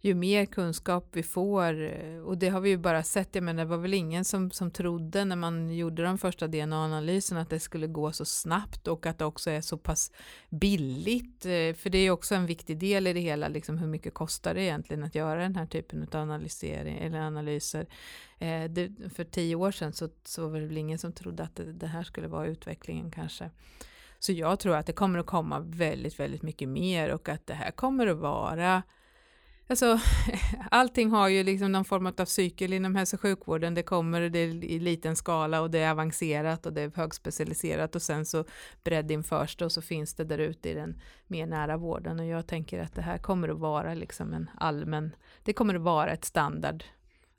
ju 0.00 0.14
mer 0.14 0.44
kunskap 0.44 1.08
vi 1.12 1.22
får, 1.22 1.82
eh, 1.82 2.18
och 2.18 2.38
det 2.38 2.48
har 2.48 2.60
vi 2.60 2.70
ju 2.70 2.76
bara 2.76 3.02
sett, 3.02 3.34
jag 3.34 3.44
menar 3.44 3.64
det 3.64 3.70
var 3.70 3.76
väl 3.76 3.94
ingen 3.94 4.24
som, 4.24 4.50
som 4.50 4.70
trodde 4.70 5.24
när 5.24 5.36
man 5.36 5.76
gjorde 5.76 6.02
de 6.02 6.18
första 6.18 6.46
DNA-analyserna 6.46 7.40
att 7.40 7.50
det 7.50 7.60
skulle 7.60 7.86
gå 7.86 8.12
så 8.12 8.24
snabbt 8.24 8.88
och 8.88 9.06
att 9.06 9.18
det 9.18 9.24
också 9.24 9.50
är 9.50 9.60
så 9.60 9.78
pass 9.78 10.12
billigt, 10.50 11.46
eh, 11.46 11.74
för 11.74 11.90
det 11.90 11.98
är 11.98 12.10
också 12.10 12.34
en 12.34 12.46
viktig 12.46 12.78
del 12.78 13.06
i 13.06 13.12
det 13.12 13.20
hela, 13.20 13.48
liksom 13.48 13.78
hur 13.78 13.88
mycket 13.88 14.14
kostar 14.14 14.54
det 14.54 14.62
egentligen 14.62 15.04
att 15.04 15.14
göra 15.14 15.42
den 15.42 15.56
här 15.56 15.66
typen 15.66 16.02
av 16.12 16.20
analysering 16.20 16.98
eller 16.98 17.18
analyser. 17.18 17.86
Eh, 18.38 18.64
det, 18.64 18.90
för 19.14 19.24
tio 19.24 19.54
år 19.54 19.70
sedan 19.70 19.92
så, 19.92 20.08
så 20.24 20.48
var 20.48 20.60
det 20.60 20.66
väl 20.66 20.78
ingen 20.78 20.98
som 20.98 21.12
trodde 21.12 21.42
att 21.42 21.56
det, 21.56 21.72
det 21.72 21.86
här 21.86 22.02
skulle 22.02 22.28
vara 22.28 22.46
utvecklingen 22.46 23.10
kanske. 23.10 23.50
Så 24.18 24.32
jag 24.32 24.60
tror 24.60 24.76
att 24.76 24.86
det 24.86 24.92
kommer 24.92 25.18
att 25.18 25.26
komma 25.26 25.60
väldigt, 25.60 26.20
väldigt 26.20 26.42
mycket 26.42 26.68
mer 26.68 27.10
och 27.10 27.28
att 27.28 27.46
det 27.46 27.54
här 27.54 27.70
kommer 27.70 28.06
att 28.06 28.16
vara 28.16 28.82
Alltså, 29.70 29.98
allting 30.70 31.10
har 31.10 31.28
ju 31.28 31.42
liksom 31.42 31.72
någon 31.72 31.84
form 31.84 32.06
av 32.06 32.24
cykel 32.24 32.72
inom 32.72 32.94
hälso 32.94 33.16
och 33.16 33.20
sjukvården. 33.20 33.74
Det 33.74 33.82
kommer 33.82 34.20
det 34.20 34.38
är 34.38 34.64
i 34.64 34.78
liten 34.78 35.16
skala 35.16 35.60
och 35.60 35.70
det 35.70 35.78
är 35.78 35.90
avancerat 35.90 36.66
och 36.66 36.72
det 36.72 36.82
är 36.82 36.92
högspecialiserat 36.94 37.94
och 37.94 38.02
sen 38.02 38.26
så 38.26 38.44
breddinförs 38.84 39.56
det 39.56 39.64
och 39.64 39.72
så 39.72 39.82
finns 39.82 40.14
det 40.14 40.24
där 40.24 40.38
ute 40.38 40.70
i 40.70 40.74
den 40.74 41.00
mer 41.26 41.46
nära 41.46 41.76
vården 41.76 42.20
och 42.20 42.26
jag 42.26 42.46
tänker 42.46 42.82
att 42.82 42.94
det 42.94 43.02
här 43.02 43.18
kommer 43.18 43.48
att 43.48 43.58
vara 43.58 43.94
liksom 43.94 44.34
en 44.34 44.50
allmän, 44.58 45.14
det 45.42 45.52
kommer 45.52 45.74
att 45.74 45.80
vara 45.80 46.10
ett 46.10 46.24
standard 46.24 46.84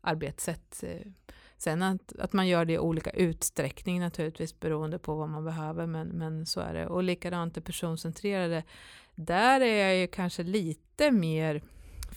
arbetssätt. 0.01 0.83
Eh, 0.83 1.11
sen 1.57 1.83
att, 1.83 2.19
att 2.19 2.33
man 2.33 2.47
gör 2.47 2.65
det 2.65 2.73
i 2.73 2.79
olika 2.79 3.09
utsträckning 3.09 3.99
naturligtvis 3.99 4.59
beroende 4.59 4.99
på 4.99 5.15
vad 5.15 5.29
man 5.29 5.45
behöver 5.45 5.85
men, 5.85 6.07
men 6.07 6.45
så 6.45 6.59
är 6.59 6.73
det. 6.73 6.87
Och 6.87 7.03
likadant 7.03 7.55
det 7.55 7.61
personcentrerade, 7.61 8.63
där 9.15 9.61
är 9.61 9.87
jag 9.87 9.97
ju 9.97 10.07
kanske 10.07 10.43
lite 10.43 11.11
mer 11.11 11.61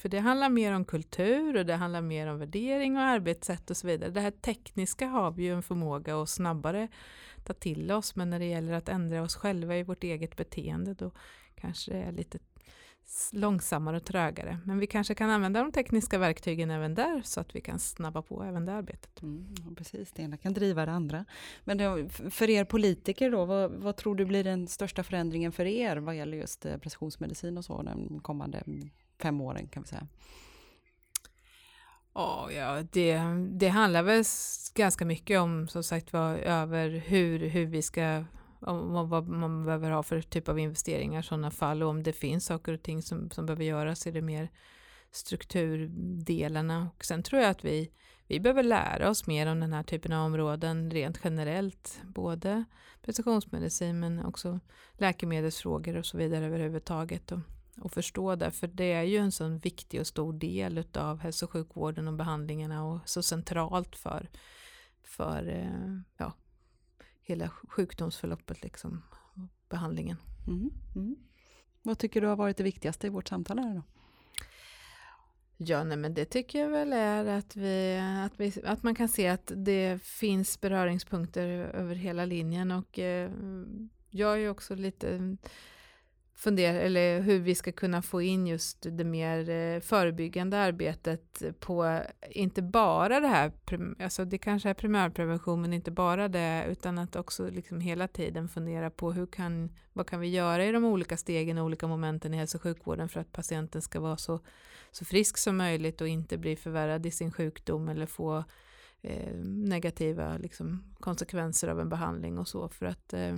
för 0.02 0.08
det 0.08 0.18
handlar 0.18 0.48
mer 0.48 0.72
om 0.72 0.84
kultur 0.84 1.56
och 1.56 1.66
det 1.66 1.74
handlar 1.74 2.00
mer 2.00 2.26
om 2.26 2.38
värdering 2.38 2.96
och 2.96 3.02
arbetssätt 3.02 3.70
och 3.70 3.76
så 3.76 3.86
vidare. 3.86 4.10
Det 4.10 4.20
här 4.20 4.30
tekniska 4.30 5.06
har 5.06 5.30
vi 5.30 5.42
ju 5.42 5.54
en 5.54 5.62
förmåga 5.62 6.22
att 6.22 6.28
snabbare 6.28 6.88
ta 7.44 7.52
till 7.52 7.92
oss, 7.92 8.16
men 8.16 8.30
när 8.30 8.38
det 8.38 8.44
gäller 8.44 8.72
att 8.72 8.88
ändra 8.88 9.22
oss 9.22 9.36
själva 9.36 9.76
i 9.76 9.82
vårt 9.82 10.04
eget 10.04 10.36
beteende 10.36 10.94
då 10.94 11.10
kanske 11.54 11.92
det 11.92 11.98
är 11.98 12.12
lite 12.12 12.38
långsammare 13.32 13.96
och 13.96 14.04
trögare. 14.04 14.58
Men 14.64 14.78
vi 14.78 14.86
kanske 14.86 15.14
kan 15.14 15.30
använda 15.30 15.62
de 15.62 15.72
tekniska 15.72 16.18
verktygen 16.18 16.70
även 16.70 16.94
där 16.94 17.22
så 17.24 17.40
att 17.40 17.56
vi 17.56 17.60
kan 17.60 17.78
snabba 17.78 18.22
på 18.22 18.44
även 18.44 18.66
det 18.66 18.72
arbetet. 18.72 19.22
Mm, 19.22 19.74
precis, 19.76 20.12
det 20.12 20.22
ena 20.22 20.36
kan 20.36 20.52
driva 20.52 20.86
det 20.86 20.92
andra. 20.92 21.24
Men 21.64 21.80
eh, 21.80 21.96
då, 21.96 22.08
för 22.30 22.50
er 22.50 22.64
politiker 22.64 23.30
då, 23.30 23.44
vad, 23.44 23.70
vad, 23.70 23.96
tror 23.96 24.14
du 24.14 24.24
blir 24.24 24.44
den 24.44 24.68
största 24.68 25.02
förändringen 25.02 25.52
för 25.52 25.64
er 25.64 25.96
vad 25.96 26.16
gäller 26.16 26.36
just 26.36 26.66
eh, 26.66 26.76
precisionsmedicin 26.76 27.58
och 27.58 27.64
så 27.64 27.82
den 27.82 28.20
kommande 28.22 28.58
mm, 28.58 28.90
fem 29.22 29.40
åren 29.40 29.68
kan 29.68 29.82
vi 29.82 29.88
säga? 29.88 30.06
Oh, 32.14 32.54
ja, 32.54 32.82
det, 32.92 33.20
det 33.50 33.68
handlar 33.68 34.02
väl 34.02 34.24
ganska 34.74 35.04
mycket 35.04 35.40
om 35.40 35.68
som 35.68 35.82
sagt 35.84 36.12
var 36.12 36.34
över 36.34 36.88
hur, 36.88 37.48
hur 37.48 37.66
vi 37.66 37.82
ska 37.82 38.24
om 38.66 39.08
vad 39.08 39.28
man 39.28 39.64
behöver 39.64 39.90
ha 39.90 40.02
för 40.02 40.22
typ 40.22 40.48
av 40.48 40.58
investeringar 40.58 41.20
i 41.20 41.22
sådana 41.22 41.50
fall 41.50 41.82
och 41.82 41.88
om 41.88 42.02
det 42.02 42.12
finns 42.12 42.46
saker 42.46 42.72
och 42.72 42.82
ting 42.82 43.02
som, 43.02 43.30
som 43.30 43.46
behöver 43.46 43.64
göras 43.64 44.06
i 44.06 44.10
det 44.10 44.22
mer 44.22 44.48
strukturdelarna. 45.10 46.90
Och 46.96 47.04
sen 47.04 47.22
tror 47.22 47.42
jag 47.42 47.50
att 47.50 47.64
vi, 47.64 47.90
vi 48.26 48.40
behöver 48.40 48.62
lära 48.62 49.10
oss 49.10 49.26
mer 49.26 49.46
om 49.46 49.60
den 49.60 49.72
här 49.72 49.82
typen 49.82 50.12
av 50.12 50.26
områden 50.26 50.90
rent 50.90 51.20
generellt. 51.24 52.00
Både 52.04 52.64
precisionsmedicin 53.02 54.00
men 54.00 54.24
också 54.24 54.60
läkemedelsfrågor 54.92 55.96
och 55.96 56.06
så 56.06 56.18
vidare 56.18 56.46
överhuvudtaget. 56.46 57.32
Och, 57.32 57.40
och 57.82 57.92
förstå 57.92 58.36
det, 58.36 58.50
för 58.50 58.66
det 58.66 58.92
är 58.92 59.02
ju 59.02 59.16
en 59.16 59.32
sån 59.32 59.58
viktig 59.58 60.00
och 60.00 60.06
stor 60.06 60.32
del 60.32 60.84
av 60.94 61.18
hälso 61.18 61.46
och 61.46 61.50
sjukvården 61.50 62.08
och 62.08 62.14
behandlingarna 62.14 62.84
och 62.84 63.00
så 63.04 63.22
centralt 63.22 63.96
för, 63.96 64.30
för 65.02 65.48
eh, 65.48 65.98
ja, 66.16 66.32
hela 67.22 67.48
sjukdomsförloppet, 67.48 68.62
liksom, 68.62 69.02
behandlingen. 69.68 70.16
Mm. 70.46 70.70
Mm. 70.94 71.16
Vad 71.82 71.98
tycker 71.98 72.20
du 72.20 72.26
har 72.26 72.36
varit 72.36 72.56
det 72.56 72.64
viktigaste 72.64 73.06
i 73.06 73.10
vårt 73.10 73.28
samtal 73.28 73.58
här 73.58 73.74
då? 73.74 73.82
Ja, 75.56 75.84
nej, 75.84 75.96
men 75.96 76.14
det 76.14 76.24
tycker 76.24 76.58
jag 76.58 76.68
väl 76.68 76.92
är 76.92 77.24
att, 77.24 77.56
vi, 77.56 78.00
att, 78.24 78.40
vi, 78.40 78.52
att 78.64 78.82
man 78.82 78.94
kan 78.94 79.08
se 79.08 79.28
att 79.28 79.52
det 79.56 80.02
finns 80.02 80.60
beröringspunkter 80.60 81.48
över 81.48 81.94
hela 81.94 82.24
linjen 82.24 82.70
och 82.70 82.98
eh, 82.98 83.30
jag 84.10 84.42
är 84.42 84.50
också 84.50 84.74
lite 84.74 85.36
fundera, 86.42 86.80
eller 86.80 87.20
hur 87.20 87.38
vi 87.38 87.54
ska 87.54 87.72
kunna 87.72 88.02
få 88.02 88.22
in 88.22 88.46
just 88.46 88.86
det 88.90 89.04
mer 89.04 89.50
eh, 89.50 89.80
förebyggande 89.80 90.58
arbetet 90.58 91.42
på 91.60 92.00
inte 92.30 92.62
bara 92.62 93.20
det 93.20 93.28
här, 93.28 93.52
alltså 94.02 94.24
det 94.24 94.38
kanske 94.38 94.70
är 94.70 94.74
primärprevention 94.74 95.60
men 95.60 95.72
inte 95.72 95.90
bara 95.90 96.28
det 96.28 96.66
utan 96.68 96.98
att 96.98 97.16
också 97.16 97.50
liksom 97.50 97.80
hela 97.80 98.08
tiden 98.08 98.48
fundera 98.48 98.90
på 98.90 99.12
hur 99.12 99.26
kan, 99.26 99.72
vad 99.92 100.06
kan 100.06 100.20
vi 100.20 100.28
göra 100.28 100.64
i 100.64 100.72
de 100.72 100.84
olika 100.84 101.16
stegen 101.16 101.58
och 101.58 101.64
olika 101.64 101.86
momenten 101.86 102.34
i 102.34 102.36
hälso 102.36 102.58
och 102.58 102.62
sjukvården 102.62 103.08
för 103.08 103.20
att 103.20 103.32
patienten 103.32 103.82
ska 103.82 104.00
vara 104.00 104.16
så, 104.16 104.40
så 104.90 105.04
frisk 105.04 105.38
som 105.38 105.56
möjligt 105.56 106.00
och 106.00 106.08
inte 106.08 106.38
bli 106.38 106.56
förvärrad 106.56 107.06
i 107.06 107.10
sin 107.10 107.32
sjukdom 107.32 107.88
eller 107.88 108.06
få 108.06 108.44
eh, 109.02 109.34
negativa 109.44 110.36
liksom, 110.36 110.94
konsekvenser 111.00 111.68
av 111.68 111.80
en 111.80 111.88
behandling 111.88 112.38
och 112.38 112.48
så. 112.48 112.68
För 112.68 112.86
att 112.86 113.12
eh, 113.12 113.36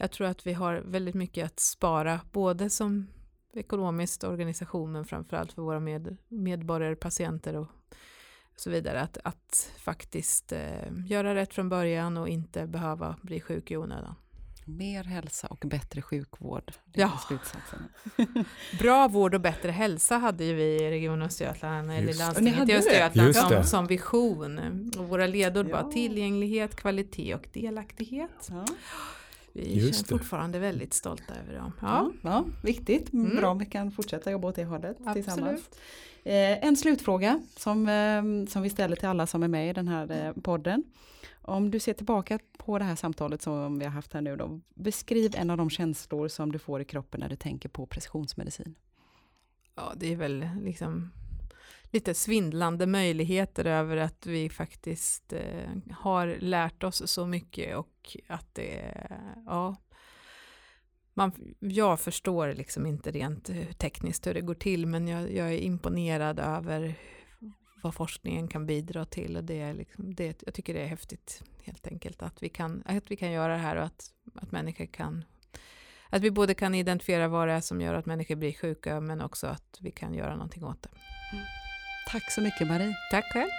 jag 0.00 0.10
tror 0.10 0.26
att 0.26 0.46
vi 0.46 0.52
har 0.52 0.74
väldigt 0.74 1.14
mycket 1.14 1.46
att 1.46 1.60
spara, 1.60 2.20
både 2.32 2.70
som 2.70 3.06
ekonomiskt 3.54 4.24
organisation, 4.24 4.92
men 4.92 5.04
framförallt 5.04 5.52
för 5.52 5.62
våra 5.62 5.80
med, 5.80 6.16
medborgare, 6.28 6.96
patienter 6.96 7.56
och 7.56 7.68
så 8.56 8.70
vidare. 8.70 9.00
Att, 9.00 9.18
att 9.24 9.72
faktiskt 9.78 10.52
eh, 10.52 11.06
göra 11.06 11.34
rätt 11.34 11.54
från 11.54 11.68
början 11.68 12.16
och 12.16 12.28
inte 12.28 12.66
behöva 12.66 13.16
bli 13.22 13.40
sjuk 13.40 13.70
i 13.70 13.76
onödan. 13.76 14.14
Mer 14.64 15.04
hälsa 15.04 15.46
och 15.46 15.64
bättre 15.66 16.02
sjukvård. 16.02 16.72
Det 16.84 17.00
ja. 17.00 17.20
Bra 18.78 19.08
vård 19.08 19.34
och 19.34 19.40
bättre 19.40 19.70
hälsa 19.70 20.18
hade 20.18 20.44
ju 20.44 20.54
vi 20.54 20.62
i 20.62 20.90
Region 20.90 21.22
Östergötland, 21.22 21.92
eller 21.92 22.14
landstinget 22.14 22.68
i 22.68 22.74
Östergötland 22.74 23.36
som, 23.36 23.64
som, 23.64 23.86
vision. 23.86 24.58
Och 24.98 25.08
våra 25.08 25.26
ledord 25.26 25.68
ja. 25.68 25.82
var 25.82 25.92
tillgänglighet, 25.92 26.76
kvalitet 26.76 27.34
och 27.34 27.48
delaktighet. 27.52 28.48
Ja. 28.50 28.64
Vi 29.52 29.80
Just 29.80 30.06
känner 30.06 30.18
fortfarande 30.18 30.58
väldigt 30.58 30.94
stolta 30.94 31.34
över 31.34 31.54
dem. 31.54 31.72
Ja, 31.80 32.10
ja 32.22 32.44
viktigt. 32.62 33.12
Mm. 33.12 33.36
Bra 33.36 33.50
om 33.50 33.58
vi 33.58 33.66
kan 33.66 33.90
fortsätta 33.92 34.30
jobba 34.30 34.48
åt 34.48 34.54
det 34.54 34.64
hållet 34.64 34.96
Absolut. 35.00 35.14
tillsammans. 35.14 35.70
Eh, 36.24 36.64
en 36.64 36.76
slutfråga 36.76 37.40
som, 37.56 37.88
eh, 37.88 38.50
som 38.52 38.62
vi 38.62 38.70
ställer 38.70 38.96
till 38.96 39.08
alla 39.08 39.26
som 39.26 39.42
är 39.42 39.48
med 39.48 39.70
i 39.70 39.72
den 39.72 39.88
här 39.88 40.26
eh, 40.26 40.32
podden. 40.42 40.84
Om 41.42 41.70
du 41.70 41.80
ser 41.80 41.92
tillbaka 41.92 42.38
på 42.56 42.78
det 42.78 42.84
här 42.84 42.96
samtalet 42.96 43.42
som 43.42 43.78
vi 43.78 43.84
har 43.84 43.92
haft 43.92 44.12
här 44.12 44.20
nu 44.20 44.36
då. 44.36 44.60
Beskriv 44.74 45.34
en 45.36 45.50
av 45.50 45.56
de 45.56 45.70
känslor 45.70 46.28
som 46.28 46.52
du 46.52 46.58
får 46.58 46.80
i 46.80 46.84
kroppen 46.84 47.20
när 47.20 47.28
du 47.28 47.36
tänker 47.36 47.68
på 47.68 47.86
precisionsmedicin. 47.86 48.74
Ja, 49.74 49.92
det 49.96 50.12
är 50.12 50.16
väl 50.16 50.48
liksom 50.62 51.10
lite 51.90 52.14
svindlande 52.14 52.86
möjligheter 52.86 53.64
över 53.64 53.96
att 53.96 54.26
vi 54.26 54.50
faktiskt 54.50 55.32
eh, 55.32 55.70
har 55.90 56.36
lärt 56.40 56.84
oss 56.84 57.02
så 57.06 57.26
mycket 57.26 57.76
och 57.76 58.16
att 58.28 58.54
det, 58.54 58.94
ja, 59.46 59.76
man, 61.14 61.54
jag 61.58 62.00
förstår 62.00 62.52
liksom 62.52 62.86
inte 62.86 63.10
rent 63.10 63.50
eh, 63.50 63.72
tekniskt 63.72 64.26
hur 64.26 64.34
det 64.34 64.40
går 64.40 64.54
till, 64.54 64.86
men 64.86 65.08
jag, 65.08 65.32
jag 65.32 65.52
är 65.52 65.58
imponerad 65.58 66.38
över 66.38 66.94
vad 67.82 67.94
forskningen 67.94 68.48
kan 68.48 68.66
bidra 68.66 69.04
till 69.04 69.36
och 69.36 69.44
det 69.44 69.60
är 69.60 69.74
liksom, 69.74 70.14
det, 70.14 70.42
jag 70.44 70.54
tycker 70.54 70.74
det 70.74 70.80
är 70.80 70.86
häftigt 70.86 71.42
helt 71.62 71.86
enkelt 71.86 72.22
att 72.22 72.42
vi 72.42 72.48
kan, 72.48 72.82
att 72.86 73.10
vi 73.10 73.16
kan 73.16 73.32
göra 73.32 73.52
det 73.52 73.58
här 73.58 73.76
och 73.76 73.84
att, 73.84 74.10
att 74.34 74.52
människor 74.52 74.86
kan 74.86 75.24
att 76.12 76.22
vi 76.22 76.30
både 76.30 76.54
kan 76.54 76.74
identifiera 76.74 77.28
vad 77.28 77.48
det 77.48 77.54
är 77.54 77.60
som 77.60 77.80
gör 77.80 77.94
att 77.94 78.06
människor 78.06 78.36
blir 78.36 78.52
sjuka 78.52 79.00
men 79.00 79.20
också 79.20 79.46
att 79.46 79.78
vi 79.80 79.90
kan 79.90 80.14
göra 80.14 80.32
någonting 80.32 80.64
åt 80.64 80.82
det. 80.82 80.88
Mm. 81.32 81.59
Tack 82.12 82.30
så 82.30 82.40
mycket 82.40 82.66
Marie. 82.66 82.96
Tack 83.10 83.32
själv. 83.32 83.50